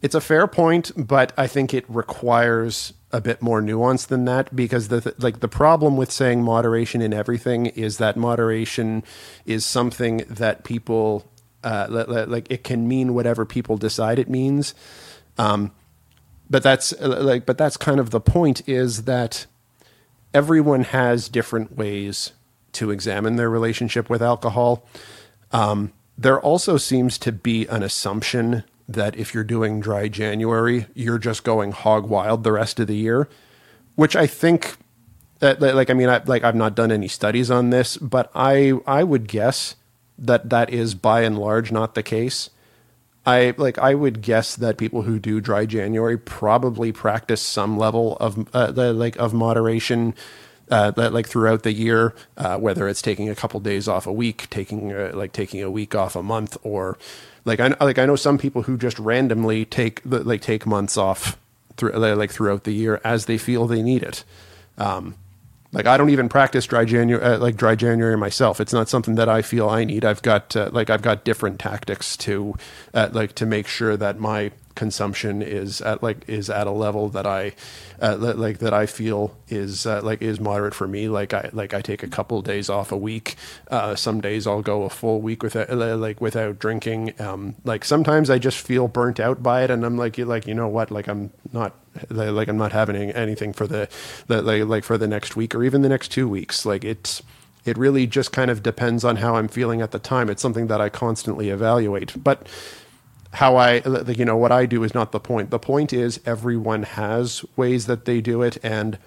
it's 0.00 0.14
a 0.14 0.20
fair 0.20 0.46
point, 0.46 0.92
but 0.96 1.32
I 1.36 1.46
think 1.46 1.72
it 1.72 1.84
requires 1.88 2.92
a 3.10 3.20
bit 3.20 3.40
more 3.40 3.60
nuance 3.60 4.04
than 4.06 4.24
that 4.24 4.54
because 4.54 4.88
the 4.88 5.14
like 5.18 5.40
the 5.40 5.48
problem 5.48 5.96
with 5.96 6.10
saying 6.10 6.42
moderation 6.42 7.00
in 7.00 7.14
everything 7.14 7.66
is 7.66 7.98
that 7.98 8.16
moderation 8.16 9.04
is 9.46 9.64
something 9.64 10.18
that 10.28 10.64
people 10.64 11.30
uh, 11.62 11.86
like 12.28 12.46
it 12.50 12.64
can 12.64 12.86
mean 12.86 13.14
whatever 13.14 13.44
people 13.44 13.76
decide 13.76 14.18
it 14.18 14.28
means. 14.28 14.74
Um, 15.38 15.72
but 16.48 16.62
that's 16.62 16.92
like 17.00 17.46
but 17.46 17.58
that's 17.58 17.76
kind 17.76 18.00
of 18.00 18.10
the 18.10 18.20
point 18.20 18.68
is 18.68 19.04
that 19.04 19.46
everyone 20.32 20.84
has 20.84 21.28
different 21.28 21.76
ways 21.76 22.32
to 22.72 22.90
examine 22.90 23.36
their 23.36 23.50
relationship 23.50 24.10
with 24.10 24.22
alcohol. 24.22 24.86
Um, 25.52 25.92
there 26.18 26.40
also 26.40 26.76
seems 26.76 27.18
to 27.18 27.32
be 27.32 27.66
an 27.66 27.82
assumption 27.82 28.64
that 28.88 29.16
if 29.16 29.32
you're 29.32 29.44
doing 29.44 29.80
dry 29.80 30.08
January, 30.08 30.86
you're 30.94 31.18
just 31.18 31.44
going 31.44 31.72
hog 31.72 32.06
wild 32.06 32.44
the 32.44 32.52
rest 32.52 32.78
of 32.78 32.86
the 32.86 32.96
year, 32.96 33.28
which 33.94 34.14
I 34.14 34.26
think 34.26 34.76
that 35.38 35.60
like 35.60 35.90
I 35.90 35.94
mean 35.94 36.08
I, 36.08 36.22
like 36.24 36.44
I've 36.44 36.54
not 36.54 36.74
done 36.74 36.92
any 36.92 37.08
studies 37.08 37.50
on 37.50 37.70
this, 37.70 37.96
but 37.96 38.30
I 38.34 38.74
I 38.86 39.04
would 39.04 39.28
guess 39.28 39.76
that 40.18 40.50
that 40.50 40.70
is 40.70 40.94
by 40.94 41.22
and 41.22 41.38
large 41.38 41.72
not 41.72 41.94
the 41.94 42.02
case. 42.02 42.50
I 43.26 43.54
like 43.56 43.78
I 43.78 43.94
would 43.94 44.20
guess 44.22 44.54
that 44.56 44.76
people 44.76 45.02
who 45.02 45.18
do 45.18 45.40
dry 45.40 45.66
January 45.66 46.18
probably 46.18 46.92
practice 46.92 47.40
some 47.40 47.78
level 47.78 48.16
of 48.18 48.48
uh, 48.54 48.72
like 48.74 49.16
of 49.16 49.32
moderation 49.32 50.14
uh, 50.70 50.92
like 50.96 51.26
throughout 51.26 51.62
the 51.62 51.72
year, 51.72 52.14
uh, 52.36 52.58
whether 52.58 52.88
it's 52.88 53.02
taking 53.02 53.28
a 53.28 53.34
couple 53.34 53.60
days 53.60 53.88
off 53.88 54.06
a 54.06 54.12
week, 54.12 54.48
taking 54.50 54.92
uh, 54.92 55.12
like 55.14 55.32
taking 55.32 55.62
a 55.62 55.70
week 55.70 55.94
off 55.94 56.16
a 56.16 56.22
month, 56.22 56.56
or 56.62 56.98
like 57.44 57.60
I 57.60 57.74
like 57.80 57.98
I 57.98 58.06
know 58.06 58.16
some 58.16 58.38
people 58.38 58.62
who 58.62 58.76
just 58.76 58.98
randomly 58.98 59.64
take 59.64 60.00
like 60.04 60.40
take 60.40 60.66
months 60.66 60.96
off 60.96 61.38
through 61.76 61.92
like 61.92 62.30
throughout 62.30 62.64
the 62.64 62.72
year 62.72 63.00
as 63.04 63.26
they 63.26 63.38
feel 63.38 63.66
they 63.66 63.82
need 63.82 64.02
it. 64.02 64.24
Um, 64.78 65.14
like 65.74 65.86
I 65.86 65.96
don't 65.96 66.10
even 66.10 66.28
practice 66.28 66.66
dry 66.66 66.84
January 66.84 67.22
uh, 67.22 67.38
like 67.38 67.56
dry 67.56 67.74
January 67.74 68.16
myself. 68.16 68.60
It's 68.60 68.72
not 68.72 68.88
something 68.88 69.16
that 69.16 69.28
I 69.28 69.42
feel 69.42 69.68
I 69.68 69.84
need. 69.84 70.04
I've 70.04 70.22
got 70.22 70.54
uh, 70.56 70.70
like 70.72 70.88
I've 70.88 71.02
got 71.02 71.24
different 71.24 71.58
tactics 71.58 72.16
to 72.18 72.54
uh, 72.94 73.10
like 73.12 73.34
to 73.34 73.46
make 73.46 73.66
sure 73.66 73.96
that 73.96 74.18
my 74.18 74.52
consumption 74.74 75.40
is 75.40 75.80
at 75.80 76.02
like 76.02 76.28
is 76.28 76.50
at 76.50 76.66
a 76.66 76.70
level 76.70 77.08
that 77.08 77.26
I 77.26 77.54
uh, 78.00 78.16
like 78.16 78.58
that 78.58 78.72
I 78.72 78.86
feel 78.86 79.36
is 79.48 79.86
uh, 79.86 80.00
like 80.02 80.22
is 80.22 80.40
moderate 80.40 80.74
for 80.74 80.86
me. 80.86 81.08
Like 81.08 81.34
I 81.34 81.50
like 81.52 81.74
I 81.74 81.80
take 81.80 82.02
a 82.02 82.08
couple 82.08 82.38
of 82.38 82.44
days 82.44 82.70
off 82.70 82.92
a 82.92 82.96
week. 82.96 83.36
Uh, 83.68 83.94
some 83.94 84.20
days 84.20 84.46
I'll 84.46 84.62
go 84.62 84.82
a 84.84 84.90
full 84.90 85.20
week 85.20 85.42
without 85.42 85.70
like 85.70 86.20
without 86.20 86.58
drinking. 86.58 87.20
Um, 87.20 87.56
like 87.64 87.84
sometimes 87.84 88.30
I 88.30 88.38
just 88.38 88.58
feel 88.58 88.88
burnt 88.88 89.18
out 89.18 89.42
by 89.42 89.64
it, 89.64 89.70
and 89.70 89.84
I'm 89.84 89.96
like 89.96 90.18
like 90.18 90.46
you 90.46 90.54
know 90.54 90.68
what? 90.68 90.90
Like 90.90 91.08
I'm 91.08 91.32
not 91.52 91.74
like 92.10 92.48
I'm 92.48 92.56
not 92.56 92.72
having 92.72 93.10
anything 93.10 93.52
for 93.52 93.66
the, 93.66 93.88
the 94.26 94.42
like 94.42 94.64
like 94.64 94.84
for 94.84 94.98
the 94.98 95.06
next 95.06 95.36
week 95.36 95.54
or 95.54 95.62
even 95.62 95.82
the 95.82 95.88
next 95.88 96.08
two 96.08 96.28
weeks. 96.28 96.66
Like 96.66 96.84
it's 96.84 97.22
it 97.64 97.78
really 97.78 98.06
just 98.06 98.32
kind 98.32 98.50
of 98.50 98.62
depends 98.62 99.04
on 99.04 99.16
how 99.16 99.36
I'm 99.36 99.48
feeling 99.48 99.80
at 99.80 99.90
the 99.90 99.98
time. 99.98 100.28
It's 100.28 100.42
something 100.42 100.66
that 100.66 100.80
I 100.80 100.88
constantly 100.88 101.48
evaluate, 101.48 102.22
but 102.22 102.46
how 103.34 103.56
I, 103.56 103.82
you 104.06 104.24
know, 104.24 104.36
what 104.36 104.52
I 104.52 104.66
do 104.66 104.84
is 104.84 104.94
not 104.94 105.12
the 105.12 105.20
point. 105.20 105.50
The 105.50 105.58
point 105.58 105.92
is 105.92 106.20
everyone 106.24 106.84
has 106.84 107.44
ways 107.56 107.86
that 107.86 108.04
they 108.04 108.20
do 108.20 108.42
it. 108.42 108.58
And 108.62 108.98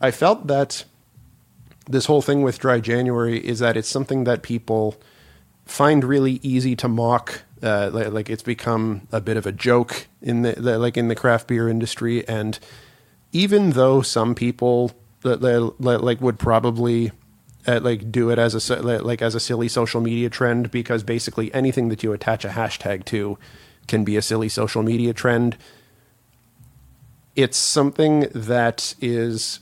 I 0.00 0.10
felt 0.10 0.46
that 0.48 0.84
this 1.88 2.06
whole 2.06 2.22
thing 2.22 2.42
with 2.42 2.58
dry 2.58 2.80
January 2.80 3.38
is 3.38 3.60
that 3.60 3.76
it's 3.76 3.88
something 3.88 4.24
that 4.24 4.42
people 4.42 4.96
find 5.64 6.04
really 6.04 6.38
easy 6.42 6.76
to 6.76 6.88
mock. 6.88 7.42
Uh, 7.62 7.90
like, 7.92 8.12
like, 8.12 8.30
it's 8.30 8.42
become 8.42 9.06
a 9.12 9.20
bit 9.20 9.36
of 9.36 9.46
a 9.46 9.52
joke 9.52 10.06
in 10.22 10.42
the, 10.42 10.52
the, 10.52 10.78
like 10.78 10.96
in 10.96 11.08
the 11.08 11.14
craft 11.14 11.46
beer 11.46 11.68
industry. 11.68 12.26
And 12.26 12.58
even 13.32 13.70
though 13.70 14.00
some 14.02 14.34
people 14.34 14.92
like 15.22 16.20
would 16.20 16.38
probably 16.38 17.12
uh, 17.66 17.80
like 17.82 18.10
do 18.10 18.30
it 18.30 18.38
as 18.38 18.70
a 18.70 18.82
like 19.02 19.20
as 19.22 19.34
a 19.34 19.40
silly 19.40 19.68
social 19.68 20.00
media 20.00 20.30
trend 20.30 20.70
because 20.70 21.02
basically 21.02 21.52
anything 21.52 21.88
that 21.88 22.02
you 22.02 22.12
attach 22.12 22.44
a 22.44 22.48
hashtag 22.48 23.04
to 23.04 23.38
can 23.86 24.04
be 24.04 24.16
a 24.16 24.22
silly 24.22 24.48
social 24.48 24.82
media 24.82 25.12
trend. 25.12 25.56
It's 27.36 27.56
something 27.56 28.28
that 28.34 28.94
is 29.00 29.60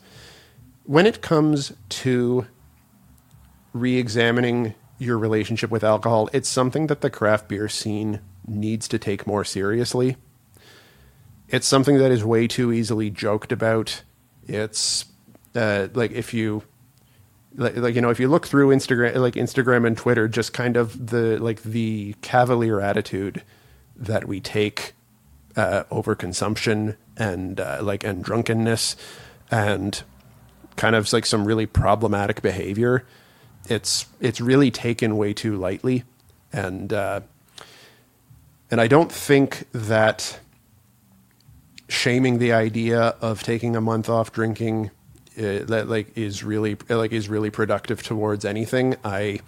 when 0.84 1.06
it 1.06 1.20
comes 1.20 1.72
to 1.88 2.46
re-examining 3.72 4.74
your 4.98 5.18
relationship 5.18 5.70
with 5.70 5.84
alcohol, 5.84 6.28
it's 6.32 6.48
something 6.48 6.88
that 6.88 7.00
the 7.00 7.10
craft 7.10 7.48
beer 7.48 7.68
scene 7.68 8.20
needs 8.46 8.88
to 8.88 8.98
take 8.98 9.26
more 9.26 9.44
seriously. 9.44 10.16
It's 11.48 11.66
something 11.66 11.98
that 11.98 12.10
is 12.10 12.24
way 12.24 12.46
too 12.46 12.72
easily 12.72 13.10
joked 13.10 13.52
about. 13.52 14.02
It's 14.46 15.06
uh, 15.54 15.88
like 15.94 16.12
if 16.12 16.34
you 16.34 16.62
like, 17.54 17.94
you 17.94 18.00
know 18.00 18.10
if 18.10 18.20
you 18.20 18.28
look 18.28 18.46
through 18.46 18.68
Instagram 18.68 19.16
like 19.16 19.34
Instagram 19.34 19.86
and 19.86 19.96
Twitter 19.96 20.28
just 20.28 20.52
kind 20.52 20.76
of 20.76 21.08
the 21.08 21.38
like 21.38 21.62
the 21.62 22.14
cavalier 22.20 22.80
attitude 22.80 23.42
that 23.96 24.26
we 24.28 24.40
take 24.40 24.94
uh, 25.56 25.84
over 25.90 26.14
consumption 26.14 26.96
and 27.16 27.60
uh, 27.60 27.78
like 27.82 28.04
and 28.04 28.22
drunkenness 28.22 28.96
and 29.50 30.02
kind 30.76 30.94
of 30.94 31.12
like 31.12 31.26
some 31.26 31.44
really 31.44 31.66
problematic 31.66 32.42
behavior 32.42 33.04
it's 33.68 34.06
it's 34.20 34.40
really 34.40 34.70
taken 34.70 35.16
way 35.16 35.32
too 35.32 35.56
lightly 35.56 36.04
and 36.52 36.92
uh, 36.92 37.20
and 38.70 38.80
I 38.80 38.88
don't 38.88 39.10
think 39.10 39.64
that 39.72 40.40
shaming 41.88 42.38
the 42.38 42.52
idea 42.52 43.00
of 43.20 43.42
taking 43.42 43.74
a 43.74 43.80
month 43.80 44.08
off 44.08 44.32
drinking 44.32 44.90
uh, 45.38 45.64
that 45.64 45.86
like 45.88 46.16
is 46.16 46.44
really 46.44 46.76
like 46.88 47.12
is 47.12 47.28
really 47.28 47.50
productive 47.50 48.02
towards 48.02 48.44
anything. 48.44 48.96
I 49.04 49.40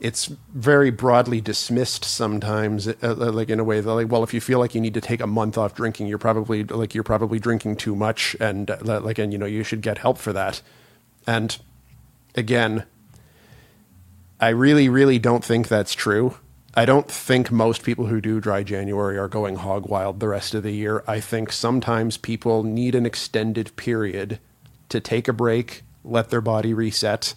it's 0.00 0.26
very 0.52 0.90
broadly 0.90 1.40
dismissed 1.40 2.04
sometimes, 2.04 2.88
uh, 2.88 2.94
uh, 3.02 3.14
like 3.14 3.48
in 3.48 3.60
a 3.60 3.64
way 3.64 3.80
that 3.80 3.94
like, 3.94 4.10
well, 4.10 4.22
if 4.22 4.34
you 4.34 4.40
feel 4.40 4.58
like 4.58 4.74
you 4.74 4.80
need 4.80 4.94
to 4.94 5.00
take 5.00 5.20
a 5.20 5.26
month 5.26 5.56
off 5.56 5.74
drinking, 5.74 6.08
you're 6.08 6.18
probably 6.18 6.64
like 6.64 6.94
you're 6.94 7.04
probably 7.04 7.38
drinking 7.38 7.76
too 7.76 7.94
much, 7.94 8.36
and 8.40 8.70
uh, 8.70 9.00
like 9.00 9.18
and 9.18 9.32
you 9.32 9.38
know 9.38 9.46
you 9.46 9.62
should 9.62 9.80
get 9.80 9.98
help 9.98 10.18
for 10.18 10.32
that. 10.32 10.60
And 11.26 11.56
again, 12.34 12.84
I 14.40 14.48
really, 14.48 14.88
really 14.88 15.18
don't 15.18 15.44
think 15.44 15.68
that's 15.68 15.94
true. 15.94 16.36
I 16.76 16.84
don't 16.84 17.08
think 17.08 17.52
most 17.52 17.84
people 17.84 18.06
who 18.06 18.20
do 18.20 18.40
dry 18.40 18.64
January 18.64 19.16
are 19.16 19.28
going 19.28 19.56
hog 19.56 19.88
wild 19.88 20.18
the 20.18 20.28
rest 20.28 20.54
of 20.54 20.64
the 20.64 20.72
year. 20.72 21.04
I 21.06 21.20
think 21.20 21.52
sometimes 21.52 22.16
people 22.16 22.64
need 22.64 22.96
an 22.96 23.06
extended 23.06 23.74
period 23.76 24.40
to 24.88 25.00
take 25.00 25.28
a 25.28 25.32
break, 25.32 25.82
let 26.04 26.30
their 26.30 26.40
body 26.40 26.74
reset, 26.74 27.34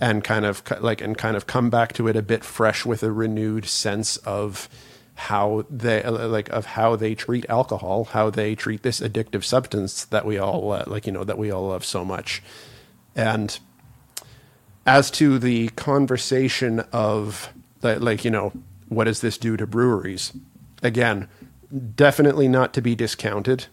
and 0.00 0.24
kind 0.24 0.46
of 0.46 0.62
like 0.80 1.02
and 1.02 1.18
kind 1.18 1.36
of 1.36 1.46
come 1.46 1.68
back 1.68 1.92
to 1.94 2.08
it 2.08 2.16
a 2.16 2.22
bit 2.22 2.44
fresh 2.44 2.86
with 2.86 3.02
a 3.02 3.12
renewed 3.12 3.66
sense 3.66 4.16
of 4.18 4.68
how 5.14 5.66
they 5.68 6.02
like 6.04 6.48
of 6.48 6.64
how 6.64 6.96
they 6.96 7.14
treat 7.14 7.44
alcohol, 7.50 8.04
how 8.04 8.30
they 8.30 8.54
treat 8.54 8.82
this 8.82 9.00
addictive 9.00 9.44
substance 9.44 10.04
that 10.06 10.24
we 10.24 10.38
all 10.38 10.72
uh, 10.72 10.84
like 10.86 11.06
you 11.06 11.12
know 11.12 11.24
that 11.24 11.36
we 11.36 11.50
all 11.50 11.68
love 11.68 11.84
so 11.84 12.04
much. 12.06 12.42
And 13.14 13.58
as 14.88 15.10
to 15.10 15.38
the 15.38 15.68
conversation 15.70 16.80
of 16.92 17.52
like 17.82 18.24
you 18.24 18.30
know 18.30 18.54
what 18.88 19.04
does 19.04 19.20
this 19.20 19.36
do 19.36 19.54
to 19.54 19.66
breweries? 19.66 20.32
Again, 20.82 21.28
definitely 21.94 22.48
not 22.48 22.72
to 22.72 22.80
be 22.80 22.94
discounted 22.94 23.66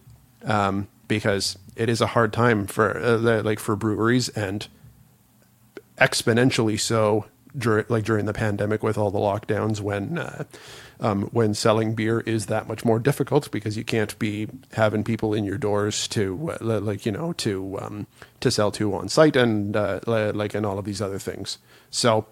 um, 0.43 0.89
because 1.07 1.57
it 1.77 1.87
is 1.87 2.01
a 2.01 2.07
hard 2.07 2.33
time 2.33 2.67
for 2.67 2.99
uh, 2.99 3.41
like 3.43 3.59
for 3.59 3.77
breweries 3.77 4.27
and 4.29 4.67
exponentially 5.97 6.77
so 6.77 7.25
during 7.57 7.85
like 7.87 8.03
during 8.03 8.25
the 8.25 8.33
pandemic 8.33 8.83
with 8.83 8.97
all 8.97 9.09
the 9.09 9.17
lockdowns 9.17 9.79
when 9.79 10.17
uh, 10.17 10.43
um, 10.99 11.23
when 11.31 11.53
selling 11.53 11.95
beer 11.95 12.21
is 12.21 12.47
that 12.47 12.67
much 12.67 12.85
more 12.85 12.99
difficult 12.99 13.51
because 13.51 13.77
you 13.77 13.83
can't 13.83 14.17
be 14.19 14.47
having 14.73 15.03
people 15.03 15.33
in 15.33 15.43
your 15.43 15.57
doors 15.57 16.07
to 16.09 16.51
uh, 16.61 16.79
like 16.79 17.05
you 17.05 17.11
know 17.11 17.33
to 17.33 17.79
um, 17.81 18.07
to 18.39 18.51
sell 18.51 18.71
to 18.71 18.93
on 18.95 19.09
site 19.09 19.35
and 19.35 19.75
uh, 19.75 19.99
like 20.05 20.53
and 20.53 20.65
all 20.65 20.79
of 20.79 20.85
these 20.85 21.01
other 21.01 21.19
things. 21.19 21.57
So 21.89 22.25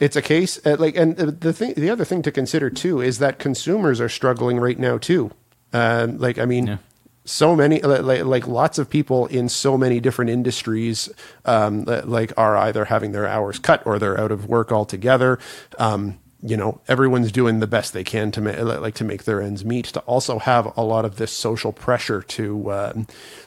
it's 0.00 0.16
a 0.16 0.22
case 0.22 0.64
uh, 0.66 0.76
like 0.78 0.96
and 0.96 1.16
the 1.16 1.52
thing 1.52 1.74
the 1.74 1.90
other 1.90 2.04
thing 2.04 2.22
to 2.22 2.32
consider 2.32 2.70
too 2.70 3.00
is 3.00 3.18
that 3.18 3.38
consumers 3.38 4.00
are 4.00 4.08
struggling 4.08 4.58
right 4.58 4.78
now 4.78 4.98
too. 4.98 5.30
Uh, 5.72 6.08
like 6.10 6.38
I 6.38 6.44
mean, 6.44 6.66
yeah 6.66 6.76
so 7.24 7.54
many 7.54 7.80
like, 7.80 8.24
like 8.24 8.48
lots 8.48 8.78
of 8.78 8.90
people 8.90 9.26
in 9.26 9.48
so 9.48 9.78
many 9.78 10.00
different 10.00 10.30
industries 10.30 11.08
um, 11.44 11.84
like 11.84 12.32
are 12.36 12.56
either 12.56 12.86
having 12.86 13.12
their 13.12 13.26
hours 13.26 13.58
cut 13.58 13.86
or 13.86 13.98
they're 13.98 14.18
out 14.18 14.32
of 14.32 14.46
work 14.46 14.72
altogether 14.72 15.38
um, 15.78 16.18
you 16.42 16.56
know 16.56 16.80
everyone's 16.88 17.30
doing 17.30 17.60
the 17.60 17.66
best 17.66 17.92
they 17.92 18.02
can 18.02 18.30
to 18.32 18.40
make 18.40 18.58
like 18.58 18.94
to 18.94 19.04
make 19.04 19.24
their 19.24 19.40
ends 19.40 19.64
meet 19.64 19.86
to 19.86 20.00
also 20.00 20.38
have 20.38 20.76
a 20.76 20.82
lot 20.82 21.04
of 21.04 21.16
this 21.16 21.30
social 21.30 21.72
pressure 21.72 22.20
to 22.22 22.70
uh, 22.70 22.92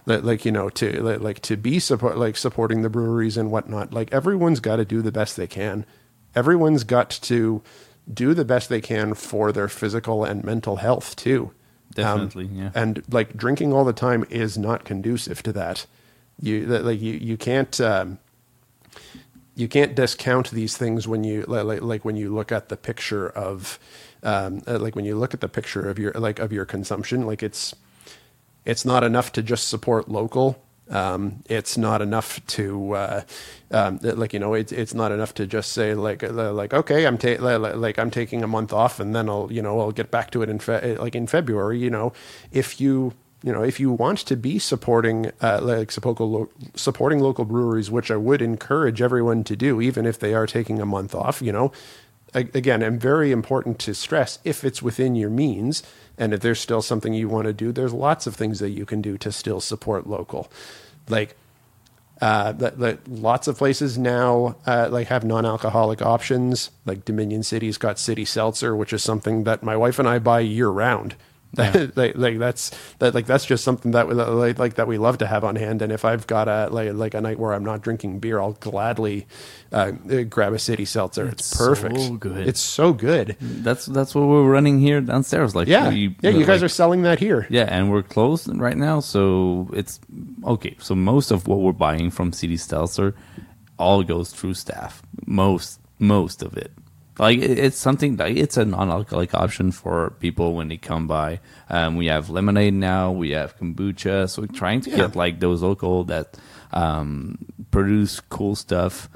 like 0.06 0.46
you 0.46 0.52
know 0.52 0.70
to 0.70 1.02
like 1.02 1.42
to 1.42 1.58
be 1.58 1.80
support 1.80 2.18
like 2.18 2.38
supporting 2.38 2.82
the 2.82 2.90
breweries 2.90 3.38
and 3.38 3.52
whatnot 3.52 3.94
like 3.94 4.12
everyone's 4.14 4.60
got 4.60 4.78
to 4.78 4.86
do 4.86 5.02
the 5.02 5.12
best 5.12 5.36
they 5.36 5.48
can 5.48 5.86
everyone's 6.36 6.84
got 6.84 7.10
to 7.10 7.62
do 8.12 8.34
the 8.34 8.46
best 8.46 8.70
they 8.70 8.82
can 8.82 9.14
for 9.14 9.52
their 9.52 9.68
physical 9.68 10.24
and 10.24 10.44
mental 10.44 10.78
health 10.78 11.16
too. 11.16 11.52
Um, 11.98 12.04
Definitely, 12.28 12.46
yeah. 12.48 12.72
And 12.76 13.04
like 13.10 13.36
drinking 13.36 13.74
all 13.74 13.86
the 13.86 13.94
time 13.94 14.26
is 14.30 14.58
not 14.58 14.84
conducive 14.84 15.42
to 15.44 15.54
that. 15.54 15.86
You 16.42 16.66
like 16.66 17.02
you 17.02 17.14
you 17.14 17.38
can't 17.38 17.80
um, 17.80 18.20
you 19.56 19.68
can't 19.68 19.96
discount 19.96 20.52
these 20.52 20.78
things 20.78 21.08
when 21.08 21.24
you 21.24 21.44
like, 21.48 21.82
like 21.82 22.06
when 22.06 22.18
you 22.18 22.34
look 22.34 22.52
at 22.52 22.70
the 22.70 22.78
picture 22.78 23.30
of 23.30 23.80
um, 24.24 24.62
uh, 24.68 24.78
like 24.80 24.96
when 24.96 25.06
you 25.06 25.18
look 25.18 25.34
at 25.34 25.40
the 25.40 25.48
picture 25.48 25.90
of 25.90 25.98
your 25.98 26.12
like 26.14 26.40
of 26.40 26.52
your 26.52 26.66
consumption. 26.66 27.26
Like 27.26 27.42
it's 27.42 27.74
it's 28.66 28.84
not 28.84 29.04
enough 29.04 29.32
to 29.34 29.44
just 29.44 29.70
support 29.70 30.10
local. 30.10 30.62
Um, 30.90 31.44
it's 31.50 31.78
not 31.78 32.02
enough 32.02 32.46
to 32.48 32.94
uh, 32.94 33.22
um, 33.72 34.00
like 34.04 34.34
you 34.34 34.40
know 34.40 34.54
it's 34.54 34.72
it's 34.72 34.94
not 34.94 35.12
enough 35.12 35.34
to 35.36 35.48
just 35.48 35.72
say 35.72 35.96
like 35.96 36.24
uh, 36.24 36.52
like 36.52 36.74
okay 36.74 37.08
I'm 37.08 37.18
ta- 37.18 37.38
like 37.40 37.98
I'm 37.98 38.12
taking 38.12 38.44
a 38.44 38.48
month 38.48 38.74
off 38.74 39.00
and 39.00 39.16
then 39.16 39.30
I'll 39.30 39.52
you 39.52 39.62
know 39.62 39.80
I'll 39.80 39.92
get 39.92 40.12
back 40.12 40.32
to 40.32 40.42
it 40.44 40.50
in 40.50 40.60
fe- 40.60 40.98
like 40.98 41.16
in 41.16 41.26
February 41.28 41.80
you 41.80 41.90
know 41.90 42.14
if 42.52 42.80
you 42.80 43.14
you 43.46 43.54
know 43.54 43.64
if 43.64 43.80
you 43.80 43.92
want 43.92 44.20
to 44.20 44.36
be 44.36 44.60
supporting 44.60 45.32
uh, 45.42 45.60
like 45.62 45.92
supporting 45.92 47.20
local 47.20 47.46
breweries 47.46 47.90
which 47.90 48.12
I 48.12 48.18
would 48.18 48.42
encourage 48.42 49.02
everyone 49.02 49.46
to 49.46 49.56
do 49.56 49.80
even 49.80 50.06
if 50.06 50.20
they 50.20 50.34
are 50.34 50.48
taking 50.48 50.82
a 50.82 50.86
month 50.86 51.16
off 51.16 51.42
you 51.42 51.54
know 51.54 51.72
again 52.34 52.82
and 52.82 53.00
very 53.00 53.32
important 53.32 53.80
to 53.80 53.94
stress 53.94 54.40
if 54.44 54.66
it's 54.66 54.82
within 54.82 55.16
your 55.16 55.30
means 55.30 55.84
and 56.18 56.34
if 56.34 56.42
there's 56.42 56.60
still 56.60 56.82
something 56.82 57.14
you 57.14 57.28
want 57.28 57.46
to 57.46 57.54
do, 57.54 57.72
there's 57.72 57.94
lots 57.94 58.28
of 58.28 58.36
things 58.36 58.60
that 58.60 58.70
you 58.70 58.86
can 58.86 59.02
do 59.02 59.18
to 59.18 59.32
still 59.32 59.60
support 59.60 60.08
local. 60.08 60.50
Like, 61.10 61.36
uh, 62.22 62.54
that 62.54 63.08
lots 63.10 63.50
of 63.50 63.58
places 63.58 63.98
now 63.98 64.56
uh, 64.66 64.88
like 64.90 65.08
have 65.08 65.26
non-alcoholic 65.26 66.02
options. 66.02 66.72
Like 66.86 67.04
Dominion 67.04 67.44
City's 67.44 67.78
got 67.78 68.00
City 68.00 68.24
Seltzer, 68.24 68.74
which 68.74 68.94
is 68.94 69.04
something 69.04 69.44
that 69.44 69.64
my 69.64 69.76
wife 69.76 70.00
and 70.00 70.08
I 70.08 70.20
buy 70.20 70.40
year 70.40 70.70
round. 70.70 71.16
Yeah. 71.58 71.88
like, 71.96 72.16
like 72.18 72.38
that's 72.38 72.72
that 73.00 73.16
like 73.16 73.28
that's 73.28 73.46
just 73.46 73.64
something 73.64 73.92
that 73.92 74.10
we, 74.10 74.14
like, 74.14 74.60
like 74.60 74.74
that 74.76 74.88
we 74.88 74.98
love 74.98 75.20
to 75.20 75.28
have 75.28 75.46
on 75.46 75.56
hand. 75.56 75.82
And 75.82 75.92
if 75.92 76.04
I've 76.04 76.28
got 76.28 76.50
a 76.50 76.68
like 76.70 76.94
like 76.94 77.14
a 77.14 77.22
night 77.22 77.40
where 77.40 77.54
I'm 77.54 77.64
not 77.64 77.82
drinking 77.82 78.20
beer, 78.20 78.42
I'll 78.42 78.54
gladly 78.54 79.26
uh, 79.72 79.92
grab 80.30 80.52
a 80.52 80.60
city 80.60 80.84
seltzer. 80.84 81.28
It's, 81.30 81.52
it's 81.52 81.58
perfect. 81.58 81.98
So 81.98 82.14
good. 82.18 82.48
It's 82.48 82.60
so 82.60 82.92
good. 82.92 83.38
That's 83.40 83.86
that's 83.86 84.14
what 84.14 84.28
we're 84.28 84.50
running 84.50 84.80
here 84.80 85.00
downstairs. 85.00 85.56
Like 85.56 85.70
yeah, 85.70 85.90
you, 85.92 86.14
yeah. 86.22 86.32
You 86.32 86.40
like, 86.40 86.48
guys 86.48 86.64
are 86.64 86.68
selling 86.68 87.04
that 87.04 87.20
here. 87.20 87.48
Yeah, 87.50 87.68
and 87.70 87.90
we're 87.90 88.04
closed 88.04 88.50
right 88.54 88.78
now, 88.78 89.00
so 89.00 89.70
it's 89.72 90.02
okay. 90.44 90.76
So 90.80 90.94
most 90.94 91.32
of 91.32 91.48
what 91.48 91.60
we're 91.60 91.72
buying 91.72 92.12
from 92.12 92.34
City 92.34 92.58
Seltzer 92.58 93.16
all 93.80 94.04
goes 94.04 94.32
through 94.32 94.56
staff. 94.56 95.02
Most 95.26 95.80
most 96.00 96.42
of 96.44 96.58
it. 96.58 96.72
Like 97.18 97.40
it's 97.40 97.78
something 97.78 98.18
like 98.18 98.36
it's 98.36 98.58
a 98.58 98.66
non-alcoholic 98.66 99.34
option 99.34 99.72
for 99.72 100.12
people 100.20 100.54
when 100.54 100.68
they 100.68 100.78
come 100.78 101.08
by. 101.08 101.40
Um, 101.70 101.96
we 101.96 102.08
have 102.08 102.30
lemonade 102.30 102.74
now. 102.74 103.12
We 103.12 103.32
have 103.32 103.58
kombucha. 103.58 104.30
So 104.30 104.42
we're 104.42 104.48
trying 104.48 104.82
to 104.82 104.90
yeah. 104.90 104.98
get 104.98 105.16
like 105.16 105.40
those 105.40 105.62
local 105.62 106.04
that 106.06 106.38
um, 106.74 107.38
produce 107.72 108.20
cool 108.20 108.56
stuff 108.56 109.10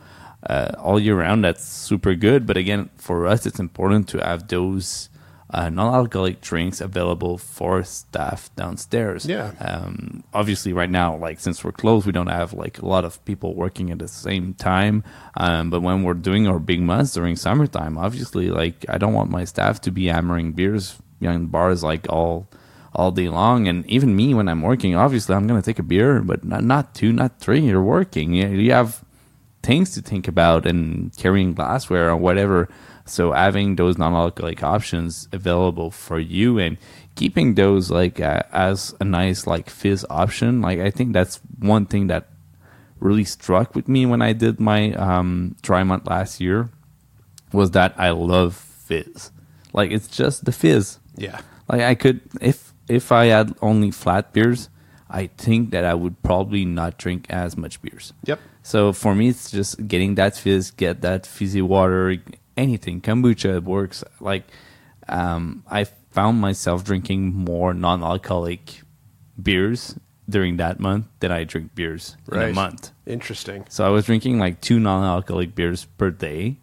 uh, 0.47 0.71
all 0.77 0.99
year 0.99 1.17
round. 1.17 1.43
That's 1.43 1.65
super 1.65 2.15
good. 2.15 2.45
But 2.45 2.55
again, 2.55 2.89
for 2.95 3.27
us, 3.27 3.45
it's 3.45 3.59
important 3.59 4.07
to 4.09 4.19
have 4.19 4.47
those 4.47 5.09
uh, 5.51 5.69
non-alcoholic 5.69 6.41
drinks 6.41 6.79
available 6.79 7.37
for 7.37 7.83
staff 7.83 8.53
downstairs. 8.55 9.25
Yeah. 9.25 9.53
Um, 9.59 10.23
obviously, 10.33 10.73
right 10.73 10.89
now, 10.89 11.15
like 11.17 11.39
since 11.39 11.63
we're 11.63 11.71
closed, 11.71 12.05
we 12.05 12.11
don't 12.11 12.27
have 12.27 12.53
like 12.53 12.79
a 12.79 12.85
lot 12.85 13.03
of 13.03 13.23
people 13.25 13.55
working 13.55 13.89
at 13.89 13.99
the 13.99 14.07
same 14.07 14.53
time. 14.53 15.03
Um, 15.35 15.69
but 15.71 15.81
when 15.81 16.03
we're 16.03 16.13
doing 16.13 16.47
our 16.47 16.59
big 16.59 16.81
months 16.81 17.13
during 17.13 17.35
summertime, 17.35 17.97
obviously, 17.97 18.49
like 18.49 18.85
I 18.87 18.99
don't 18.99 19.13
want 19.13 19.31
my 19.31 19.43
staff 19.45 19.81
to 19.81 19.91
be 19.91 20.05
hammering 20.05 20.51
beers 20.51 20.97
behind 21.19 21.51
bars 21.51 21.83
like 21.83 22.07
all 22.09 22.47
all 22.93 23.11
day 23.11 23.29
long. 23.29 23.67
And 23.67 23.89
even 23.89 24.15
me, 24.15 24.35
when 24.35 24.47
I'm 24.47 24.61
working, 24.61 24.95
obviously, 24.95 25.35
I'm 25.35 25.47
gonna 25.47 25.63
take 25.63 25.79
a 25.79 25.83
beer, 25.83 26.21
but 26.21 26.43
not 26.43 26.63
not 26.63 26.93
two, 26.93 27.11
not 27.11 27.39
three. 27.39 27.61
You're 27.61 27.81
working. 27.81 28.35
You, 28.35 28.49
you 28.49 28.71
have 28.71 29.03
things 29.63 29.91
to 29.95 30.01
think 30.01 30.27
about 30.27 30.65
and 30.65 31.15
carrying 31.17 31.53
glassware 31.53 32.09
or 32.09 32.15
whatever 32.15 32.69
so 33.09 33.31
having 33.31 33.75
those 33.75 33.97
non-alcoholic 33.97 34.63
options 34.63 35.27
available 35.31 35.91
for 35.91 36.19
you 36.19 36.59
and 36.59 36.77
keeping 37.15 37.55
those 37.55 37.91
like 37.91 38.19
uh, 38.19 38.43
as 38.51 38.95
a 38.99 39.03
nice 39.03 39.45
like 39.45 39.69
fizz 39.69 40.05
option, 40.09 40.61
like 40.61 40.79
I 40.79 40.89
think 40.89 41.13
that's 41.13 41.41
one 41.59 41.85
thing 41.85 42.07
that 42.07 42.29
really 42.99 43.25
struck 43.25 43.75
with 43.75 43.87
me 43.87 44.05
when 44.05 44.21
I 44.21 44.33
did 44.33 44.59
my 44.59 44.93
um, 44.93 45.55
dry 45.61 45.83
month 45.83 46.07
last 46.07 46.39
year 46.39 46.69
was 47.51 47.71
that 47.71 47.93
I 47.97 48.11
love 48.11 48.55
fizz. 48.55 49.31
Like 49.73 49.91
it's 49.91 50.07
just 50.07 50.45
the 50.45 50.51
fizz. 50.51 50.99
Yeah. 51.15 51.41
Like 51.67 51.81
I 51.81 51.95
could 51.95 52.21
if 52.41 52.73
if 52.87 53.11
I 53.11 53.25
had 53.25 53.55
only 53.61 53.91
flat 53.91 54.33
beers, 54.33 54.69
I 55.09 55.27
think 55.37 55.71
that 55.71 55.85
I 55.85 55.93
would 55.93 56.21
probably 56.23 56.65
not 56.65 56.97
drink 56.97 57.25
as 57.29 57.57
much 57.57 57.81
beers. 57.81 58.13
Yep. 58.25 58.39
So 58.63 58.93
for 58.93 59.15
me, 59.15 59.29
it's 59.29 59.49
just 59.49 59.87
getting 59.87 60.15
that 60.15 60.37
fizz, 60.37 60.71
get 60.71 61.01
that 61.01 61.25
fizzy 61.25 61.61
water, 61.61 62.17
anything. 62.59 63.01
Kombucha 63.01 63.63
works. 63.63 64.03
Like 64.19 64.43
um, 65.07 65.63
I 65.69 65.85
found 66.11 66.39
myself 66.41 66.83
drinking 66.83 67.33
more 67.33 67.73
non-alcoholic 67.73 68.81
beers 69.41 69.95
during 70.27 70.57
that 70.57 70.79
month 70.79 71.05
than 71.21 71.31
I 71.31 71.43
drink 71.43 71.73
beers 71.73 72.15
right. 72.27 72.43
in 72.43 72.49
a 72.51 72.53
month. 72.53 72.91
Interesting. 73.05 73.65
So 73.69 73.85
I 73.85 73.89
was 73.89 74.05
drinking 74.05 74.37
like 74.37 74.61
two 74.61 74.79
non-alcoholic 74.79 75.55
beers 75.55 75.85
per 75.85 76.11
day 76.11 76.57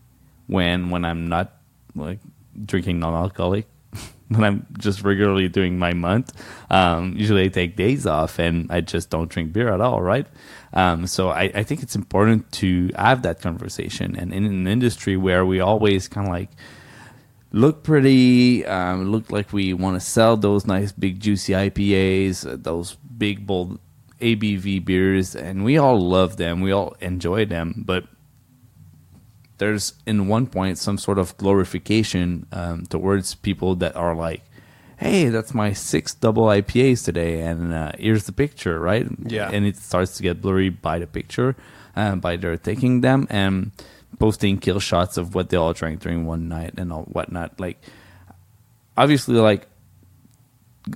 when 0.47 0.91
when 0.91 1.05
I'm 1.05 1.29
not 1.29 1.57
like 1.95 2.21
drinking 2.65 3.01
non-alcoholic 3.01 3.67
when 4.29 4.45
I'm 4.45 4.67
just 4.79 5.03
regularly 5.03 5.49
doing 5.49 5.79
my 5.79 5.93
month. 5.93 6.33
Um, 6.71 7.15
usually 7.17 7.45
I 7.45 7.49
take 7.49 7.77
days 7.77 8.07
off 8.07 8.39
and 8.39 8.71
I 8.71 8.81
just 8.81 9.11
don't 9.11 9.31
drink 9.31 9.53
beer 9.53 9.73
at 9.73 9.81
all, 9.81 10.03
right? 10.03 10.27
Um, 10.73 11.07
so 11.07 11.29
I, 11.31 11.45
I, 11.55 11.63
think 11.63 11.83
it's 11.83 11.95
important 11.95 12.51
to 12.53 12.91
have 12.97 13.23
that 13.23 13.41
conversation. 13.41 14.17
And 14.17 14.35
in 14.35 14.45
an 14.45 14.67
industry 14.67 15.17
where 15.17 15.47
we 15.47 15.61
always 15.61 16.09
kind 16.09 16.27
of 16.27 16.33
like 16.33 16.51
look 17.53 17.83
pretty, 17.83 18.67
um, 18.67 19.11
look 19.11 19.31
like 19.31 19.53
we 19.53 19.73
want 19.73 19.99
to 19.99 20.07
sell 20.07 20.37
those 20.37 20.67
nice 20.67 20.93
big 20.93 21.21
juicy 21.21 21.53
IPAs, 21.53 22.47
uh, 22.47 22.57
those 22.59 22.97
big 23.17 23.47
bold 23.47 23.79
ABV 24.21 24.85
beers, 24.85 25.35
and 25.35 25.65
we 25.65 25.79
all 25.79 25.99
love 25.99 26.37
them, 26.37 26.61
we 26.61 26.73
all 26.73 26.97
enjoy 27.01 27.45
them, 27.45 27.85
but 27.87 28.05
there's 29.59 29.95
in 30.07 30.29
one 30.29 30.47
point 30.47 30.79
some 30.79 30.99
sort 30.99 31.19
of 31.19 31.37
glorification 31.37 32.47
um, 32.53 32.87
towards 32.87 33.35
people 33.35 33.75
that 33.77 33.97
are 33.97 34.15
like, 34.15 34.43
"Hey, 34.97 35.29
that's 35.29 35.55
my 35.55 35.73
six 35.73 36.15
double 36.15 36.45
IPAs 36.45 37.05
today, 37.05 37.41
and 37.41 37.73
uh, 37.73 37.93
here's 37.99 38.25
the 38.25 38.33
picture," 38.33 38.79
right? 38.79 39.07
Yeah, 39.25 39.51
and 39.51 39.67
it 39.67 39.77
starts 39.77 40.17
to 40.17 40.23
get 40.23 40.43
blurry 40.43 40.69
by 40.69 40.99
the 40.99 41.07
picture, 41.07 41.57
uh, 41.97 42.17
by 42.17 42.37
their 42.37 42.57
taking 42.57 43.01
them 43.01 43.27
and 43.31 43.73
posting 44.19 44.59
kill 44.59 44.81
shots 44.81 45.17
of 45.17 45.35
what 45.35 45.51
they 45.51 45.57
all 45.57 45.73
drank 45.73 46.01
during 46.01 46.27
one 46.27 46.49
night 46.49 46.75
and 46.77 46.93
all 46.93 47.05
whatnot. 47.05 47.59
Like, 47.61 47.81
obviously, 48.97 49.37
like 49.37 49.67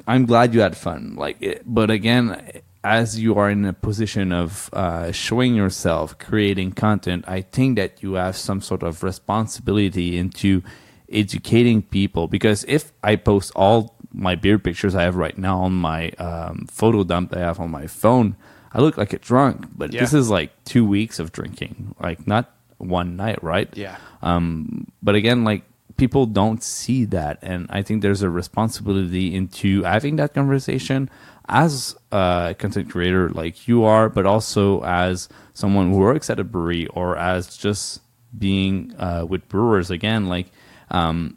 I'm 0.06 0.26
glad 0.26 0.54
you 0.54 0.60
had 0.60 0.76
fun. 0.76 1.16
Like, 1.16 1.36
it, 1.40 1.62
but 1.66 1.90
again, 1.90 2.62
as 2.82 3.18
you 3.18 3.36
are 3.36 3.50
in 3.50 3.64
a 3.64 3.72
position 3.72 4.32
of 4.32 4.70
uh, 4.72 5.12
showing 5.12 5.54
yourself, 5.54 6.18
creating 6.18 6.72
content, 6.72 7.24
I 7.28 7.42
think 7.42 7.76
that 7.76 8.02
you 8.02 8.14
have 8.14 8.36
some 8.36 8.60
sort 8.60 8.82
of 8.82 9.02
responsibility 9.02 10.16
into 10.16 10.62
educating 11.10 11.82
people. 11.82 12.26
Because 12.26 12.64
if 12.68 12.92
I 13.02 13.16
post 13.16 13.52
all 13.54 13.94
my 14.12 14.34
beer 14.34 14.58
pictures 14.58 14.94
I 14.94 15.02
have 15.02 15.16
right 15.16 15.36
now 15.36 15.60
on 15.60 15.74
my 15.74 16.10
um, 16.12 16.66
photo 16.70 17.04
dump 17.04 17.30
that 17.30 17.38
I 17.38 17.42
have 17.42 17.60
on 17.60 17.70
my 17.70 17.86
phone, 17.86 18.36
I 18.72 18.80
look 18.80 18.96
like 18.96 19.12
a 19.12 19.18
drunk. 19.18 19.66
But 19.76 19.92
yeah. 19.92 20.00
this 20.00 20.14
is 20.14 20.30
like 20.30 20.50
two 20.64 20.86
weeks 20.86 21.18
of 21.18 21.32
drinking, 21.32 21.94
like 22.00 22.26
not 22.26 22.50
one 22.78 23.16
night, 23.16 23.42
right? 23.42 23.68
Yeah. 23.76 23.96
Um, 24.22 24.86
but 25.02 25.14
again, 25.14 25.44
like 25.44 25.64
people 25.96 26.24
don't 26.24 26.62
see 26.62 27.04
that, 27.06 27.38
and 27.42 27.66
I 27.68 27.82
think 27.82 28.00
there's 28.00 28.22
a 28.22 28.30
responsibility 28.30 29.34
into 29.34 29.82
having 29.82 30.16
that 30.16 30.32
conversation 30.32 31.10
as 31.50 31.96
a 32.12 32.54
content 32.58 32.90
creator 32.90 33.28
like 33.30 33.68
you 33.68 33.84
are, 33.84 34.08
but 34.08 34.24
also 34.24 34.82
as 34.84 35.28
someone 35.52 35.90
who 35.90 35.98
works 35.98 36.30
at 36.30 36.40
a 36.40 36.44
brewery 36.44 36.86
or 36.88 37.16
as 37.16 37.56
just 37.56 38.00
being 38.36 38.94
uh, 38.98 39.26
with 39.28 39.48
brewers 39.48 39.90
again, 39.90 40.28
like 40.28 40.46
um, 40.90 41.36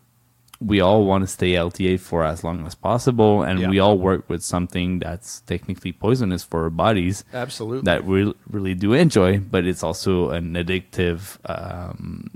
we 0.62 0.80
all 0.80 1.06
want 1.06 1.24
to 1.24 1.28
stay 1.28 1.54
LTA 1.54 2.00
for 2.00 2.24
as 2.24 2.44
long 2.44 2.66
as 2.66 2.76
possible, 2.76 3.44
and 3.44 3.60
yeah. 3.60 3.70
we 3.70 3.80
all 3.80 3.98
work 3.98 4.30
with 4.30 4.44
something 4.44 5.00
that's 5.00 5.42
technically 5.42 5.92
poisonous 5.92 6.44
for 6.44 6.64
our 6.64 6.70
bodies. 6.70 7.26
Absolutely, 7.34 7.86
that 7.86 8.06
we 8.06 8.34
really 8.50 8.76
do 8.76 8.94
enjoy, 8.94 9.40
but 9.40 9.66
it's 9.66 9.84
also 9.84 10.30
an 10.30 10.54
addictive 10.54 11.38
um, 11.46 12.30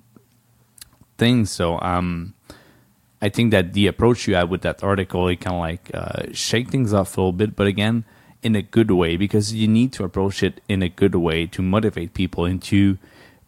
thing. 1.18 1.46
So, 1.46 1.80
um, 1.80 2.34
I 3.22 3.30
think 3.30 3.52
that 3.52 3.74
the 3.74 3.88
approach 3.88 4.28
you 4.28 4.36
had 4.36 4.50
with 4.50 4.62
that 4.62 4.84
article, 4.84 5.28
it 5.28 5.38
kind 5.38 5.56
of 5.56 5.60
like 5.62 5.92
uh, 5.94 6.32
shake 6.34 6.70
things 6.70 6.94
up 6.94 7.08
a 7.08 7.10
little 7.22 7.32
bit, 7.32 7.56
but 7.56 7.66
again, 7.68 8.06
in 8.44 8.56
a 8.56 8.62
good 8.62 8.92
way, 8.92 9.18
because 9.18 9.54
you 9.54 9.68
need 9.68 9.92
to 9.94 10.04
approach 10.04 10.44
it 10.44 10.62
in 10.70 10.84
a 10.84 10.90
good 10.90 11.16
way 11.16 11.48
to 11.48 11.62
motivate 11.64 12.14
people 12.14 12.46
into 12.46 12.98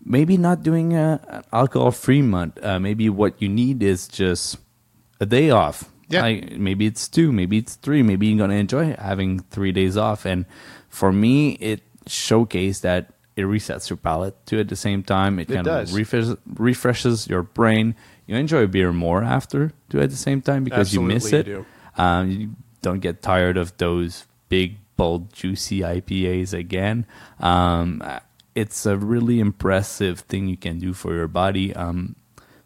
maybe 0.03 0.37
not 0.37 0.63
doing 0.63 0.93
a, 0.95 1.21
an 1.27 1.43
alcohol-free 1.53 2.23
month. 2.23 2.57
Uh, 2.63 2.79
maybe 2.79 3.09
what 3.09 3.39
you 3.41 3.47
need 3.47 3.83
is 3.83 4.07
just 4.07 4.57
a 5.19 5.25
day 5.27 5.51
off. 5.51 5.91
Yeah. 6.07 6.21
Like, 6.23 6.57
maybe 6.57 6.87
it's 6.87 7.07
two, 7.07 7.31
maybe 7.31 7.59
it's 7.59 7.75
three. 7.75 8.01
Maybe 8.01 8.25
you're 8.27 8.39
gonna 8.39 8.55
enjoy 8.55 8.95
having 8.97 9.39
three 9.51 9.71
days 9.71 9.95
off. 9.95 10.25
And 10.25 10.45
for 10.89 11.11
me, 11.13 11.51
it 11.59 11.81
showcased 12.07 12.81
that 12.81 13.13
it 13.35 13.43
resets 13.43 13.91
your 13.91 13.97
palate 13.97 14.35
too. 14.47 14.59
At 14.59 14.69
the 14.69 14.75
same 14.75 15.03
time, 15.03 15.37
it, 15.37 15.51
It 15.51 15.53
kind 15.53 15.65
does. 15.65 15.91
of 15.91 15.95
refresh, 15.95 16.35
refreshes 16.55 17.27
your 17.27 17.43
brain. 17.43 17.93
You 18.29 18.35
enjoy 18.35 18.67
beer 18.67 18.93
more 18.93 19.23
after 19.23 19.73
too. 19.89 20.01
At 20.01 20.11
the 20.11 20.15
same 20.15 20.39
time, 20.43 20.63
because 20.63 20.93
you 20.93 21.01
miss 21.01 21.33
it. 21.33 21.47
Absolutely 21.47 21.65
you 21.65 21.65
Um, 21.97 22.29
you 22.29 22.49
don't 22.83 22.99
get 22.99 23.23
tired 23.23 23.57
of 23.57 23.75
those 23.77 24.27
big, 24.49 24.77
bold, 24.97 25.33
juicy 25.33 25.79
IPAs 25.79 26.53
again. 26.53 27.07
Um, 27.39 28.03
it's 28.53 28.85
a 28.85 28.97
really 28.97 29.39
impressive 29.39 30.19
thing 30.19 30.47
you 30.47 30.57
can 30.57 30.77
do 30.77 30.93
for 30.93 31.15
your 31.15 31.27
body. 31.27 31.73
Um, 31.73 32.15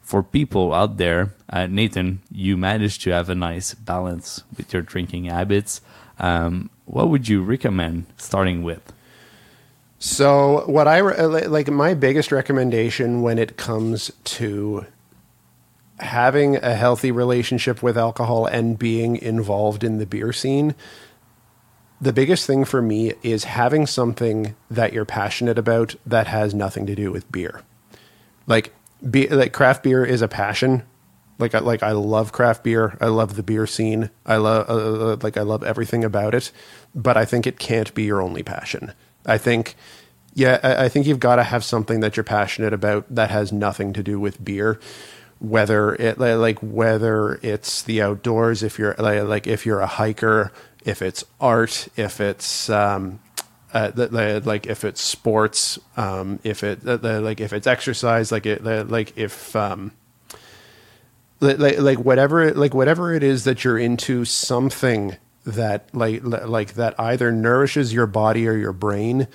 for 0.02 0.22
people 0.22 0.74
out 0.74 0.98
there, 0.98 1.34
uh, 1.50 1.68
Nathan, 1.68 2.20
you 2.30 2.58
managed 2.58 3.02
to 3.04 3.12
have 3.12 3.30
a 3.30 3.36
nice 3.36 3.74
balance 3.74 4.44
with 4.58 4.74
your 4.74 4.82
drinking 4.82 5.26
habits. 5.32 5.80
Um, 6.20 6.72
what 6.84 7.08
would 7.08 7.30
you 7.30 7.42
recommend 7.42 8.08
starting 8.18 8.64
with? 8.64 8.92
So, 9.98 10.66
what 10.66 10.90
I 10.90 10.98
re- 10.98 11.48
like, 11.48 11.72
my 11.72 11.94
biggest 11.94 12.34
recommendation 12.34 13.22
when 13.22 13.40
it 13.40 13.56
comes 13.56 14.12
to 14.26 14.88
having 16.00 16.58
a 16.58 16.76
healthy 16.76 17.12
relationship 17.12 17.84
with 17.84 17.98
alcohol 17.98 18.46
and 18.46 18.80
being 18.80 19.16
involved 19.16 19.84
in 19.84 19.98
the 19.98 20.06
beer 20.06 20.34
scene, 20.34 20.76
the 22.02 22.14
biggest 22.14 22.46
thing 22.46 22.66
for 22.66 22.82
me 22.82 23.14
is 23.24 23.46
having 23.46 23.86
something 23.86 24.56
that 24.70 24.92
you're 24.92 25.06
passionate 25.06 25.58
about 25.58 25.96
that 26.06 26.28
has 26.28 26.54
nothing 26.54 26.86
to 26.86 26.96
do 26.96 27.12
with 27.12 27.32
beer. 27.32 27.62
Like, 28.46 28.74
be, 29.10 29.28
like 29.28 29.54
craft 29.54 29.84
beer 29.84 30.04
is 30.04 30.22
a 30.22 30.28
passion. 30.28 30.84
Like, 31.40 31.56
I, 31.56 31.60
like 31.60 31.82
I 31.82 31.92
love 31.92 32.32
craft 32.32 32.64
beer. 32.64 32.98
I 33.00 33.08
love 33.08 33.36
the 33.36 33.44
beer 33.44 33.66
scene. 33.68 34.10
I 34.26 34.38
love, 34.38 34.70
uh, 34.70 35.18
like, 35.24 35.38
I 35.38 35.42
love 35.42 35.64
everything 35.64 36.04
about 36.04 36.36
it. 36.36 36.52
But 36.94 37.16
I 37.16 37.26
think 37.26 37.48
it 37.48 37.58
can't 37.60 37.94
be 37.94 38.04
your 38.04 38.22
only 38.22 38.44
passion. 38.44 38.94
I 39.26 39.38
think, 39.38 39.76
yeah, 40.34 40.60
I, 40.62 40.86
I 40.86 40.90
think 40.90 41.08
you've 41.08 41.20
got 41.20 41.38
to 41.38 41.44
have 41.44 41.64
something 41.64 42.02
that 42.02 42.18
you're 42.18 42.24
passionate 42.24 42.74
about 42.74 43.06
that 43.14 43.30
has 43.30 43.54
nothing 43.54 43.94
to 43.94 44.04
do 44.04 44.20
with 44.20 44.44
beer. 44.44 44.80
Whether 45.44 45.94
it 45.96 46.18
like 46.20 46.60
whether 46.60 47.38
it's 47.44 47.82
the 47.82 48.02
outdoors, 48.02 48.64
if 48.64 48.80
you're 48.80 48.96
like, 48.98 49.46
if 49.46 49.66
you're 49.66 49.82
a 49.82 49.88
hiker, 49.88 50.54
if 50.86 51.02
it's 51.02 51.26
art, 51.42 51.90
if 51.98 52.22
it's 52.22 52.70
um, 52.70 53.20
uh, 53.74 53.92
like 53.98 54.68
if 54.68 54.84
it's 54.86 55.02
sports, 55.02 55.80
um, 55.98 56.40
if 56.44 56.64
it 56.64 56.86
like 56.86 57.42
if 57.42 57.52
it's 57.52 57.68
exercise, 57.68 58.32
like 58.32 58.46
it 58.46 58.64
like 58.64 59.18
if 59.18 59.56
um, 59.56 59.92
like 61.42 61.80
like 61.80 62.00
whatever 62.00 62.54
like 62.54 62.74
whatever 62.74 63.14
it 63.14 63.24
is 63.24 63.44
that 63.44 63.64
you're 63.64 63.78
into, 63.78 64.26
something 64.26 65.18
that 65.46 65.94
like 65.94 66.22
like 66.24 66.76
that 66.76 66.98
either 67.00 67.32
nourishes 67.32 67.94
your 67.94 68.08
body 68.08 68.48
or 68.48 68.56
your 68.56 68.74
brain, 68.74 69.28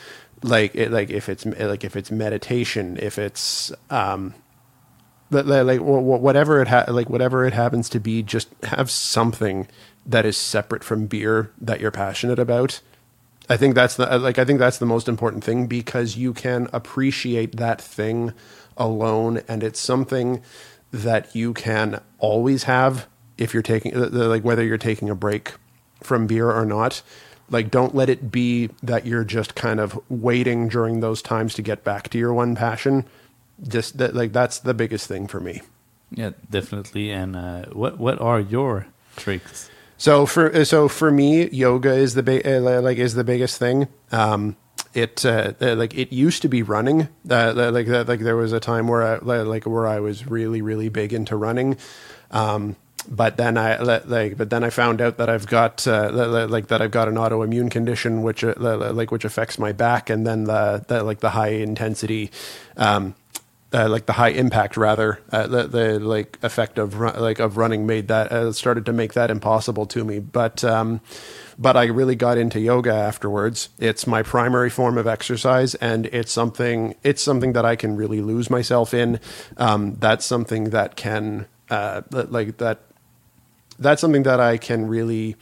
like 0.43 0.75
it, 0.75 0.91
like 0.91 1.11
if 1.11 1.29
it's 1.29 1.45
like 1.45 1.85
if 1.85 1.97
it's 1.97 2.11
meditation, 2.11 2.99
if 3.01 3.19
it's 3.19 3.73
um, 3.91 4.35
li- 5.31 5.63
like 5.63 5.81
wh- 5.81 6.03
wh- 6.03 6.23
whatever 6.23 6.61
it 6.63 6.69
ha- 6.69 6.87
like 6.89 7.11
whatever 7.11 7.45
it 7.45 7.53
happens 7.53 7.89
to 7.91 8.01
be, 8.01 8.23
just 8.23 8.49
have 8.65 8.91
something 8.91 9.69
that 10.07 10.25
is 10.27 10.37
separate 10.37 10.85
from 10.85 11.07
beer 11.07 11.51
that 11.61 11.81
you're 11.81 11.91
passionate 11.91 12.39
about. 12.39 12.81
I 13.49 13.57
think 13.57 13.75
that's 13.75 13.97
the 13.97 14.19
like 14.19 14.39
I 14.39 14.45
think 14.45 14.59
that's 14.59 14.79
the 14.79 14.87
most 14.87 15.09
important 15.09 15.43
thing 15.45 15.67
because 15.67 16.17
you 16.17 16.33
can 16.35 16.69
appreciate 16.73 17.57
that 17.57 17.81
thing 17.81 18.33
alone 18.77 19.43
and 19.49 19.63
it's 19.63 19.81
something 19.81 20.43
that 20.93 21.35
you 21.35 21.53
can 21.55 22.01
always 22.19 22.65
have 22.65 23.07
if 23.37 23.55
you're 23.55 23.63
taking 23.63 23.97
uh, 23.97 24.09
like 24.11 24.45
whether 24.45 24.65
you're 24.65 24.79
taking 24.79 25.09
a 25.09 25.15
break 25.15 25.55
from 26.03 26.27
beer 26.27 26.51
or 26.51 26.65
not. 26.67 27.03
Like 27.51 27.71
don't 27.71 27.95
let 27.95 28.11
it 28.11 28.31
be 28.31 28.69
that 28.83 29.07
you're 29.07 29.25
just 29.25 29.55
kind 29.55 29.81
of 29.81 29.99
waiting 30.11 30.69
during 30.69 31.01
those 31.01 31.23
times 31.23 31.55
to 31.55 31.63
get 31.63 31.83
back 31.85 32.11
to 32.11 32.19
your 32.19 32.35
one 32.35 32.55
passion. 32.55 33.07
Just 33.67 33.99
that 33.99 34.15
like 34.15 34.33
that's 34.33 34.61
the 34.61 34.75
biggest 34.75 35.07
thing 35.09 35.27
for 35.27 35.41
me. 35.41 35.63
Yeah, 36.11 36.31
definitely. 36.51 37.11
And 37.11 37.37
uh, 37.37 37.65
what 37.73 37.99
what 37.99 38.21
are 38.21 38.41
your 38.41 38.87
tricks? 39.17 39.71
So 39.97 40.27
for 40.27 40.65
so 40.65 40.89
for 40.89 41.11
me, 41.11 41.49
yoga 41.51 41.93
is 41.93 42.15
the 42.15 42.23
big 42.23 42.47
uh, 42.47 42.81
like 42.81 42.99
is 42.99 43.15
the 43.15 43.25
biggest 43.25 43.59
thing. 43.59 43.89
Um, 44.13 44.57
it 44.95 45.25
uh, 45.25 45.53
uh, 45.61 45.75
like 45.75 45.95
it 45.97 46.13
used 46.13 46.43
to 46.43 46.49
be 46.49 46.63
running. 46.63 47.09
Uh, 47.29 47.53
like 47.73 47.87
that 47.87 48.09
like 48.09 48.21
there 48.21 48.37
was 48.37 48.53
a 48.53 48.61
time 48.61 48.87
where 48.87 49.03
I 49.03 49.17
like 49.19 49.67
where 49.67 49.87
I 49.87 50.01
was 50.01 50.27
really 50.27 50.63
really 50.63 50.89
big 50.89 51.13
into 51.13 51.37
running. 51.37 51.77
Um, 52.31 52.77
but 53.11 53.37
then 53.37 53.57
I 53.57 53.81
like 53.81 54.37
but 54.37 54.51
then 54.51 54.63
I 54.65 54.71
found 54.71 55.01
out 55.01 55.17
that 55.17 55.29
I've 55.29 55.47
got 55.47 55.87
uh, 55.87 56.11
like 56.49 56.69
that 56.69 56.83
I've 56.83 56.91
got 56.91 57.09
an 57.09 57.15
autoimmune 57.15 57.71
condition 57.71 58.23
which 58.23 58.45
uh, 58.45 58.55
like 58.93 59.11
which 59.11 59.25
affects 59.25 59.59
my 59.59 59.73
back 59.73 60.11
and 60.11 60.27
then 60.27 60.45
the, 60.45 60.85
the 60.87 61.03
like 61.03 61.21
the 61.21 61.31
high 61.31 61.53
intensity 61.53 62.31
um, 62.77 63.15
uh, 63.73 63.89
like 63.89 64.07
the 64.07 64.15
high 64.15 64.31
impact 64.31 64.77
rather 64.77 65.21
uh, 65.31 65.47
the, 65.47 65.67
the 65.67 66.01
like 66.01 66.39
effect 66.43 66.79
of 66.79 67.01
run, 67.01 67.21
like 67.21 67.39
of 67.39 67.57
running 67.57 67.87
made 67.87 68.09
that 68.09 68.33
uh, 68.33 68.53
started 68.53 68.87
to 68.87 68.93
make 68.93 69.13
that 69.13 69.31
impossible 69.31 69.85
to 69.87 70.05
me. 70.05 70.19
But 70.19 70.65
um 70.65 71.01
but 71.59 71.77
I 71.77 71.85
really 71.87 72.15
got 72.15 72.39
into 72.39 72.61
yoga 72.61 72.93
afterwards. 72.93 73.69
It's 73.79 74.07
my 74.07 74.23
primary 74.23 74.71
form 74.71 74.97
of 74.97 75.07
exercise 75.07 75.75
and 75.77 76.07
it's 76.07 76.33
something 76.33 76.95
it's 77.03 77.23
something 77.23 77.53
that 77.53 77.67
I 77.67 77.77
can 77.77 77.97
really 77.97 78.23
lose 78.23 78.49
myself 78.49 78.95
in. 78.95 79.21
Um 79.59 79.97
that's 79.97 80.25
something 80.25 80.71
that 80.71 80.97
can 80.97 81.47
uh 81.69 82.03
like 82.11 82.57
that 82.59 82.81
that's 83.79 84.01
something 84.01 84.23
that 84.23 84.41
I 84.41 84.57
can 84.57 84.89
really 84.89 85.37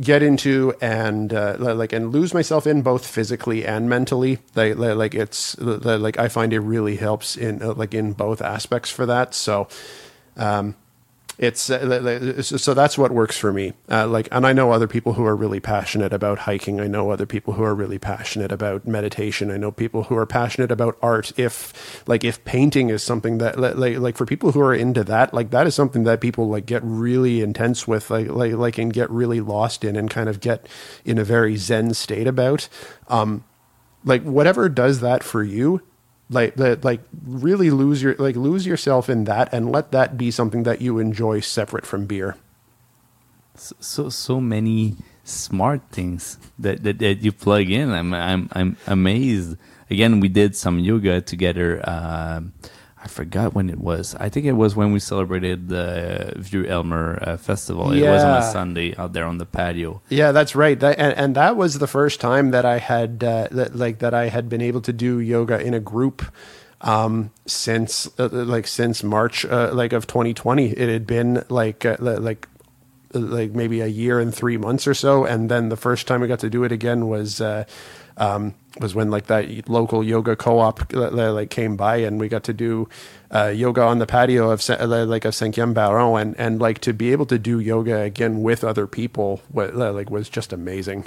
get 0.00 0.22
into 0.22 0.74
and 0.80 1.32
uh, 1.32 1.56
like 1.58 1.92
and 1.92 2.12
lose 2.12 2.34
myself 2.34 2.66
in 2.66 2.82
both 2.82 3.06
physically 3.06 3.64
and 3.66 3.88
mentally. 3.88 4.38
Like 4.54 4.76
like 4.76 5.14
it's 5.14 5.58
like 5.58 6.18
i 6.18 6.28
find 6.28 6.52
it 6.52 6.60
really 6.60 6.96
helps 6.96 7.36
in 7.36 7.62
uh, 7.62 7.74
like 7.74 7.94
in 7.94 8.12
both 8.12 8.42
aspects 8.42 8.90
for 8.90 9.06
that. 9.06 9.34
So 9.34 9.68
um 10.36 10.76
it's 11.38 11.68
uh, 11.68 12.40
so 12.42 12.72
that's 12.72 12.96
what 12.96 13.12
works 13.12 13.36
for 13.36 13.52
me. 13.52 13.74
Uh, 13.90 14.06
like 14.06 14.26
and 14.32 14.46
i 14.46 14.54
know 14.54 14.72
other 14.72 14.86
people 14.86 15.12
who 15.14 15.24
are 15.24 15.36
really 15.36 15.60
passionate 15.60 16.12
about 16.12 16.40
hiking. 16.40 16.80
I 16.80 16.86
know 16.86 17.10
other 17.10 17.26
people 17.26 17.54
who 17.54 17.62
are 17.62 17.74
really 17.74 17.98
passionate 17.98 18.52
about 18.52 18.86
meditation. 18.86 19.50
I 19.50 19.58
know 19.58 19.70
people 19.70 20.04
who 20.04 20.16
are 20.16 20.24
passionate 20.24 20.70
about 20.70 20.96
art. 21.02 21.32
If 21.38 22.02
like 22.08 22.24
if 22.24 22.42
painting 22.44 22.88
is 22.88 23.02
something 23.02 23.38
that 23.38 23.58
like 23.58 23.98
like 23.98 24.16
for 24.16 24.24
people 24.24 24.52
who 24.52 24.60
are 24.60 24.74
into 24.74 25.04
that 25.04 25.34
like 25.34 25.50
that 25.50 25.66
is 25.66 25.74
something 25.74 26.04
that 26.04 26.20
people 26.22 26.48
like 26.48 26.64
get 26.64 26.82
really 26.82 27.42
intense 27.42 27.86
with 27.86 28.10
like 28.10 28.28
like 28.28 28.54
like 28.54 28.78
and 28.78 28.92
get 28.92 29.10
really 29.10 29.40
lost 29.40 29.84
in 29.84 29.94
and 29.94 30.10
kind 30.10 30.28
of 30.30 30.40
get 30.40 30.66
in 31.04 31.18
a 31.18 31.24
very 31.24 31.56
zen 31.56 31.92
state 31.92 32.26
about. 32.26 32.68
Um 33.08 33.44
like 34.04 34.22
whatever 34.22 34.68
does 34.70 35.00
that 35.00 35.22
for 35.22 35.42
you 35.42 35.82
like 36.28 36.58
like 36.58 37.00
really 37.24 37.70
lose 37.70 38.02
your 38.02 38.14
like 38.16 38.36
lose 38.36 38.66
yourself 38.66 39.08
in 39.08 39.24
that 39.24 39.52
and 39.52 39.70
let 39.70 39.92
that 39.92 40.18
be 40.18 40.30
something 40.30 40.64
that 40.64 40.80
you 40.80 40.98
enjoy 40.98 41.40
separate 41.40 41.86
from 41.86 42.06
beer 42.06 42.36
so 43.54 43.74
so, 43.80 44.08
so 44.08 44.40
many 44.40 44.96
smart 45.24 45.82
things 45.90 46.38
that, 46.58 46.82
that, 46.84 46.98
that 47.00 47.22
you 47.22 47.32
plug 47.32 47.68
in. 47.68 47.90
I'm 47.90 48.14
I'm 48.14 48.48
I'm 48.52 48.76
amazed. 48.86 49.56
Again, 49.90 50.20
we 50.20 50.28
did 50.28 50.56
some 50.56 50.78
yoga 50.78 51.20
together. 51.20 51.82
Um 51.88 52.52
I 53.06 53.08
forgot 53.08 53.54
when 53.54 53.70
it 53.70 53.78
was. 53.78 54.16
I 54.18 54.28
think 54.28 54.46
it 54.46 54.54
was 54.54 54.74
when 54.74 54.90
we 54.90 54.98
celebrated 54.98 55.68
the 55.68 56.32
View 56.38 56.64
Elmer 56.66 57.22
uh, 57.22 57.36
festival. 57.36 57.92
It 57.92 58.02
was 58.02 58.24
on 58.24 58.42
a 58.42 58.42
Sunday 58.42 58.96
out 58.96 59.12
there 59.12 59.24
on 59.24 59.38
the 59.38 59.46
patio. 59.46 60.02
yeah 60.08 60.32
that's 60.32 60.56
right 60.56 60.80
that, 60.80 60.98
and, 60.98 61.16
and 61.16 61.36
that 61.36 61.56
was 61.56 61.78
the 61.78 61.86
first 61.86 62.20
time 62.20 62.50
that 62.50 62.64
i 62.64 62.78
had 62.78 63.22
uh, 63.22 63.46
that 63.52 63.76
like 63.76 64.00
that 64.00 64.12
i 64.12 64.28
had 64.28 64.48
been 64.48 64.60
able 64.60 64.80
to 64.80 64.92
do 64.92 65.20
yoga 65.20 65.60
in 65.60 65.72
a 65.72 65.78
group 65.78 66.18
um 66.80 67.30
since 67.46 68.08
uh, 68.18 68.28
like 68.32 68.66
since 68.66 69.04
march 69.04 69.44
uh, 69.46 69.70
like 69.72 69.92
of 69.92 70.06
2020 70.06 70.70
it 70.72 70.88
had 70.88 71.06
been 71.06 71.44
like 71.48 71.86
uh, 71.86 71.96
like 72.00 72.48
like 73.12 73.52
maybe 73.52 73.80
a 73.80 73.86
year 73.86 74.18
and 74.18 74.34
three 74.34 74.56
months 74.56 74.86
or 74.86 74.94
so 74.94 75.24
and 75.24 75.48
then 75.48 75.68
the 75.68 75.76
first 75.76 76.06
time 76.08 76.22
i 76.22 76.26
got 76.26 76.40
to 76.40 76.50
do 76.50 76.64
it 76.64 76.72
again 76.72 77.06
was 77.06 77.40
uh 77.40 77.64
um 78.16 78.54
was 78.80 78.94
when 78.94 79.10
like 79.10 79.26
that 79.26 79.68
local 79.68 80.04
yoga 80.04 80.36
co-op 80.36 80.92
uh, 80.94 81.10
like 81.10 81.50
came 81.50 81.76
by 81.76 81.96
and 81.96 82.20
we 82.20 82.28
got 82.28 82.44
to 82.44 82.52
do 82.52 82.88
uh, 83.30 83.46
yoga 83.46 83.82
on 83.82 83.98
the 83.98 84.06
patio 84.06 84.50
of 84.50 84.68
uh, 84.68 84.86
like 84.86 85.24
of 85.24 85.34
Cinquième 85.34 85.74
Baron 85.74 86.20
and 86.20 86.38
and 86.38 86.60
like 86.60 86.80
to 86.80 86.92
be 86.92 87.12
able 87.12 87.26
to 87.26 87.38
do 87.38 87.58
yoga 87.58 88.02
again 88.02 88.42
with 88.42 88.62
other 88.64 88.86
people 88.86 89.40
like 89.52 90.10
was 90.10 90.28
just 90.28 90.52
amazing. 90.52 91.06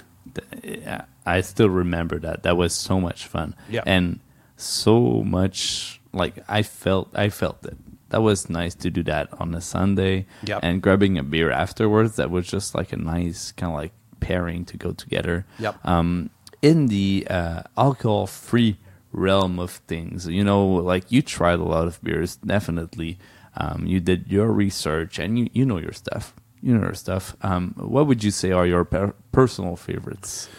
I 1.25 1.41
still 1.41 1.69
remember 1.69 2.19
that. 2.19 2.43
That 2.43 2.57
was 2.57 2.73
so 2.73 2.99
much 2.99 3.25
fun. 3.25 3.55
Yeah. 3.69 3.83
And 3.85 4.19
so 4.57 5.23
much 5.23 6.01
like 6.11 6.43
I 6.47 6.63
felt 6.63 7.09
I 7.13 7.29
felt 7.29 7.65
it. 7.65 7.77
That 8.09 8.23
was 8.23 8.49
nice 8.49 8.73
to 8.75 8.89
do 8.89 9.03
that 9.03 9.29
on 9.39 9.53
a 9.53 9.61
Sunday. 9.61 10.25
Yep. 10.43 10.59
And 10.63 10.81
grabbing 10.81 11.17
a 11.17 11.23
beer 11.23 11.51
afterwards, 11.51 12.15
that 12.15 12.31
was 12.31 12.47
just 12.47 12.73
like 12.73 12.91
a 12.91 12.97
nice 12.97 13.51
kind 13.51 13.71
of 13.71 13.77
like 13.77 13.93
pairing 14.19 14.65
to 14.65 14.77
go 14.77 14.91
together. 14.91 15.45
Yep. 15.59 15.85
Um 15.85 16.29
in 16.61 16.87
the 16.87 17.25
uh, 17.29 17.63
alcohol 17.77 18.27
free 18.27 18.77
realm 19.11 19.59
of 19.59 19.71
things. 19.87 20.27
You 20.27 20.43
know, 20.43 20.65
like 20.65 21.11
you 21.11 21.21
tried 21.21 21.59
a 21.59 21.63
lot 21.63 21.87
of 21.87 22.01
beers, 22.03 22.35
definitely. 22.37 23.17
Um, 23.55 23.85
you 23.85 23.99
did 23.99 24.27
your 24.27 24.51
research 24.51 25.19
and 25.19 25.37
you, 25.39 25.49
you 25.53 25.65
know 25.65 25.77
your 25.77 25.93
stuff. 25.93 26.33
You 26.61 26.75
know 26.77 26.83
your 26.83 26.93
stuff. 26.93 27.35
Um, 27.41 27.73
what 27.77 28.07
would 28.07 28.23
you 28.23 28.31
say 28.31 28.51
are 28.51 28.67
your 28.67 28.85
per- 28.85 29.13
personal 29.31 29.75
favorites? 29.75 30.49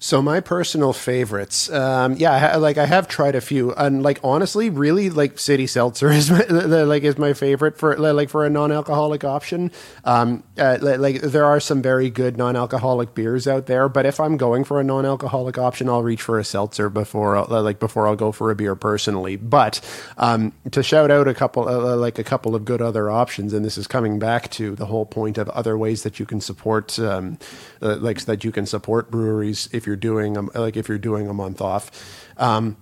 So 0.00 0.22
my 0.22 0.38
personal 0.38 0.92
favorites, 0.92 1.68
um, 1.70 2.14
yeah, 2.14 2.56
like 2.56 2.78
I 2.78 2.86
have 2.86 3.08
tried 3.08 3.34
a 3.34 3.40
few, 3.40 3.72
and 3.74 4.00
like 4.00 4.20
honestly, 4.22 4.70
really, 4.70 5.10
like 5.10 5.40
City 5.40 5.66
Seltzer 5.66 6.08
is 6.12 6.30
my, 6.30 6.44
like 6.44 7.02
is 7.02 7.18
my 7.18 7.32
favorite 7.32 7.76
for 7.76 7.96
like 7.96 8.28
for 8.28 8.46
a 8.46 8.50
non-alcoholic 8.50 9.24
option. 9.24 9.72
Um, 10.04 10.44
uh, 10.56 10.78
like 10.80 11.20
there 11.22 11.44
are 11.44 11.58
some 11.58 11.82
very 11.82 12.10
good 12.10 12.36
non-alcoholic 12.36 13.12
beers 13.16 13.48
out 13.48 13.66
there, 13.66 13.88
but 13.88 14.06
if 14.06 14.20
I'm 14.20 14.36
going 14.36 14.62
for 14.62 14.78
a 14.80 14.84
non-alcoholic 14.84 15.58
option, 15.58 15.88
I'll 15.88 16.04
reach 16.04 16.22
for 16.22 16.38
a 16.38 16.44
seltzer 16.44 16.88
before 16.88 17.36
I'll, 17.36 17.62
like 17.62 17.80
before 17.80 18.06
I'll 18.06 18.14
go 18.14 18.30
for 18.30 18.52
a 18.52 18.54
beer 18.54 18.76
personally. 18.76 19.34
But 19.34 19.80
um, 20.16 20.52
to 20.70 20.80
shout 20.84 21.10
out 21.10 21.26
a 21.26 21.34
couple, 21.34 21.68
uh, 21.68 21.96
like 21.96 22.20
a 22.20 22.24
couple 22.24 22.54
of 22.54 22.64
good 22.64 22.80
other 22.80 23.10
options, 23.10 23.52
and 23.52 23.64
this 23.64 23.76
is 23.76 23.88
coming 23.88 24.20
back 24.20 24.48
to 24.52 24.76
the 24.76 24.86
whole 24.86 25.06
point 25.06 25.38
of 25.38 25.48
other 25.48 25.76
ways 25.76 26.04
that 26.04 26.20
you 26.20 26.26
can 26.26 26.40
support, 26.40 27.00
um, 27.00 27.36
uh, 27.82 27.96
like 27.96 28.20
that 28.26 28.44
you 28.44 28.52
can 28.52 28.64
support 28.64 29.10
breweries 29.10 29.68
if 29.72 29.87
you're 29.88 29.96
doing 29.96 30.36
a, 30.36 30.42
like 30.60 30.76
if 30.76 30.88
you're 30.88 30.98
doing 30.98 31.26
a 31.26 31.34
month 31.34 31.60
off, 31.60 31.90
um, 32.36 32.76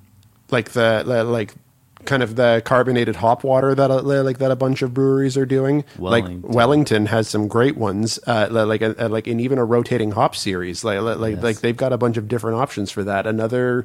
like 0.50 0.72
the, 0.72 1.02
the 1.06 1.24
like 1.24 1.54
kind 2.04 2.22
of 2.22 2.36
the 2.36 2.62
carbonated 2.64 3.16
hop 3.16 3.42
water 3.42 3.74
that 3.74 3.90
uh, 3.90 4.00
like 4.02 4.38
that 4.38 4.50
a 4.52 4.56
bunch 4.56 4.80
of 4.82 4.94
breweries 4.94 5.36
are 5.36 5.46
doing. 5.46 5.84
Wellington. 5.98 6.42
Like 6.42 6.54
Wellington 6.54 7.06
has 7.06 7.28
some 7.28 7.48
great 7.48 7.76
ones, 7.76 8.20
uh, 8.28 8.46
like 8.50 8.82
a, 8.82 9.08
like 9.08 9.26
in 9.26 9.40
even 9.40 9.58
a 9.58 9.64
rotating 9.64 10.12
hop 10.12 10.36
series. 10.36 10.84
Like 10.84 11.00
like 11.00 11.34
Yes. 11.36 11.42
like 11.42 11.60
they've 11.60 11.76
got 11.76 11.92
a 11.92 11.98
bunch 11.98 12.16
of 12.16 12.28
different 12.28 12.58
options 12.58 12.90
for 12.92 13.02
that. 13.04 13.26
Another 13.26 13.84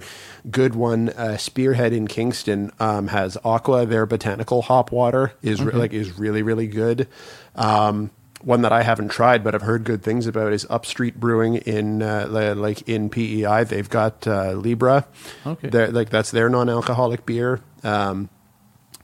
good 0.52 0.76
one, 0.76 1.10
uh, 1.10 1.38
Spearhead 1.38 1.94
in 1.94 2.08
Kingston, 2.08 2.72
um, 2.80 3.08
has 3.08 3.38
Aqua. 3.44 3.86
Their 3.88 4.06
botanical 4.06 4.62
hop 4.62 4.92
water 4.92 5.34
is 5.42 5.62
re- 5.64 5.74
like 5.74 5.94
is 5.94 6.20
really 6.20 6.44
really 6.44 6.68
good. 6.68 7.08
Um, 7.56 8.12
one 8.44 8.62
that 8.64 8.72
I 8.72 8.84
haven't 8.84 9.10
tried, 9.10 9.44
but 9.44 9.54
I've 9.56 9.62
heard 9.62 9.84
good 9.84 10.04
things 10.04 10.28
about 10.28 10.54
is 10.54 10.66
Upstreet 10.70 11.20
Brewing 11.20 11.56
in 11.56 12.02
uh, 12.02 12.28
like 12.56 12.88
in 12.90 13.10
PEI. 13.10 13.64
They've 13.66 13.90
got 13.90 14.26
uh, 14.28 14.52
Libra. 14.54 15.06
Okay. 15.46 15.70
They're, 15.70 15.92
like 15.92 16.10
that's 16.10 16.32
their 16.32 16.50
non-alcoholic 16.50 17.26
beer. 17.26 17.62
Um, 17.84 18.30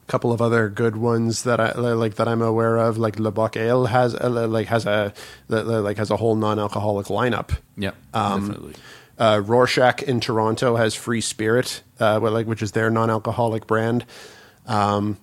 couple 0.07 0.31
of 0.31 0.41
other 0.41 0.69
good 0.69 0.95
ones 0.95 1.43
that 1.43 1.59
I 1.59 1.73
like 1.73 2.15
that 2.15 2.29
I'm 2.29 2.41
aware 2.41 2.77
of, 2.77 2.97
like 2.97 3.19
Le 3.19 3.29
Bockale 3.31 3.89
has 3.89 4.13
a, 4.13 4.29
like 4.29 4.67
has 4.67 4.85
a 4.85 5.13
li- 5.49 5.61
li- 5.61 5.77
like 5.79 5.97
has 5.97 6.09
a 6.09 6.15
whole 6.15 6.35
non-alcoholic 6.35 7.07
lineup. 7.07 7.57
Yeah, 7.75 7.91
Um, 8.13 8.47
definitely. 8.47 8.73
Uh, 9.19 9.41
Rorschach 9.43 10.01
in 10.03 10.19
Toronto 10.21 10.75
has 10.77 10.95
Free 10.95 11.19
Spirit, 11.21 11.81
uh, 11.99 12.19
like 12.21 12.47
which 12.47 12.61
is 12.61 12.71
their 12.71 12.89
non-alcoholic 12.89 13.67
brand. 13.67 14.05
Um, 14.65 15.17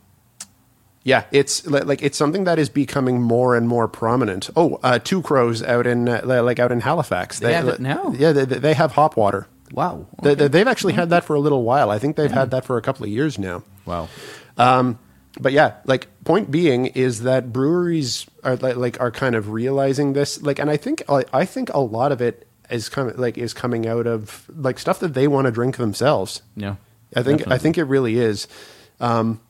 yeah, 1.04 1.24
it's 1.30 1.64
like 1.66 2.02
it's 2.02 2.18
something 2.18 2.44
that 2.44 2.58
is 2.58 2.68
becoming 2.68 3.22
more 3.22 3.54
and 3.54 3.68
more 3.68 3.86
prominent. 3.86 4.50
Oh, 4.56 4.80
uh, 4.82 4.98
Two 4.98 5.22
Crows 5.22 5.62
out 5.62 5.86
in 5.86 6.08
uh, 6.08 6.22
like 6.24 6.58
out 6.58 6.72
in 6.72 6.80
Halifax. 6.80 7.38
They 7.38 7.52
have 7.52 7.68
it 7.68 7.78
now? 7.80 8.12
Yeah, 8.18 8.32
they, 8.32 8.44
they 8.46 8.74
have 8.74 8.92
hop 8.92 9.16
water. 9.16 9.46
Wow. 9.72 10.06
They, 10.22 10.34
they- 10.34 10.48
they've 10.48 10.68
actually 10.68 10.92
had 10.94 11.10
that 11.10 11.24
for 11.24 11.34
a 11.36 11.40
little 11.40 11.62
while. 11.62 11.90
I 11.90 11.98
think 11.98 12.16
they've 12.16 12.30
had 12.30 12.50
that 12.52 12.64
for 12.64 12.76
a 12.78 12.82
couple 12.82 13.04
of 13.04 13.10
years 13.10 13.38
now. 13.38 13.62
Wow. 13.86 14.08
But 15.40 15.52
yeah, 15.52 15.74
like 15.84 16.06
point 16.24 16.50
being 16.50 16.86
is 16.86 17.22
that 17.24 17.52
breweries 17.52 18.24
are 18.44 18.54
like, 18.56 18.76
like 18.76 19.00
are 19.00 19.10
kind 19.10 19.34
of 19.34 19.50
realizing 19.50 20.12
this. 20.12 20.40
Like, 20.40 20.60
and 20.60 20.70
I 20.70 20.76
think 20.76 21.02
I 21.08 21.44
think 21.44 21.70
a 21.74 21.80
lot 21.80 22.12
of 22.12 22.20
it 22.22 22.46
is 22.70 22.88
coming 22.88 23.16
like 23.16 23.36
is 23.36 23.52
coming 23.52 23.84
out 23.86 24.06
of 24.06 24.48
like 24.54 24.78
stuff 24.78 25.00
that 25.00 25.12
they 25.14 25.26
want 25.26 25.46
to 25.46 25.50
drink 25.50 25.76
themselves. 25.76 26.42
Yeah. 26.56 26.76
I 27.16 27.22
think 27.24 27.48
I 27.48 27.58
think 27.58 27.78
it 27.78 27.84
really 27.84 28.16
is. 28.18 28.46
Um, 29.00 29.40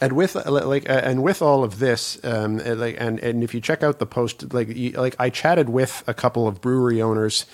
and 0.00 0.12
with 0.12 0.34
like 0.46 0.88
uh, 0.88 1.00
and 1.04 1.22
with 1.22 1.42
all 1.42 1.64
of 1.64 1.78
this, 1.78 2.22
um, 2.24 2.60
uh, 2.64 2.74
like 2.74 2.96
and 2.98 3.18
and 3.20 3.42
if 3.42 3.54
you 3.54 3.60
check 3.60 3.82
out 3.82 3.98
the 3.98 4.06
post, 4.06 4.52
like 4.52 4.68
you, 4.68 4.92
like 4.92 5.16
I 5.18 5.30
chatted 5.30 5.68
with 5.68 6.04
a 6.06 6.14
couple 6.14 6.46
of 6.46 6.60
brewery 6.60 7.02
owners, 7.02 7.46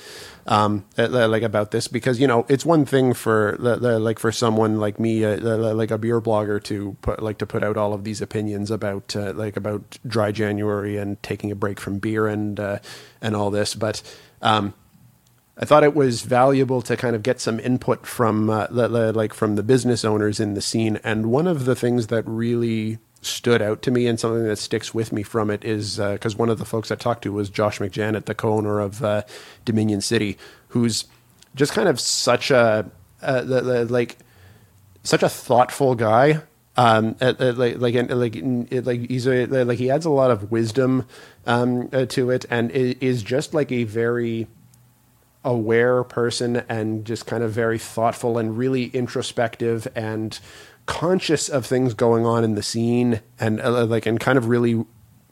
um, 0.47 0.85
uh, 0.99 1.09
like 1.29 1.43
about 1.43 1.71
this 1.71 1.89
because 1.89 2.21
you 2.21 2.27
know 2.27 2.45
it's 2.49 2.67
one 2.67 2.85
thing 2.85 3.15
for 3.15 3.57
like 3.59 4.19
for 4.19 4.31
someone 4.31 4.79
like 4.79 5.01
me, 5.01 5.27
like 5.27 5.91
a 5.91 5.99
beer 5.99 6.21
blogger, 6.21 6.63
to 6.65 6.97
put 7.01 7.23
like 7.23 7.39
to 7.39 7.47
put 7.47 7.63
out 7.63 7.77
all 7.77 7.95
of 7.95 8.05
these 8.05 8.21
opinions 8.21 8.71
about 8.71 9.17
uh, 9.17 9.33
like 9.33 9.57
about 9.57 9.99
dry 10.07 10.31
January 10.31 10.99
and 10.99 11.23
taking 11.23 11.51
a 11.51 11.57
break 11.57 11.81
from 11.81 11.99
beer 11.99 12.27
and 12.27 12.61
uh, 12.61 12.79
and 13.21 13.35
all 13.35 13.51
this, 13.51 13.75
but. 13.75 14.03
Um, 14.43 14.75
I 15.57 15.65
thought 15.65 15.85
it 15.85 15.95
was 15.95 16.23
valuable 16.23 16.83
to 16.83 16.97
kind 16.97 17.15
of 17.15 17.23
get 17.23 17.41
some 17.41 17.61
input 17.61 18.07
from 18.07 18.51
uh, 18.51 18.67
li- 18.71 18.87
li- 18.87 19.11
like 19.13 19.33
from 19.33 19.55
the 19.55 19.63
business 19.63 20.05
owners 20.05 20.41
in 20.41 20.55
the 20.55 20.61
scene. 20.61 20.99
And 21.05 21.27
one 21.27 21.47
of 21.47 21.65
the 21.65 21.77
things 21.77 22.09
that 22.09 22.25
really 22.27 22.99
stood 23.23 23.63
out 23.63 23.81
to 23.83 23.91
me 23.91 24.07
and 24.07 24.19
something 24.19 24.45
that 24.45 24.57
sticks 24.57 24.93
with 24.93 25.13
me 25.13 25.23
from 25.23 25.51
it 25.51 25.65
is 25.65 25.97
because 25.99 26.37
one 26.37 26.51
of 26.51 26.59
the 26.59 26.65
folks 26.65 26.91
I 26.91 26.97
talked 26.97 27.23
to 27.23 27.33
was 27.33 27.49
Josh 27.49 27.79
McJannett, 27.79 28.27
the 28.27 28.35
co-owner 28.35 28.81
of 28.81 29.03
uh, 29.03 29.23
Dominion 29.65 30.01
City, 30.01 30.37
who's 30.69 31.07
just 31.55 31.73
kind 31.73 31.89
of 31.89 32.01
such 32.01 32.51
a 32.51 32.91
uh, 33.23 33.87
like 33.89 34.19
such 35.03 35.23
a 35.23 35.29
thoughtful 35.29 35.95
guy. 35.95 36.43
Um, 36.77 37.15
uh, 37.21 37.35
uh, 37.39 37.53
like 37.57 37.77
like 37.79 37.95
like 38.11 38.37
like 38.85 39.09
he's 39.09 39.29
a 39.29 39.47
like 39.47 39.79
he 39.79 39.91
adds 39.91 40.05
a 40.05 40.11
lot 40.11 40.33
of 40.33 40.51
wisdom 40.51 41.07
um, 41.47 41.89
uh, 41.93 42.05
to 42.07 42.31
it, 42.31 42.45
and 42.51 42.73
is 42.73 43.23
just 43.23 43.55
like 43.55 43.71
a 43.71 43.85
very 43.85 44.49
aware 45.45 46.03
person 46.05 46.57
and 46.69 47.05
just 47.05 47.27
kind 47.27 47.43
of 47.43 47.53
very 47.53 47.79
thoughtful 47.79 48.39
and 48.39 48.57
really 48.57 48.87
introspective 48.87 49.87
and 49.95 50.39
conscious 50.87 51.49
of 51.49 51.65
things 51.65 51.95
going 51.95 52.27
on 52.27 52.45
in 52.45 52.55
the 52.55 52.63
scene 52.63 53.21
and 53.39 53.61
uh, 53.61 53.85
like 53.85 54.07
and 54.07 54.21
kind 54.21 54.39
of 54.39 54.49
really 54.49 54.85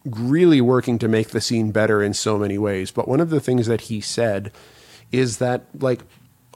really 0.05 0.61
working 0.61 0.99
to 0.99 1.09
make 1.09 1.31
the 1.31 1.41
scene 1.41 1.71
better 1.71 2.03
in 2.03 2.13
so 2.13 2.37
many 2.37 2.59
ways. 2.59 2.91
But 2.91 3.07
one 3.07 3.21
of 3.21 3.31
the 3.31 3.41
things 3.41 3.67
that 3.67 3.83
he 3.83 4.01
said 4.01 4.51
is 5.13 5.39
that 5.39 5.67
like 5.79 6.01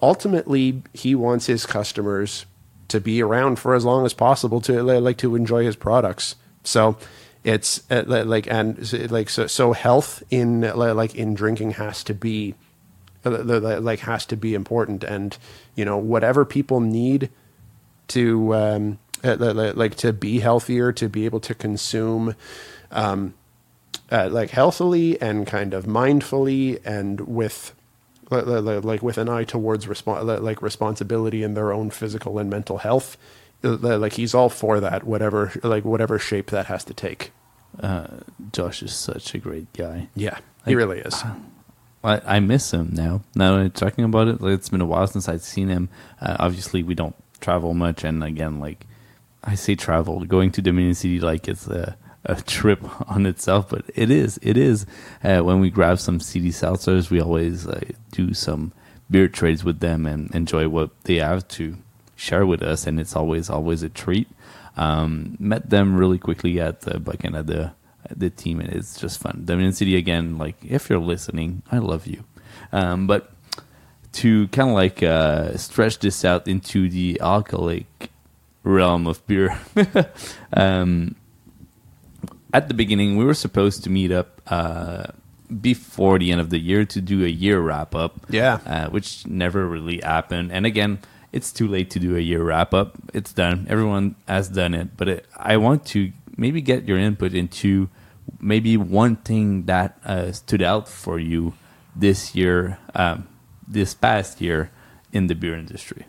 ultimately 0.03 0.83
he 0.93 1.15
wants 1.15 1.47
his 1.47 1.67
customers 1.67 2.47
to 2.89 3.01
be 3.01 3.23
around 3.23 3.59
for 3.59 3.75
as 3.75 3.85
long 3.85 4.05
as 4.05 4.15
possible 4.15 4.61
to 4.63 4.83
like 4.83 5.19
to 5.19 5.37
enjoy 5.37 5.65
his 5.65 5.77
products. 5.77 6.37
So 6.65 6.97
it's 7.45 7.89
uh, 7.91 8.03
like 8.07 8.47
and 8.49 9.11
like 9.11 9.29
so, 9.29 9.47
so 9.47 9.73
health 9.73 10.23
in 10.31 10.63
like 10.63 11.15
in 11.15 11.35
drinking 11.35 11.73
has 11.73 12.03
to 12.05 12.15
be 12.15 12.55
uh, 13.27 13.43
the- 13.43 13.81
like 13.81 14.01
has 14.01 14.25
to 14.27 14.37
be 14.37 14.55
important. 14.55 15.05
And 15.05 15.37
you 15.75 15.85
know 15.85 15.97
whatever 15.99 16.45
people 16.45 16.81
need 16.81 17.31
to 18.09 18.55
um 18.55 18.99
uh, 19.25 19.35
li- 19.35 19.53
li- 19.53 19.73
like 19.73 19.95
to 19.97 20.13
be 20.13 20.39
healthier 20.41 20.93
to 20.93 21.09
be 21.09 21.25
able 21.25 21.41
to 21.41 21.55
consume 21.55 22.35
um 22.93 23.35
uh, 24.13 24.29
like 24.31 24.51
healthily 24.51 25.21
and 25.21 25.47
kind 25.47 25.75
of 25.75 25.85
mindfully 25.87 26.81
and 26.85 27.21
with 27.23 27.75
li- 28.31 28.43
li- 28.43 28.61
li- 28.61 28.79
like 28.79 29.03
with 29.03 29.19
an 29.19 29.29
eye 29.29 29.43
towards 29.43 29.89
like 29.89 30.63
responsibility 30.63 31.43
in 31.43 31.55
their 31.55 31.73
own 31.73 31.91
physical 31.91 32.39
and 32.39 32.49
mental 32.49 32.79
health 32.79 33.17
uh, 33.65 33.99
like 33.99 34.13
he's 34.13 34.35
all 34.35 34.49
for 34.49 34.79
that 34.79 35.03
whatever 35.05 35.51
like 35.65 35.85
whatever 35.85 36.19
shape 36.19 36.51
that 36.51 36.67
has 36.67 36.85
to 36.85 36.95
take. 36.95 37.33
Uh, 37.83 38.07
Josh 38.53 38.83
is 38.83 38.95
such 38.95 39.35
a 39.35 39.39
great 39.39 39.73
guy. 39.73 40.09
yeah 40.15 40.39
he 40.67 40.75
really 40.77 41.01
is. 41.01 41.15
I, 41.15 41.35
I 42.27 42.41
miss 42.41 42.73
him 42.73 42.91
now. 42.93 43.23
Now 43.35 43.57
I'm 43.57 43.71
talking 43.71 44.05
about 44.05 44.29
it, 44.29 44.41
like, 44.41 44.55
it's 44.55 44.69
been 44.69 44.81
a 44.81 44.87
while 44.87 45.07
since 45.07 45.29
I've 45.29 45.43
seen 45.43 45.69
him. 45.69 45.89
Uh, 46.21 46.37
obviously, 46.39 46.83
we 46.83 46.95
don't 46.95 47.17
travel 47.41 47.75
much, 47.75 48.05
and 48.05 48.23
again, 48.23 48.61
like 48.61 48.87
I 49.43 49.55
say, 49.55 49.75
travel 49.75 50.25
going 50.25 50.51
to 50.53 50.63
Dominion 50.63 50.95
City 50.95 51.21
like 51.21 51.49
it's 51.49 51.67
a, 51.67 51.97
a 52.25 52.41
trip 52.43 52.81
on 53.11 53.27
itself, 53.27 53.69
but 53.71 53.85
it 53.95 54.11
is. 54.11 54.39
It 54.43 54.57
is. 54.57 54.87
Uh, 55.23 55.41
when 55.41 55.61
we 55.61 55.71
grab 55.71 55.99
some 55.99 56.21
City 56.21 56.51
seltzers, 56.51 57.11
we 57.11 57.21
always 57.21 57.67
uh, 57.67 57.81
do 58.13 58.35
some 58.35 58.73
beer 59.11 59.29
trades 59.29 59.65
with 59.65 59.81
them 59.81 60.07
and 60.07 60.35
enjoy 60.35 60.69
what 60.69 60.91
they 61.05 61.17
have 61.17 61.47
to 61.49 61.77
share 62.17 62.47
with 62.47 62.63
us, 62.63 62.87
and 62.87 62.99
it's 63.01 63.15
always 63.15 63.51
always 63.51 63.83
a 63.83 63.89
treat. 63.89 64.29
Um, 64.77 65.37
met 65.39 65.71
them 65.71 65.97
really 65.97 66.19
quickly 66.19 66.61
at 66.61 66.83
the 66.83 67.01
at 67.35 67.76
the 68.15 68.31
team, 68.31 68.61
and 68.61 68.69
it's 68.71 68.99
just 69.01 69.21
fun. 69.21 69.43
Dominion 69.45 69.73
City 69.73 69.97
again. 69.97 70.39
Like 70.39 70.57
if 70.65 70.91
you're 70.91 70.99
listening, 70.99 71.63
I 71.71 71.79
love 71.79 72.07
you. 72.07 72.25
Um, 72.73 73.07
but 73.07 73.33
to 74.13 74.49
kind 74.49 74.71
of 74.71 74.75
like 74.75 75.03
uh, 75.03 75.57
stretch 75.57 75.99
this 75.99 76.25
out 76.25 76.49
into 76.49 76.89
the 76.89 77.21
alcoholic 77.21 78.11
realm 78.63 79.07
of 79.07 79.25
beer, 79.27 79.59
um, 80.53 81.15
at 82.53 82.69
the 82.69 82.75
beginning 82.75 83.17
we 83.17 83.25
were 83.25 83.35
supposed 83.35 83.85
to 83.85 83.91
meet 83.91 84.11
up 84.11 84.41
uh, 84.47 85.05
before 85.61 86.19
the 86.19 86.33
end 86.33 86.41
of 86.41 86.51
the 86.51 86.59
year 86.59 86.85
to 86.85 87.01
do 87.01 87.25
a 87.25 87.29
year 87.29 87.61
wrap 87.61 87.95
up. 87.95 88.27
Yeah. 88.29 88.61
uh, 88.67 88.89
which 88.91 89.27
never 89.27 89.67
really 89.67 90.01
happened. 90.01 90.53
And 90.53 90.67
again, 90.67 90.99
it's 91.33 91.53
too 91.53 91.69
late 91.69 91.91
to 91.91 91.99
do 91.99 92.17
a 92.17 92.21
year 92.21 92.43
wrap 92.43 92.73
up. 92.73 92.97
It's 93.13 93.33
done. 93.33 93.67
Everyone 93.69 94.17
has 94.27 94.49
done 94.49 94.75
it. 94.75 94.97
But 94.97 95.09
it, 95.09 95.27
I 95.37 95.57
want 95.59 95.85
to 95.87 96.13
maybe 96.37 96.61
get 96.61 96.89
your 96.89 96.99
input 96.99 97.35
into 97.35 97.89
maybe 98.41 98.77
one 98.77 99.17
thing 99.17 99.65
that 99.65 99.99
uh, 100.05 100.33
stood 100.33 100.63
out 100.63 100.89
for 100.89 101.19
you 101.19 101.55
this 101.95 102.35
year, 102.35 102.79
um, 102.95 103.27
this 103.67 103.95
past 103.95 104.41
year 104.41 104.71
in 105.13 105.27
the 105.27 105.35
beer 105.35 105.55
industry. 105.55 106.07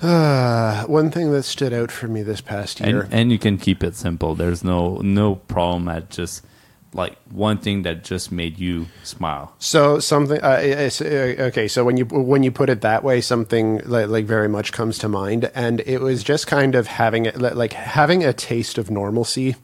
Uh, 0.00 0.84
one 0.84 1.10
thing 1.10 1.32
that 1.32 1.44
stood 1.44 1.72
out 1.72 1.90
for 1.90 2.06
me 2.06 2.22
this 2.22 2.40
past 2.40 2.80
year. 2.80 3.02
And 3.02 3.14
and 3.14 3.32
you 3.32 3.38
can 3.38 3.56
keep 3.56 3.82
it 3.82 3.96
simple. 3.96 4.34
There's 4.34 4.62
no 4.62 4.98
no 4.98 5.36
problem 5.36 5.88
at 5.88 6.10
just 6.10 6.44
like 6.92 7.16
one 7.30 7.58
thing 7.58 7.82
that 7.82 8.04
just 8.04 8.30
made 8.30 8.58
you 8.58 8.86
smile. 9.02 9.54
So 9.58 9.98
something. 9.98 10.40
Uh, 10.42 10.90
uh, 11.00 11.42
okay, 11.48 11.66
so 11.66 11.84
when 11.84 11.96
you 11.96 12.04
when 12.04 12.42
you 12.42 12.50
put 12.50 12.68
it 12.68 12.82
that 12.82 13.02
way, 13.02 13.22
something 13.22 13.80
like, 13.86 14.08
like 14.08 14.26
very 14.26 14.48
much 14.48 14.72
comes 14.72 14.98
to 14.98 15.08
mind, 15.08 15.50
and 15.54 15.80
it 15.86 16.00
was 16.00 16.22
just 16.22 16.46
kind 16.46 16.74
of 16.74 16.86
having 16.86 17.24
it 17.24 17.38
like 17.38 17.72
having 17.72 18.22
a 18.22 18.34
taste 18.34 18.76
of 18.76 18.90
normalcy 18.90 19.56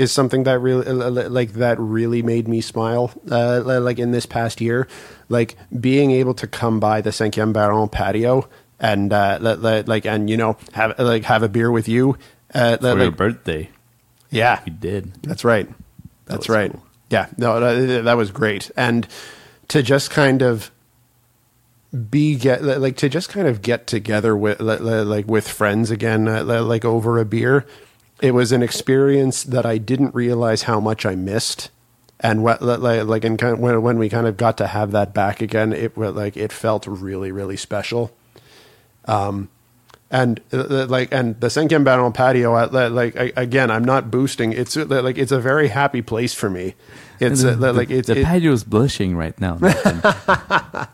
is 0.00 0.10
something 0.10 0.44
that 0.44 0.58
really 0.60 0.90
like 0.90 1.52
that 1.52 1.78
really 1.78 2.22
made 2.22 2.48
me 2.48 2.62
smile. 2.62 3.12
Uh, 3.30 3.60
like 3.80 3.98
in 3.98 4.12
this 4.12 4.24
past 4.24 4.60
year, 4.60 4.88
like 5.28 5.56
being 5.78 6.10
able 6.10 6.32
to 6.34 6.46
come 6.46 6.80
by 6.80 7.02
the 7.02 7.10
Cinquième 7.10 7.52
Baron 7.52 7.88
patio 7.88 8.48
and 8.80 9.12
uh, 9.12 9.38
like 9.40 10.06
and 10.06 10.30
you 10.30 10.38
know 10.38 10.56
have 10.72 10.98
like 10.98 11.24
have 11.24 11.42
a 11.42 11.48
beer 11.48 11.70
with 11.70 11.86
you 11.86 12.16
uh, 12.54 12.78
for 12.78 12.94
like, 12.94 13.02
your 13.02 13.10
birthday. 13.10 13.70
Yeah, 14.30 14.60
you 14.64 14.72
did. 14.72 15.22
That's 15.22 15.44
right. 15.44 15.68
That's 16.24 16.46
that 16.46 16.52
right. 16.52 16.72
Cool. 16.72 16.82
Yeah, 17.10 17.26
no, 17.36 17.60
that, 17.60 18.04
that 18.04 18.16
was 18.16 18.30
great, 18.30 18.70
and 18.76 19.06
to 19.68 19.82
just 19.82 20.10
kind 20.10 20.40
of 20.40 20.70
be 22.08 22.36
get 22.36 22.62
like 22.62 22.96
to 22.98 23.08
just 23.08 23.28
kind 23.28 23.48
of 23.48 23.60
get 23.60 23.86
together 23.86 24.34
with 24.34 24.60
like 24.60 25.26
with 25.26 25.46
friends 25.46 25.90
again, 25.90 26.26
uh, 26.26 26.62
like 26.62 26.84
over 26.86 27.18
a 27.18 27.26
beer. 27.26 27.66
It 28.22 28.32
was 28.32 28.52
an 28.52 28.62
experience 28.62 29.42
that 29.44 29.64
I 29.64 29.78
didn't 29.78 30.14
realize 30.14 30.62
how 30.62 30.80
much 30.80 31.06
I 31.06 31.14
missed 31.14 31.70
and 32.20 32.42
what 32.42 32.60
like 32.62 33.04
like 33.04 33.24
and 33.24 33.38
kind 33.38 33.54
of, 33.54 33.60
when 33.60 33.80
when 33.82 33.98
we 33.98 34.08
kind 34.08 34.26
of 34.26 34.36
got 34.36 34.58
to 34.58 34.66
have 34.66 34.92
that 34.92 35.14
back 35.14 35.40
again, 35.40 35.72
it 35.72 35.96
like 35.96 36.36
it 36.36 36.52
felt 36.52 36.86
really 36.86 37.32
really 37.32 37.56
special. 37.56 38.12
Um, 39.06 39.48
and 40.10 40.40
uh, 40.52 40.86
like 40.86 41.12
and 41.12 41.40
the 41.40 41.46
Cinquième 41.46 41.84
Baron 41.84 42.12
patio, 42.12 42.54
uh, 42.54 42.90
like 42.90 43.14
again, 43.14 43.70
I'm 43.70 43.84
not 43.84 44.10
boosting. 44.10 44.52
It's 44.52 44.76
uh, 44.76 44.84
like 44.86 45.16
it's 45.18 45.32
a 45.32 45.40
very 45.40 45.68
happy 45.68 46.02
place 46.02 46.34
for 46.34 46.50
me. 46.50 46.74
It's 47.20 47.42
the, 47.42 47.52
uh, 47.52 47.72
like 47.72 47.88
the, 47.88 47.98
it's 47.98 48.08
the 48.08 48.18
it, 48.20 48.24
patio 48.24 48.52
is 48.52 48.64
blushing 48.64 49.16
right 49.16 49.40
now. 49.40 49.58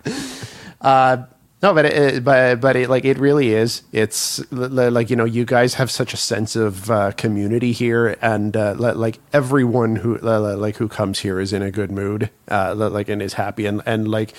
uh, 0.80 1.24
no, 1.62 1.72
but 1.72 1.86
it, 1.86 2.22
but 2.24 2.60
but 2.60 2.76
it 2.76 2.90
like 2.90 3.04
it 3.06 3.18
really 3.18 3.54
is. 3.54 3.82
It's 3.90 4.40
like 4.52 5.08
you 5.08 5.16
know, 5.16 5.24
you 5.24 5.46
guys 5.46 5.74
have 5.74 5.90
such 5.90 6.12
a 6.12 6.16
sense 6.16 6.54
of 6.54 6.90
uh, 6.90 7.12
community 7.12 7.72
here, 7.72 8.16
and 8.20 8.54
uh, 8.54 8.74
like 8.76 9.18
everyone 9.32 9.96
who 9.96 10.18
like 10.18 10.76
who 10.76 10.88
comes 10.88 11.20
here 11.20 11.40
is 11.40 11.54
in 11.54 11.62
a 11.62 11.70
good 11.70 11.90
mood, 11.90 12.30
uh, 12.50 12.74
like 12.74 13.08
and 13.08 13.22
is 13.22 13.34
happy, 13.34 13.64
and 13.64 13.82
and 13.86 14.06
like 14.06 14.34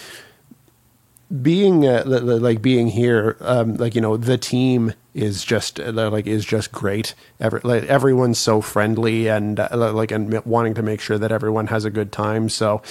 being 1.42 1.86
uh, 1.86 2.04
like 2.06 2.62
being 2.62 2.88
here, 2.88 3.36
um, 3.42 3.76
like 3.76 3.96
you 3.96 4.02
know, 4.02 4.16
the 4.16 4.38
team 4.38 4.94
is 5.14 5.44
just 5.44 5.80
uh, 5.80 5.92
like 5.92 6.26
is 6.26 6.46
just 6.46 6.72
great. 6.72 7.16
Every, 7.40 7.60
like, 7.64 7.84
everyone's 7.84 8.40
so 8.40 8.62
friendly 8.62 9.28
and 9.28 9.60
uh, 9.60 9.70
like 9.94 10.12
and 10.12 10.34
wanting 10.46 10.74
to 10.76 10.82
make 10.82 11.02
sure 11.02 11.18
that 11.18 11.32
everyone 11.32 11.68
has 11.68 11.84
a 11.84 11.90
good 11.90 12.12
time. 12.12 12.48
So, 12.48 12.82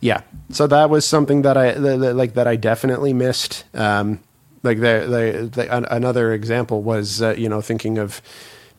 yeah, 0.00 0.22
so 0.50 0.66
that 0.66 0.90
was 0.90 1.06
something 1.06 1.42
that 1.42 1.56
I 1.56 1.72
like 1.72 2.34
that 2.34 2.46
I 2.46 2.56
definitely 2.56 3.14
missed. 3.14 3.64
Um, 3.74 4.20
like 4.62 4.80
the, 4.80 5.06
the, 5.08 5.48
the 5.48 5.94
another 5.94 6.32
example 6.32 6.82
was 6.82 7.22
uh, 7.22 7.34
you 7.38 7.48
know 7.48 7.62
thinking 7.62 7.96
of 7.96 8.20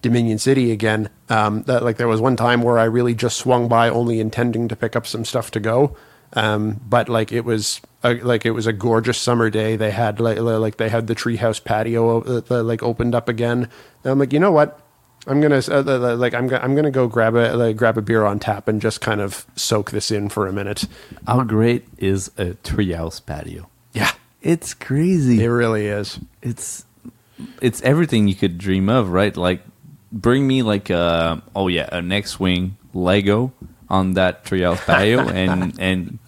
Dominion 0.04 0.38
City 0.38 0.72
again. 0.72 1.10
Um, 1.30 1.64
that 1.64 1.84
like 1.84 1.98
there 1.98 2.08
was 2.08 2.22
one 2.22 2.36
time 2.36 2.62
where 2.62 2.78
I 2.78 2.84
really 2.84 3.16
just 3.16 3.38
swung 3.38 3.68
by 3.68 3.90
only 3.90 4.20
intending 4.20 4.68
to 4.68 4.76
pick 4.76 4.96
up 4.96 5.08
some 5.08 5.26
stuff 5.26 5.50
to 5.52 5.60
go. 5.60 5.98
Um, 6.34 6.82
but 6.88 7.10
like 7.10 7.32
it 7.32 7.46
was 7.46 7.82
a, 8.04 8.16
like 8.16 8.46
it 8.46 8.52
was 8.52 8.68
a 8.68 8.74
gorgeous 8.74 9.18
summer 9.18 9.50
day. 9.50 9.76
They 9.76 9.92
had 9.92 10.20
like 10.20 10.40
like 10.40 10.78
they 10.78 10.90
had 10.90 11.08
the 11.08 11.16
treehouse 11.16 11.64
patio 11.64 12.22
uh, 12.22 12.64
like 12.64 12.84
opened 12.84 13.16
up 13.16 13.30
again. 13.30 13.70
And 14.04 14.12
I'm 14.12 14.20
like, 14.20 14.34
you 14.34 14.40
know 14.40 14.52
what? 14.52 14.80
I'm 15.26 15.42
gonna 15.42 15.62
uh, 15.68 16.16
like 16.16 16.34
I'm 16.34 16.54
I'm 16.54 16.76
gonna 16.76 16.92
go 16.92 17.08
grab 17.08 17.36
a 17.36 17.54
like, 17.56 17.76
grab 17.76 17.98
a 17.98 18.02
beer 18.02 18.24
on 18.24 18.40
tap 18.40 18.68
and 18.68 18.82
just 18.82 19.02
kind 19.02 19.20
of 19.20 19.46
soak 19.56 19.92
this 19.92 20.10
in 20.10 20.30
for 20.30 20.48
a 20.48 20.54
minute. 20.54 20.86
How 21.26 21.44
great 21.44 21.86
is 21.98 22.30
a 22.38 22.52
treehouse 22.64 23.24
patio? 23.26 23.70
Yeah, 23.94 24.12
it's 24.42 24.74
crazy. 24.74 25.44
It 25.44 25.50
really 25.50 25.88
is. 25.88 26.20
It's 26.42 26.86
it's 27.62 27.82
everything 27.82 28.28
you 28.28 28.36
could 28.36 28.58
dream 28.58 28.88
of, 28.88 29.10
right? 29.10 29.36
Like 29.36 29.64
bring 30.12 30.48
me 30.48 30.64
like 30.64 30.90
a 30.90 31.42
oh 31.56 31.68
yeah 31.68 31.90
a 31.92 32.02
next 32.02 32.40
wing 32.40 32.78
Lego 32.94 33.52
on 33.90 34.14
that 34.14 34.46
treehouse 34.46 34.86
patio, 34.86 35.20
and 35.28 35.78
and 35.78 36.20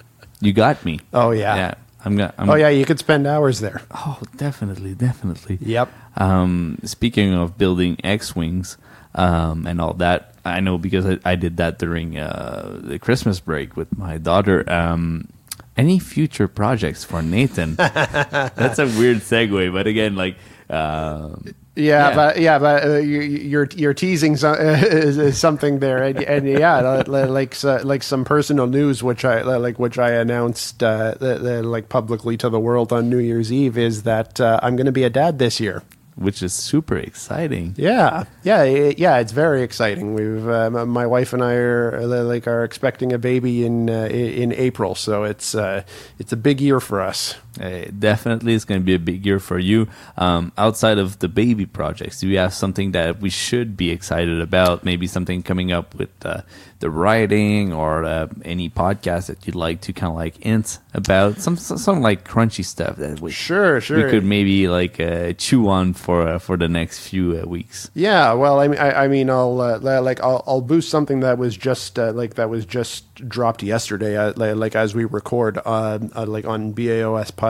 you 0.42 0.54
got 0.54 0.84
me. 0.86 1.00
Oh 1.14 1.32
yeah, 1.32 1.56
yeah. 1.56 1.74
I'm 2.04 2.16
gonna. 2.16 2.34
I'm, 2.38 2.50
oh 2.50 2.56
yeah, 2.56 2.70
you 2.70 2.86
could 2.86 3.00
spend 3.00 3.28
hours 3.28 3.60
there. 3.60 3.82
Oh, 3.92 4.20
definitely, 4.36 4.94
definitely. 4.96 5.58
Yep. 5.62 5.92
Um, 6.16 6.80
speaking 6.84 7.34
of 7.34 7.58
building 7.58 7.98
X 8.04 8.36
wings 8.36 8.78
um, 9.16 9.68
and 9.68 9.82
all 9.82 9.94
that, 9.96 10.36
I 10.46 10.60
know 10.60 10.78
because 10.78 11.06
I, 11.06 11.20
I 11.26 11.36
did 11.36 11.58
that 11.58 11.80
during 11.80 12.18
uh, 12.18 12.80
the 12.82 13.00
Christmas 13.00 13.40
break 13.40 13.76
with 13.76 13.98
my 13.98 14.18
daughter. 14.18 14.70
Um, 14.72 15.28
any 15.76 16.00
future 16.00 16.48
projects 16.48 17.04
for 17.04 17.22
Nathan? 17.22 17.76
That's 17.76 18.80
a 18.80 18.86
weird 18.86 19.18
segue, 19.18 19.72
but 19.74 19.88
again, 19.88 20.16
like. 20.16 20.38
Uh, 20.70 21.36
yeah, 21.80 22.10
yeah, 22.10 22.16
but 22.16 22.40
yeah, 22.40 22.60
but 22.60 22.84
uh, 22.84 22.98
you, 22.98 23.60
are 23.60 23.68
you're 23.76 23.94
teasing 23.94 24.36
some, 24.38 24.56
uh, 24.60 25.32
something 25.32 25.80
there, 25.80 26.04
and, 26.04 26.22
and 26.24 26.48
yeah, 26.48 27.04
like 27.08 27.64
uh, 27.64 27.82
like 27.84 28.04
some 28.04 28.26
personal 28.26 28.68
news, 28.68 29.02
which 29.02 29.26
I 29.26 29.42
like, 29.42 29.80
which 29.80 29.98
I 29.98 30.12
announced 30.12 30.84
uh, 30.84 31.16
like 31.20 31.90
publicly 31.90 32.38
to 32.38 32.50
the 32.50 32.60
world 32.60 32.94
on 32.94 33.10
New 33.10 33.20
Year's 33.20 33.52
Eve, 33.52 33.78
is 33.78 34.04
that 34.04 34.40
uh, 34.40 34.60
I'm 34.62 34.76
going 34.76 34.86
to 34.86 34.92
be 34.92 35.04
a 35.04 35.10
dad 35.10 35.40
this 35.40 35.60
year 35.60 35.84
which 36.20 36.44
is 36.44 36.54
super 36.54 36.98
exciting. 36.98 37.74
Yeah, 37.78 38.26
yeah, 38.44 38.64
yeah. 38.64 39.18
It's 39.20 39.32
very 39.32 39.64
exciting. 39.64 40.14
We've 40.14 40.48
uh, 40.48 40.70
my 40.70 41.08
wife 41.08 41.32
and 41.32 41.42
I 41.42 41.54
are 41.54 42.06
like 42.06 42.46
are 42.46 42.64
expecting 42.66 43.14
a 43.14 43.18
baby 43.18 43.66
in 43.66 43.90
uh, 43.90 44.08
in 44.08 44.52
April, 44.52 44.96
so 44.96 45.24
it's 45.24 45.56
uh, 45.56 45.84
it's 46.20 46.34
a 46.34 46.38
big 46.38 46.60
year 46.60 46.82
for 46.82 47.02
us. 47.02 47.36
Uh, 47.60 47.86
definitely, 47.97 48.53
it's 48.53 48.66
going 48.66 48.80
to 48.80 48.86
be 48.86 48.95
a 48.95 48.99
big 48.99 49.26
year 49.26 49.39
for 49.39 49.60
you. 49.60 49.88
Um, 50.18 50.51
outside 50.57 50.97
of 50.97 51.20
the 51.20 51.28
baby 51.28 51.66
projects, 51.66 52.20
do 52.20 52.28
you 52.28 52.38
have 52.38 52.53
something 52.53 52.91
that 52.93 53.20
we 53.20 53.30
should 53.30 53.76
be 53.76 53.89
excited 53.89 54.39
about? 54.39 54.84
Maybe 54.84 55.07
something 55.07 55.43
coming 55.43 55.72
up 55.72 55.93
with 55.95 56.10
uh, 56.26 56.41
the 56.80 56.89
writing 56.89 57.74
or 57.74 58.05
uh, 58.05 58.28
any 58.43 58.70
podcast 58.70 59.28
that 59.28 59.45
you'd 59.45 59.55
like 59.55 59.82
to 59.82 59.93
kind 59.93 60.12
of 60.12 60.16
like 60.16 60.41
hint 60.41 60.80
about 60.93 61.39
some 61.39 61.57
some 61.57 62.01
like 62.01 62.28
crunchy 62.28 62.64
stuff 62.64 62.95
that 62.95 63.20
we 63.20 63.32
sure 63.32 63.80
sure 63.82 64.03
we 64.03 64.10
could 64.10 64.24
maybe 64.24 64.68
like 64.68 64.99
uh, 64.99 65.34
chew 65.34 65.68
on 65.68 65.93
for 65.93 66.28
uh, 66.28 66.39
for 66.39 66.57
the 66.57 66.70
next 66.70 66.99
few 66.99 67.39
uh, 67.39 67.45
weeks. 67.45 67.91
Yeah, 67.93 68.34
well, 68.34 68.60
I 68.60 68.68
mean, 68.68 68.80
I, 68.80 69.03
I 69.03 69.07
mean, 69.07 69.30
I'll 69.30 69.60
uh, 69.60 69.80
like 69.80 70.22
I'll, 70.22 70.43
I'll 70.47 70.62
boost 70.62 70.89
something 70.89 71.20
that 71.20 71.38
was 71.38 71.57
just 71.57 71.99
uh, 71.99 72.14
like 72.14 72.36
that 72.36 72.49
was 72.49 72.66
just 72.66 73.14
dropped 73.28 73.62
yesterday, 73.62 74.32
like 74.34 74.76
as 74.76 74.95
we 74.95 75.03
record 75.05 75.57
like 75.66 76.45
on 76.45 76.74
BAOS 76.74 77.32
podcast. 77.32 77.49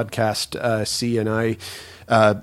C 0.85 1.17
and 1.17 1.29
I 1.29 1.57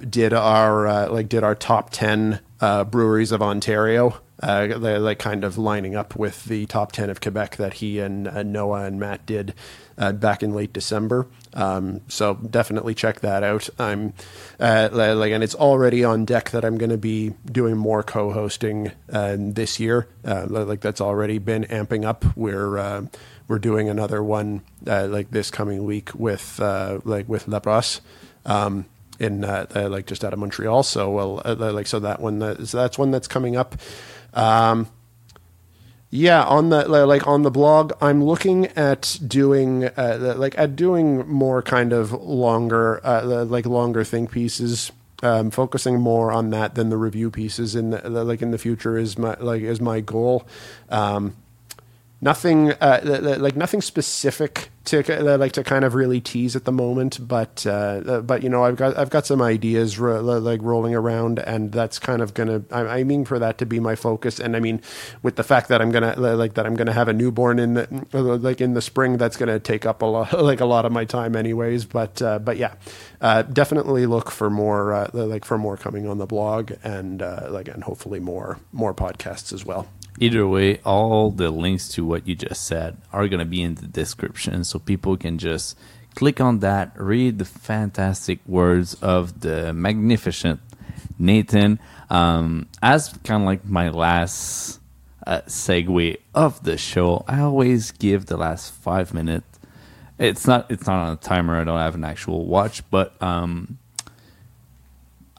did 0.09 0.33
our 0.33 1.09
like 1.09 1.29
did 1.29 1.43
our 1.43 1.55
top 1.55 1.91
ten 1.91 2.41
breweries 2.61 3.33
of 3.33 3.43
Ontario 3.43 4.21
uh, 4.43 4.79
they're 4.79 4.99
like 4.99 5.19
kind 5.19 5.45
of 5.45 5.57
lining 5.57 5.97
up 5.97 6.15
with 6.15 6.45
the 6.45 6.67
top 6.67 6.93
10 6.93 7.09
of 7.09 7.21
Quebec 7.21 7.57
that 7.57 7.75
he 7.75 7.99
and 7.99 8.29
uh, 8.29 8.43
Noah 8.43 8.85
and 8.85 9.01
Matt 9.01 9.25
did 9.25 9.55
uh, 9.97 10.13
back 10.13 10.43
in 10.43 10.53
late 10.53 10.75
December. 10.75 11.27
Um, 11.55 12.03
so 12.09 12.35
definitely 12.35 12.95
check 12.95 13.21
that 13.21 13.43
out. 13.43 13.69
I'm 13.79 14.13
uh, 14.61 14.91
like, 14.93 15.33
and 15.33 15.43
it's 15.43 15.55
already 15.55 16.05
on 16.05 16.27
deck 16.27 16.51
that 16.51 16.67
I'm 16.67 16.77
going 16.77 16.91
to 16.91 16.99
be 16.99 17.33
doing 17.47 17.79
more 17.79 18.03
co-hosting 18.03 18.93
uh, 19.11 19.37
this 19.39 19.81
year. 19.81 20.07
Uh, 20.23 20.47
like 20.49 20.81
that's 20.81 21.01
already 21.01 21.39
been 21.39 21.65
amping 21.65 22.05
up. 22.05 22.25
We're 22.37 23.09
we're 23.49 23.59
doing 23.59 23.89
another 23.89 24.23
one 24.23 24.63
like 24.85 25.31
this 25.31 25.51
coming 25.51 25.85
week 25.85 26.15
with 26.15 26.59
like 26.59 27.29
with 27.29 27.49
La 27.49 27.61
Brosse. 27.61 28.01
Um, 28.45 28.87
in 29.19 29.41
like 29.41 30.07
just 30.07 30.25
out 30.25 30.33
of 30.33 30.39
Montreal, 30.39 30.83
so 30.83 31.11
well, 31.11 31.43
like 31.45 31.87
so 31.87 31.99
that 32.01 32.21
one 32.21 32.39
that, 32.41 32.69
so 32.69 32.77
that's 32.77 32.99
one 32.99 33.11
that's 33.11 33.29
coming 33.29 33.57
up. 33.57 33.75
Um, 34.35 34.89
yeah, 36.11 36.45
on 36.45 36.69
the 36.69 36.87
like 36.89 37.27
on 37.27 37.43
the 37.43 37.51
blog, 37.51 37.93
I'm 38.01 38.23
looking 38.23 38.67
at 38.69 39.19
doing 39.27 39.85
uh, 39.85 40.35
like 40.37 40.57
at 40.59 40.77
doing 40.77 41.27
more 41.29 41.63
kind 41.63 41.93
of 41.93 42.13
longer, 42.13 43.05
uh, 43.05 43.45
like 43.45 43.67
longer 43.67 44.05
think 44.05 44.31
pieces. 44.31 44.93
Um, 45.23 45.51
focusing 45.51 45.99
more 45.99 46.31
on 46.31 46.51
that 46.51 46.75
than 46.75 46.91
the 46.91 46.99
review 46.99 47.31
pieces 47.31 47.75
in 47.75 47.89
the, 47.89 48.11
like 48.11 48.43
in 48.43 48.51
the 48.51 48.59
future 48.59 48.99
is 48.99 49.17
my 49.17 49.35
like 49.41 49.63
is 49.63 49.81
my 49.81 50.01
goal. 50.01 50.47
Um, 50.91 51.35
nothing 52.21 52.73
uh, 52.73 53.01
like 53.39 53.57
nothing 53.57 53.81
specific 53.81 54.71
to 54.87 55.35
uh, 55.35 55.37
like 55.37 55.53
to 55.53 55.65
kind 55.65 55.85
of 55.85 55.95
really 55.95 56.21
tease 56.21 56.57
at 56.57 56.65
the 56.65 56.73
moment, 56.73 57.27
but 57.27 57.67
uh, 57.67 58.21
but 58.23 58.43
you 58.43 58.49
know 58.49 58.65
I've 58.65 58.77
got 58.77 58.97
I've 58.97 59.11
got 59.11 59.27
some 59.27 59.43
ideas 59.43 59.99
ro- 59.99 60.21
like 60.21 60.63
rolling 60.63 60.95
around, 60.95 61.39
and 61.41 61.73
that's 61.73 61.99
kind 61.99 62.23
of 62.23 62.35
gonna 62.35 62.63
I, 62.71 62.81
I 63.01 63.05
mean 63.05 63.25
for 63.25 63.39
that 63.39 63.59
to 63.59 63.67
be 63.67 63.81
my 63.81 63.97
focus, 63.97 64.41
and 64.41 64.57
I 64.57 64.61
mean 64.61 64.81
with 65.23 65.37
the 65.37 65.43
fact 65.43 65.69
that 65.69 65.83
I'm 65.83 65.91
gonna 65.91 66.15
like 66.17 66.55
that 66.55 66.67
I'm 66.67 66.75
gonna 66.75 66.93
have 66.93 67.09
a 67.09 67.13
newborn 67.13 67.59
in 67.59 67.75
the 67.75 67.89
like 68.13 68.61
in 68.61 68.75
the 68.75 68.83
spring, 68.83 69.19
that's 69.19 69.37
gonna 69.37 69.59
take 69.61 69.85
up 69.85 70.03
a 70.03 70.07
lot 70.07 70.33
like 70.43 70.61
a 70.61 70.67
lot 70.67 70.87
of 70.87 70.93
my 70.93 71.05
time 71.05 71.37
anyways. 71.37 71.85
But 71.85 72.23
uh, 72.23 72.39
but 72.39 72.57
yeah, 72.57 72.75
uh, 73.21 73.43
definitely 73.43 74.07
look 74.07 74.31
for 74.31 74.49
more 74.49 74.93
uh, 74.95 75.11
like 75.13 75.45
for 75.45 75.59
more 75.59 75.77
coming 75.77 76.07
on 76.09 76.19
the 76.19 76.27
blog, 76.27 76.73
and 76.83 77.21
uh, 77.23 77.49
like 77.51 77.69
and 77.69 77.85
hopefully 77.85 78.21
more 78.21 78.59
more 78.73 78.95
podcasts 78.95 79.53
as 79.53 79.65
well. 79.65 79.89
Either 80.19 80.47
way, 80.47 80.81
all 80.85 81.31
the 81.31 81.51
links 81.51 81.89
to 81.89 82.05
what 82.05 82.27
you 82.27 82.35
just 82.35 82.65
said 82.65 82.97
are 83.13 83.29
going 83.29 83.39
to 83.39 83.45
be 83.45 83.63
in 83.63 83.75
the 83.75 83.87
description 83.87 84.65
so 84.65 84.79
people 84.79 85.17
can 85.17 85.37
just 85.37 85.77
click 86.15 86.41
on 86.41 86.61
that, 86.61 86.93
read 86.97 87.39
the 87.39 87.45
fantastic 87.45 88.39
words 88.47 88.95
of 88.95 89.41
the 89.41 89.73
magnificent 89.75 90.61
Nathan. 91.19 91.79
Um, 92.09 92.69
as 92.83 93.13
kind 93.25 93.43
of 93.43 93.47
like 93.47 93.65
my 93.67 93.91
last 93.91 94.81
uh, 95.27 95.43
segue 95.43 96.17
of 96.35 96.63
the 96.63 96.79
show, 96.79 97.25
I 97.29 97.41
always 97.41 97.91
give 97.93 98.27
the 98.27 98.39
last 98.39 98.73
five 98.73 99.13
minutes. 99.13 99.47
It's 100.19 100.47
not 100.47 100.71
it's 100.71 100.87
not 100.87 101.07
on 101.07 101.13
a 101.13 101.17
timer. 101.17 101.61
I 101.61 101.65
don't 101.65 101.79
have 101.79 101.95
an 101.95 102.05
actual 102.05 102.47
watch, 102.47 102.89
but 102.91 103.21
um, 103.23 103.79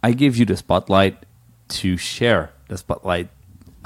I 0.04 0.12
give 0.12 0.38
you 0.38 0.46
the 0.46 0.56
spotlight 0.56 1.26
to 1.70 1.98
share 1.98 2.52
the 2.68 2.78
spotlight 2.78 3.30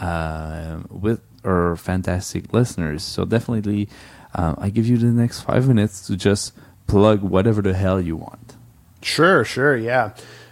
uh, 0.01 0.79
with 0.89 1.21
our 1.45 1.75
fantastic 1.77 2.51
listeners. 2.53 3.03
So 3.03 3.23
definitely, 3.23 3.87
uh, 4.35 4.55
I 4.57 4.69
give 4.69 4.87
you 4.87 4.97
the 4.97 5.07
next 5.07 5.41
five 5.41 5.67
minutes 5.67 6.05
to 6.07 6.17
just 6.17 6.53
plug 6.87 7.21
whatever 7.21 7.61
the 7.61 7.73
hell 7.73 8.01
you 8.01 8.17
want. 8.17 8.55
Sure, 9.01 9.45
sure, 9.45 9.77
yeah. 9.77 10.11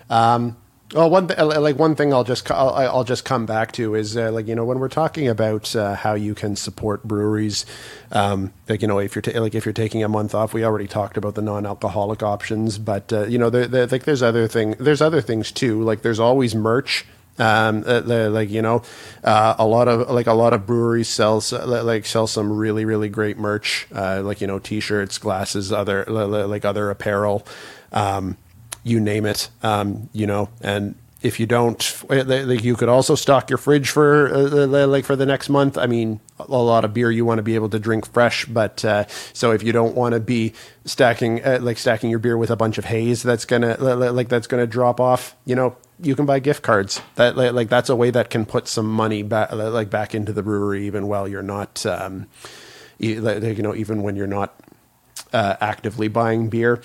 Um, 0.10 0.56
well, 0.93 1.10
one 1.10 1.28
th- 1.28 1.39
like 1.39 1.78
one 1.78 1.93
thing 1.93 2.12
I'll 2.14 2.24
just 2.24 2.50
I'll, 2.50 2.74
I'll 2.74 3.04
just 3.04 3.24
come 3.24 3.45
back 3.45 3.74
to 3.74 3.93
is 3.93 4.18
uh, 4.18 4.32
like 4.32 4.47
you 4.47 4.56
know 4.56 4.66
when 4.66 4.80
we're 4.80 4.89
talking 4.89 5.28
about 5.28 5.76
uh, 5.76 5.93
how 5.93 6.16
you 6.16 6.34
can 6.34 6.56
support 6.56 7.04
breweries, 7.04 7.68
um, 8.12 8.52
like 8.68 8.82
you 8.82 8.88
know 8.88 8.97
if 8.97 9.14
you're 9.14 9.22
ta- 9.22 9.39
like 9.39 9.54
if 9.54 9.66
you're 9.66 9.74
taking 9.74 10.04
a 10.04 10.10
month 10.10 10.34
off, 10.34 10.52
we 10.52 10.64
already 10.64 10.88
talked 10.88 11.16
about 11.16 11.36
the 11.36 11.43
non-alcoholic 11.43 12.24
options, 12.24 12.80
but 12.80 13.14
uh, 13.14 13.28
you 13.28 13.38
know 13.38 13.52
there, 13.52 13.86
like 13.86 14.06
there's 14.06 14.24
other 14.24 14.47
thing 14.47 14.72
there's 14.80 15.02
other 15.02 15.22
things 15.22 15.52
too. 15.52 15.80
Like 15.84 16.02
there's 16.02 16.20
always 16.20 16.56
merch 16.56 17.06
um, 17.39 17.83
uh, 17.87 18.01
like 18.29 18.49
you 18.49 18.61
know, 18.61 18.83
uh, 19.23 19.55
a 19.57 19.65
lot 19.65 19.87
of 19.87 20.09
like 20.09 20.27
a 20.27 20.33
lot 20.33 20.53
of 20.53 20.65
breweries 20.65 21.07
sell 21.07 21.43
like 21.51 22.05
sell 22.05 22.27
some 22.27 22.51
really 22.51 22.85
really 22.85 23.09
great 23.09 23.37
merch, 23.37 23.87
uh, 23.93 24.21
like 24.23 24.41
you 24.41 24.47
know, 24.47 24.59
t-shirts, 24.59 25.17
glasses, 25.17 25.71
other 25.71 26.05
like 26.05 26.65
other 26.65 26.89
apparel, 26.89 27.45
um, 27.91 28.37
you 28.83 28.99
name 28.99 29.25
it, 29.25 29.49
um, 29.63 30.09
you 30.13 30.27
know, 30.27 30.49
and 30.61 30.95
if 31.22 31.39
you 31.39 31.45
don't, 31.45 32.03
like 32.09 32.63
you 32.63 32.76
could 32.76 32.88
also 32.88 33.15
stock 33.15 33.49
your 33.49 33.57
fridge 33.57 33.89
for 33.89 34.34
uh, 34.34 34.88
like 34.88 35.03
for 35.03 35.15
the 35.17 35.26
next 35.26 35.49
month. 35.49 35.78
I 35.78 35.86
mean, 35.86 36.22
a 36.39 36.45
lot 36.45 36.86
of 36.86 36.93
beer 36.93 37.11
you 37.11 37.26
want 37.26 37.39
to 37.39 37.43
be 37.43 37.55
able 37.55 37.70
to 37.70 37.80
drink 37.80 38.05
fresh, 38.11 38.45
but 38.45 38.86
uh, 38.86 39.05
so 39.34 39.51
if 39.51 39.61
you 39.61 39.74
don't 39.74 39.95
want 39.95 40.13
to 40.13 40.22
be 40.22 40.53
stacking 40.86 41.43
uh, 41.43 41.59
like 41.61 41.78
stacking 41.78 42.09
your 42.09 42.20
beer 42.20 42.38
with 42.38 42.49
a 42.49 42.55
bunch 42.55 42.78
of 42.78 42.86
haze, 42.86 43.22
that's 43.22 43.43
gonna 43.43 43.76
like 43.78 44.30
that's 44.30 44.47
gonna 44.47 44.67
drop 44.67 45.01
off. 45.01 45.36
You 45.45 45.55
know, 45.55 45.76
you 46.01 46.15
can 46.15 46.26
buy 46.26 46.39
gift 46.39 46.63
cards. 46.63 47.01
That 47.15 47.36
like 47.36 47.67
that's 47.67 47.89
a 47.89 47.95
way 47.95 48.11
that 48.11 48.30
can 48.30 48.45
put 48.45 48.70
some 48.70 48.89
money 48.89 49.22
back 49.22 49.51
like 49.51 49.89
back 49.89 50.15
into 50.15 50.32
the 50.32 50.43
brewery 50.43 50.86
even 50.88 51.07
while 51.07 51.28
you're 51.28 51.43
not 51.43 51.86
um, 51.86 52.28
you, 52.97 53.20
know 53.22 53.76
even 53.76 54.03
when 54.03 54.15
you're 54.15 54.28
not 54.28 54.57
uh, 55.34 55.57
actively 55.59 56.07
buying 56.07 56.47
beer. 56.47 56.82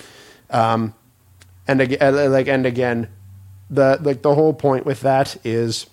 Um, 0.49 0.93
and 1.67 1.81
again, 1.81 2.31
like 2.31 2.47
and 2.47 2.65
again, 2.65 3.09
the 3.69 3.97
like 4.01 4.21
the 4.21 4.35
whole 4.35 4.53
point 4.53 4.85
with 4.85 5.01
that 5.01 5.37
is 5.43 5.87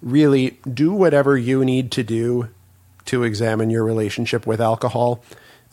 really 0.00 0.58
do 0.72 0.92
whatever 0.92 1.36
you 1.36 1.64
need 1.64 1.90
to 1.92 2.02
do 2.02 2.48
to 3.04 3.24
examine 3.24 3.70
your 3.70 3.84
relationship 3.84 4.46
with 4.46 4.60
alcohol. 4.60 5.22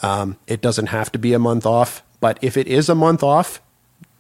Um, 0.02 0.38
it 0.48 0.62
doesn't 0.62 0.88
have 0.88 1.12
to 1.14 1.20
be 1.20 1.34
a 1.34 1.40
month 1.40 1.66
off, 1.66 2.04
but 2.20 2.38
if 2.42 2.58
it 2.58 2.68
is 2.68 2.90
a 2.90 2.96
month 2.96 3.24
off, 3.24 3.62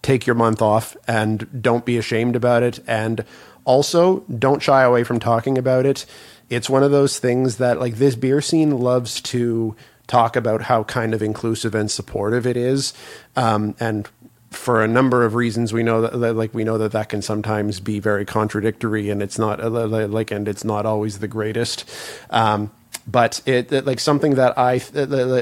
take 0.02 0.28
your 0.28 0.36
month 0.36 0.62
off 0.62 0.96
and 1.08 1.62
don't 1.62 1.86
be 1.86 1.98
ashamed 1.98 2.36
about 2.36 2.64
it. 2.64 2.80
And 2.88 3.26
also, 3.66 4.20
don't 4.22 4.62
shy 4.62 4.84
away 4.84 5.04
from 5.04 5.20
talking 5.20 5.58
about 5.58 5.86
it. 5.86 6.06
It's 6.50 6.70
one 6.70 6.84
of 6.84 6.91
those 6.91 7.18
things 7.18 7.58
that, 7.58 7.80
like, 7.80 7.96
this 7.96 8.16
beer 8.16 8.39
scene 8.39 8.80
loves 8.80 9.20
to 9.22 9.76
talk 10.06 10.36
about 10.36 10.62
how 10.62 10.84
kind 10.84 11.16
of 11.16 11.24
inclusive 11.24 11.74
and 11.74 11.89
supportive 11.89 12.46
it 12.46 12.56
is. 12.56 12.93
Um, 13.36 13.76
and 13.80 14.08
for 14.52 14.84
a 14.84 14.88
number 14.88 15.26
of 15.26 15.36
reasons, 15.36 15.74
we 15.74 15.84
know 15.84 16.02
that, 16.02 16.34
like, 16.34 16.54
we 16.54 16.64
know 16.64 16.78
that 16.78 16.91
that 16.93 17.10
can 17.10 17.22
sometimes 17.22 17.80
be 17.80 18.00
very 18.00 18.26
contradictory 18.26 19.10
and 19.10 19.22
it's 19.22 19.38
not, 19.38 19.60
like, 19.72 20.32
and 20.32 20.48
it's 20.48 20.64
not 20.64 20.86
always 20.86 21.20
the 21.20 21.28
greatest. 21.28 21.89
Um, 22.30 22.72
but 23.08 23.41
it, 23.46 23.72
it, 23.72 23.86
like 23.86 24.00
something 24.00 24.36
that 24.36 24.58
I 24.58 24.82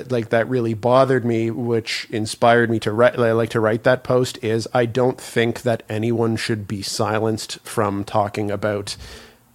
like 0.10 0.30
that 0.30 0.50
really 0.50 0.74
bothered 0.74 1.24
me, 1.24 1.50
which 1.50 2.08
inspired 2.10 2.70
me 2.70 2.80
to 2.80 2.92
write 2.92 3.18
like 3.18 3.52
to 3.52 3.62
write 3.62 3.84
that 3.84 4.04
post 4.04 4.38
is 4.44 4.68
I 4.74 4.86
don't 4.86 5.20
think 5.20 5.62
that 5.62 5.84
anyone 5.88 6.36
should 6.36 6.68
be 6.68 6.82
silenced 6.82 7.60
from 7.62 8.04
talking 8.04 8.52
about 8.52 8.98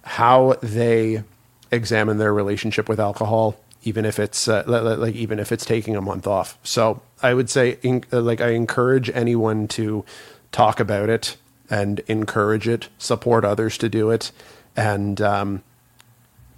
how 0.03 0.55
they 0.61 1.23
examine 1.71 2.17
their 2.17 2.33
relationship 2.33 2.89
with 2.89 2.99
alcohol, 2.99 3.59
even 3.83 4.05
if 4.05 4.19
it's 4.19 4.47
uh, 4.47 4.63
like 4.67 5.15
even 5.15 5.39
if 5.39 5.51
it's 5.51 5.65
taking 5.65 5.95
a 5.95 6.01
month 6.01 6.27
off. 6.27 6.57
So 6.63 7.01
I 7.21 7.33
would 7.33 7.49
say 7.49 7.77
in, 7.81 8.03
like 8.11 8.41
I 8.41 8.49
encourage 8.49 9.09
anyone 9.11 9.67
to 9.69 10.05
talk 10.51 10.79
about 10.79 11.09
it 11.09 11.37
and 11.69 11.99
encourage 12.07 12.67
it, 12.67 12.89
support 12.97 13.45
others 13.45 13.77
to 13.77 13.89
do 13.89 14.09
it, 14.09 14.31
and 14.75 15.21
um, 15.21 15.63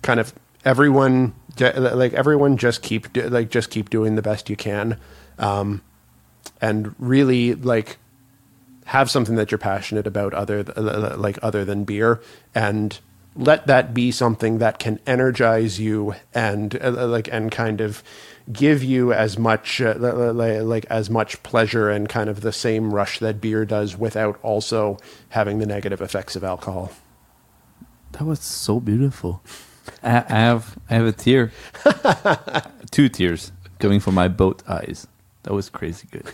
kind 0.02 0.20
of 0.20 0.34
everyone 0.64 1.34
like 1.60 2.14
everyone 2.14 2.58
just 2.58 2.82
keep 2.82 3.16
like 3.16 3.50
just 3.50 3.70
keep 3.70 3.90
doing 3.90 4.16
the 4.16 4.22
best 4.22 4.50
you 4.50 4.56
can 4.56 4.98
um, 5.38 5.82
and 6.62 6.96
really 6.98 7.56
like 7.56 7.98
have 8.86 9.10
something 9.10 9.36
that 9.36 9.52
you're 9.52 9.58
passionate 9.58 10.08
about 10.08 10.34
other 10.34 10.64
like 10.64 11.38
other 11.42 11.66
than 11.66 11.84
beer 11.84 12.22
and 12.56 13.00
let 13.36 13.68
that 13.68 13.94
be 13.94 14.12
something 14.12 14.58
that 14.58 14.80
can 14.80 15.00
energize 15.08 15.80
you 15.80 16.16
and 16.34 16.78
uh, 16.82 17.08
like 17.08 17.30
and 17.32 17.52
kind 17.52 17.80
of 17.82 18.04
give 18.52 18.84
you 18.84 19.14
as 19.14 19.38
much 19.38 19.82
uh, 19.82 19.96
like 20.34 20.86
as 20.86 21.10
much 21.10 21.42
pleasure 21.44 21.90
and 21.90 22.10
kind 22.10 22.30
of 22.30 22.42
the 22.42 22.52
same 22.52 22.94
rush 22.94 23.20
that 23.20 23.40
beer 23.40 23.66
does 23.66 23.98
without 23.98 24.38
also 24.44 24.98
having 25.30 25.60
the 25.60 25.66
negative 25.66 26.02
effects 26.02 26.36
of 26.36 26.44
alcohol 26.44 26.92
that 28.12 28.26
was 28.26 28.42
so 28.42 28.80
beautiful 28.80 29.42
I, 30.04 30.18
I 30.18 30.40
have 30.40 30.78
I 30.90 30.96
have 30.96 31.06
a 31.06 31.12
tear, 31.12 31.52
two 32.92 33.10
tears 33.10 33.52
coming 33.80 34.00
from 34.00 34.16
my 34.16 34.28
both 34.28 34.68
eyes. 34.70 35.08
That 35.44 35.54
was 35.54 35.70
crazy 35.70 36.08
good. 36.12 36.26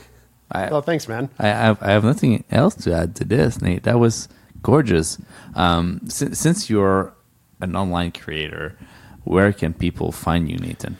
I, 0.51 0.69
oh, 0.69 0.81
thanks, 0.81 1.07
man. 1.07 1.29
I 1.39 1.47
have 1.47 1.81
I 1.81 1.91
have 1.91 2.03
nothing 2.03 2.43
else 2.51 2.75
to 2.75 2.93
add 2.93 3.15
to 3.17 3.25
this, 3.25 3.61
Nate. 3.61 3.83
That 3.83 3.99
was 3.99 4.29
gorgeous. 4.61 5.17
Um, 5.55 6.01
since, 6.07 6.39
since 6.39 6.69
you're 6.69 7.13
an 7.61 7.75
online 7.75 8.11
creator, 8.11 8.77
where 9.23 9.51
can 9.53 9.73
people 9.73 10.11
find 10.11 10.49
you, 10.49 10.57
Nathan? 10.57 10.97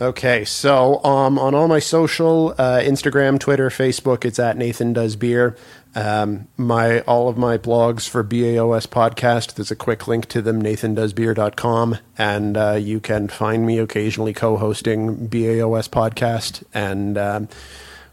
Okay, 0.00 0.44
so 0.44 1.02
um, 1.02 1.40
on 1.40 1.56
all 1.56 1.66
my 1.66 1.80
social, 1.80 2.54
uh, 2.56 2.78
Instagram, 2.78 3.40
Twitter, 3.40 3.68
Facebook, 3.68 4.24
it's 4.24 4.38
at 4.38 4.56
Nathan 4.56 4.92
Does 4.92 5.16
Beer. 5.16 5.56
Um, 5.96 6.46
my 6.56 7.00
all 7.00 7.28
of 7.28 7.36
my 7.36 7.58
blogs 7.58 8.08
for 8.08 8.22
BAOS 8.22 8.86
podcast. 8.86 9.54
There's 9.54 9.72
a 9.72 9.76
quick 9.76 10.06
link 10.06 10.26
to 10.26 10.40
them, 10.40 10.62
nathandoesbeer.com, 10.62 11.98
and 12.16 12.56
uh, 12.56 12.74
you 12.74 13.00
can 13.00 13.26
find 13.26 13.66
me 13.66 13.80
occasionally 13.80 14.32
co-hosting 14.32 15.26
BAOS 15.26 15.88
podcast. 15.88 16.62
And 16.72 17.18
um, 17.18 17.48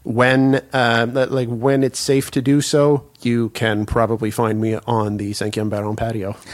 when 0.06 0.62
uh, 0.72 1.26
like 1.28 1.48
when 1.48 1.82
it's 1.82 1.98
safe 1.98 2.30
to 2.30 2.40
do 2.40 2.60
so, 2.60 3.10
you 3.22 3.48
can 3.50 3.84
probably 3.84 4.30
find 4.30 4.60
me 4.60 4.78
on 4.86 5.16
the 5.16 5.32
Cinquième 5.32 5.68
Baron 5.68 5.96
patio. 5.96 6.36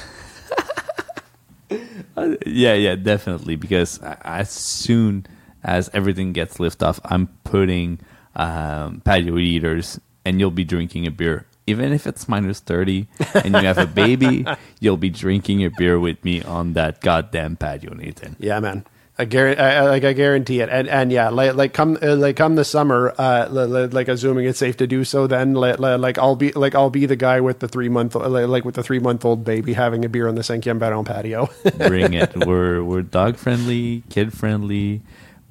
Yeah, 2.47 2.75
yeah, 2.75 2.95
definitely. 2.95 3.57
Because 3.57 3.99
as 4.03 4.51
soon 4.51 5.25
as 5.65 5.89
everything 5.95 6.35
gets 6.35 6.61
lifted 6.61 6.85
off, 6.85 7.01
I'm 7.05 7.29
putting 7.43 8.01
um, 8.37 9.01
patio 9.01 9.39
eaters, 9.39 9.99
and 10.25 10.39
you'll 10.39 10.51
be 10.51 10.65
drinking 10.65 11.07
a 11.07 11.11
beer. 11.11 11.47
Even 11.67 11.95
if 11.95 12.07
it's 12.07 12.29
minus 12.29 12.61
30 12.61 13.09
and 13.35 13.55
you 13.55 13.61
have 13.61 13.79
a 13.79 13.87
baby, 13.87 14.45
you'll 14.81 14.99
be 14.99 15.09
drinking 15.09 15.65
a 15.65 15.71
beer 15.71 15.99
with 15.99 16.23
me 16.23 16.43
on 16.43 16.75
that 16.75 17.01
goddamn 17.01 17.57
patio, 17.57 17.95
Nathan. 17.95 18.37
Yeah, 18.39 18.61
man. 18.61 18.85
I 19.19 19.27
guarantee, 19.27 19.61
I, 19.61 19.85
like 19.85 20.05
I 20.05 20.15
guarantee 20.15 20.61
it, 20.61 20.71
and 20.71 20.89
and 20.89 21.13
yeah, 21.13 21.29
like 21.29 21.55
like 21.55 21.75
come 21.75 21.99
uh, 22.03 22.17
like 22.17 22.37
come 22.37 22.55
the 22.55 22.65
summer, 22.65 23.15
uh, 23.19 23.47
like 23.51 24.09
assuming 24.09 24.47
it's 24.47 24.59
safe 24.59 24.79
to 24.79 24.87
do 24.87 25.05
so, 25.05 25.27
then 25.27 25.53
like 25.53 26.17
I'll 26.19 26.35
be 26.35 26.51
like 26.53 26.75
I'll 26.75 26.89
be 26.89 27.05
the 27.05 27.17
guy 27.17 27.41
with 27.41 27.61
the 27.61 27.69
three 27.69 27.91
month 27.91 28.15
like 28.15 28.65
with 28.65 28.75
the 28.75 28.83
three 28.83 29.01
month 29.01 29.25
old 29.25 29.45
baby 29.45 29.75
having 29.75 30.05
a 30.07 30.09
beer 30.09 30.29
on 30.29 30.35
the 30.35 30.41
Cinquième 30.41 30.79
Baron 30.79 31.05
patio. 31.05 31.51
Bring 31.77 32.15
it. 32.15 32.47
We're 32.47 32.83
we're 32.83 33.03
dog 33.03 33.37
friendly, 33.37 34.03
kid 34.09 34.33
friendly. 34.33 35.03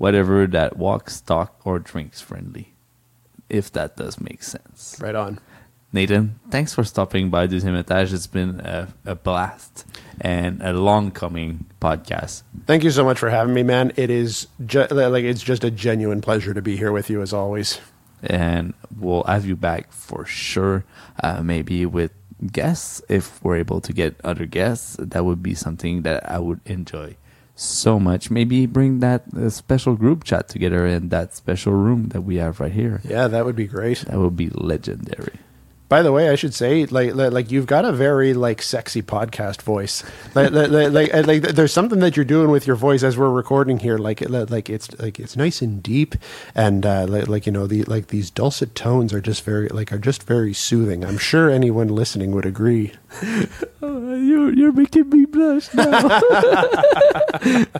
whatever 0.01 0.47
that 0.47 0.77
walks, 0.77 1.21
talk, 1.21 1.61
or 1.63 1.77
drinks 1.77 2.19
friendly. 2.19 2.73
If 3.49 3.71
that 3.73 3.95
does 3.97 4.19
make 4.19 4.41
sense. 4.41 4.97
Right 4.99 5.13
on. 5.13 5.39
Nathan, 5.93 6.39
thanks 6.49 6.73
for 6.73 6.83
stopping 6.83 7.29
by 7.29 7.47
Deuxième 7.47 7.77
Étage. 7.83 8.11
It's 8.11 8.25
been 8.25 8.61
a, 8.61 8.87
a 9.05 9.13
blast 9.13 9.85
and 10.21 10.61
a 10.61 10.71
long 10.71 11.11
coming 11.11 11.65
podcast. 11.81 12.43
Thank 12.67 12.83
you 12.83 12.91
so 12.91 13.03
much 13.03 13.17
for 13.19 13.29
having 13.29 13.53
me, 13.53 13.63
man. 13.63 13.91
It 13.97 14.09
is 14.09 14.47
ju- 14.65 14.87
like 14.91 15.23
it's 15.25 15.41
just 15.41 15.63
a 15.63 15.71
genuine 15.71 16.21
pleasure 16.21 16.53
to 16.53 16.61
be 16.61 16.77
here 16.77 16.91
with 16.91 17.09
you 17.09 17.21
as 17.21 17.33
always. 17.33 17.79
And 18.23 18.75
we'll 18.95 19.23
have 19.23 19.45
you 19.45 19.55
back 19.55 19.91
for 19.91 20.25
sure. 20.25 20.85
Uh, 21.21 21.41
maybe 21.41 21.87
with 21.87 22.11
guests, 22.51 23.01
if 23.09 23.43
we're 23.43 23.57
able 23.57 23.81
to 23.81 23.91
get 23.93 24.15
other 24.23 24.45
guests, 24.45 24.95
that 24.99 25.25
would 25.25 25.41
be 25.41 25.55
something 25.55 26.03
that 26.03 26.29
I 26.29 26.37
would 26.37 26.61
enjoy 26.65 27.17
so 27.55 27.99
much. 27.99 28.29
Maybe 28.29 28.67
bring 28.67 28.99
that 28.99 29.23
uh, 29.35 29.49
special 29.49 29.95
group 29.95 30.23
chat 30.23 30.49
together 30.49 30.85
in 30.85 31.09
that 31.09 31.35
special 31.35 31.73
room 31.73 32.09
that 32.09 32.21
we 32.21 32.35
have 32.37 32.59
right 32.59 32.71
here. 32.71 33.01
Yeah, 33.03 33.27
that 33.27 33.43
would 33.45 33.55
be 33.55 33.67
great. 33.67 33.99
That 34.07 34.19
would 34.19 34.37
be 34.37 34.49
legendary. 34.49 35.39
By 35.91 36.03
the 36.03 36.13
way, 36.13 36.29
I 36.29 36.35
should 36.35 36.53
say, 36.53 36.85
like, 36.85 37.15
like, 37.15 37.33
like 37.33 37.51
you've 37.51 37.65
got 37.65 37.83
a 37.83 37.91
very 37.91 38.33
like 38.33 38.61
sexy 38.61 39.01
podcast 39.01 39.61
voice. 39.61 40.05
Like, 40.33 40.51
like, 40.51 40.69
like, 40.69 40.93
like, 40.93 41.27
like, 41.27 41.41
there's 41.41 41.73
something 41.73 41.99
that 41.99 42.15
you're 42.15 42.23
doing 42.23 42.49
with 42.49 42.65
your 42.65 42.77
voice 42.77 43.03
as 43.03 43.17
we're 43.17 43.29
recording 43.29 43.77
here. 43.77 43.97
Like, 43.97 44.21
like 44.29 44.69
it's 44.69 44.97
like 45.01 45.19
it's 45.19 45.35
nice 45.35 45.61
and 45.61 45.83
deep, 45.83 46.15
and 46.55 46.85
uh, 46.85 47.07
like, 47.09 47.27
like 47.27 47.45
you 47.45 47.51
know, 47.51 47.67
the 47.67 47.83
like 47.83 48.07
these 48.07 48.29
dulcet 48.31 48.73
tones 48.73 49.13
are 49.13 49.19
just 49.19 49.43
very 49.43 49.67
like 49.67 49.91
are 49.91 49.97
just 49.97 50.23
very 50.23 50.53
soothing. 50.53 51.03
I'm 51.03 51.17
sure 51.17 51.49
anyone 51.49 51.89
listening 51.89 52.31
would 52.31 52.45
agree. 52.45 52.93
Oh, 53.83 54.13
you're 54.13 54.53
you're 54.53 54.71
making 54.71 55.09
me 55.09 55.25
blush 55.25 55.73
now. 55.73 55.89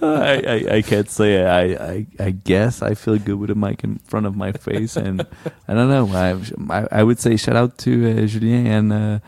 I, 0.01 0.41
I 0.47 0.66
I 0.78 0.82
can't 0.82 1.07
say 1.07 1.36
it. 1.36 1.45
I, 1.45 1.64
I 1.76 2.07
I 2.20 2.32
guess 2.32 2.82
I 2.82 2.95
feel 2.95 3.20
good 3.20 3.36
with 3.36 3.51
a 3.51 3.55
mic 3.55 3.84
in 3.84 3.99
front 3.99 4.26
of 4.26 4.36
my 4.36 4.51
face, 4.51 4.97
and 4.97 5.22
I 5.68 5.74
don't 5.76 5.89
know. 5.89 6.09
I 6.09 6.34
I, 6.76 6.88
I 6.91 7.03
would 7.03 7.20
say 7.20 7.38
shout 7.38 7.55
out 7.55 7.78
to 7.86 8.01
uh, 8.06 8.26
Julien 8.26 8.68
and 8.68 8.93
uh, 8.93 9.20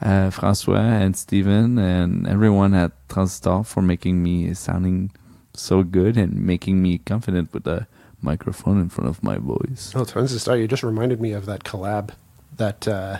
uh, 0.00 0.30
François 0.30 0.78
and 1.02 1.16
Steven 1.16 1.78
and 1.78 2.26
everyone 2.26 2.74
at 2.74 2.92
Transistor 3.08 3.62
for 3.64 3.82
making 3.82 4.22
me 4.22 4.52
sounding 4.54 5.10
so 5.54 5.82
good 5.82 6.16
and 6.16 6.34
making 6.46 6.80
me 6.82 6.98
confident 6.98 7.52
with 7.52 7.64
the 7.64 7.86
microphone 8.20 8.80
in 8.80 8.88
front 8.88 9.08
of 9.10 9.22
my 9.22 9.36
voice. 9.38 9.92
Oh, 9.94 10.04
Transistor! 10.04 10.56
You 10.56 10.66
just 10.68 10.82
reminded 10.82 11.20
me 11.20 11.32
of 11.32 11.46
that 11.46 11.64
collab. 11.64 12.10
That 12.56 12.86
uh, 12.86 13.18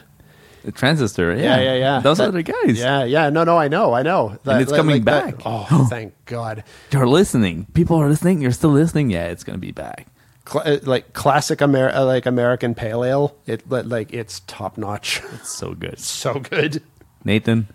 The 0.65 0.73
Transistor, 0.73 1.35
yeah, 1.35 1.57
yeah, 1.57 1.61
yeah, 1.63 1.75
yeah. 1.75 2.01
Those 2.01 2.19
That- 2.19 2.29
are 2.29 2.33
the 2.33 2.43
guys. 2.43 2.79
Yeah, 2.79 3.05
yeah. 3.05 3.31
No, 3.31 3.45
no, 3.45 3.57
I 3.59 3.69
know, 3.69 3.93
I 3.95 4.03
know. 4.03 4.39
That, 4.45 4.63
it's 4.63 4.71
like- 4.71 4.79
coming 4.79 4.97
like 4.97 5.05
that- 5.05 5.37
back. 5.39 5.43
oh, 5.47 5.87
thank 5.91 6.15
God! 6.27 6.65
You're 6.93 7.07
listening. 7.09 7.67
People 7.75 7.97
are 7.97 8.09
listening. 8.09 8.41
You're 8.43 8.53
still 8.53 8.71
listening. 8.71 9.11
Yeah, 9.11 9.27
it's 9.27 9.43
gonna 9.45 9.59
be 9.59 9.73
back. 9.73 10.07
Cla- 10.45 10.63
uh, 10.63 10.79
like 10.83 11.13
classic 11.13 11.63
Amer- 11.63 11.91
uh, 11.95 12.05
like 12.05 12.27
American 12.27 12.75
pale 12.75 13.05
ale. 13.05 13.37
It 13.47 13.69
like 13.71 14.13
it's 14.13 14.41
top 14.47 14.77
notch. 14.77 15.23
It's 15.35 15.51
so 15.51 15.75
good. 15.75 15.99
so 16.01 16.35
good. 16.41 16.83
Nathan, 17.25 17.69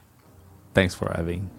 thanks 0.74 0.94
for 0.94 1.12
having 1.16 1.50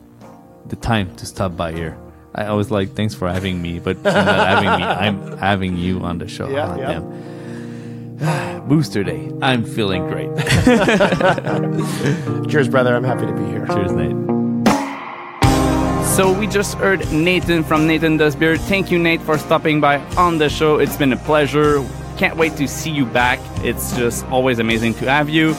the 0.66 0.76
time 0.76 1.14
to 1.16 1.24
stop 1.26 1.56
by 1.56 1.72
here. 1.72 1.96
I 2.34 2.46
always 2.46 2.70
like 2.70 2.94
thanks 2.94 3.14
for 3.14 3.26
having 3.28 3.62
me, 3.62 3.78
but 3.78 4.02
not 4.02 4.14
having 4.14 4.80
me. 4.80 4.84
I'm 4.86 5.38
having 5.38 5.76
you 5.78 6.00
on 6.00 6.18
the 6.18 6.28
show. 6.28 6.48
Yeah, 6.48 6.68
Ah, 6.70 6.76
yeah. 8.20 8.60
Booster 8.68 9.02
Day. 9.02 9.30
I'm 9.40 9.64
feeling 9.64 10.06
great. 10.08 10.28
Cheers, 12.50 12.68
brother. 12.68 12.94
I'm 12.94 13.04
happy 13.04 13.24
to 13.26 13.32
be 13.32 13.44
here. 13.46 13.66
Cheers, 13.66 13.92
Nate. 13.92 14.37
So 16.18 16.32
we 16.32 16.48
just 16.48 16.74
heard 16.78 17.12
Nathan 17.12 17.62
from 17.62 17.86
Nathan 17.86 18.16
Does 18.16 18.34
Beer. 18.34 18.56
Thank 18.56 18.90
you, 18.90 18.98
Nate, 18.98 19.20
for 19.20 19.38
stopping 19.38 19.80
by 19.80 19.98
on 20.16 20.38
the 20.38 20.48
show. 20.48 20.80
It's 20.80 20.96
been 20.96 21.12
a 21.12 21.16
pleasure. 21.16 21.80
Can't 22.16 22.36
wait 22.36 22.56
to 22.56 22.66
see 22.66 22.90
you 22.90 23.06
back. 23.06 23.38
It's 23.62 23.96
just 23.96 24.26
always 24.26 24.58
amazing 24.58 24.94
to 24.94 25.08
have 25.08 25.28
you. 25.28 25.54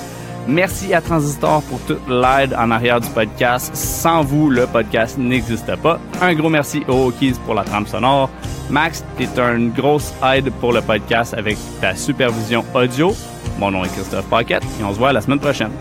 Merci 0.48 0.94
à 0.94 1.00
Transistor 1.00 1.62
pour 1.62 1.80
toute 1.88 2.06
l'aide 2.10 2.54
en 2.54 2.72
arrière 2.72 3.00
du 3.00 3.08
podcast. 3.12 3.74
Sans 3.74 4.22
vous, 4.22 4.50
le 4.50 4.68
podcast 4.68 5.18
n'existe 5.18 5.74
pas. 5.78 5.98
Un 6.20 6.34
gros 6.34 6.50
merci 6.50 6.84
aux 6.90 7.06
Rockies 7.06 7.40
pour 7.46 7.54
la 7.54 7.64
trame 7.64 7.88
sonore. 7.88 8.30
Max, 8.70 9.06
t'es 9.18 9.30
une 9.38 9.72
grosse 9.72 10.14
aide 10.22 10.52
pour 10.60 10.74
le 10.74 10.82
podcast 10.82 11.34
avec 11.36 11.58
ta 11.80 11.96
supervision 11.96 12.66
audio. 12.76 13.16
Mon 13.60 13.72
nom 13.72 13.86
est 13.86 13.94
Christophe 13.94 14.28
Paquette 14.30 14.66
et 14.78 14.84
on 14.84 14.94
se 14.94 15.00
voit 15.00 15.14
la 15.14 15.22
semaine 15.22 15.40
prochaine. 15.40 15.72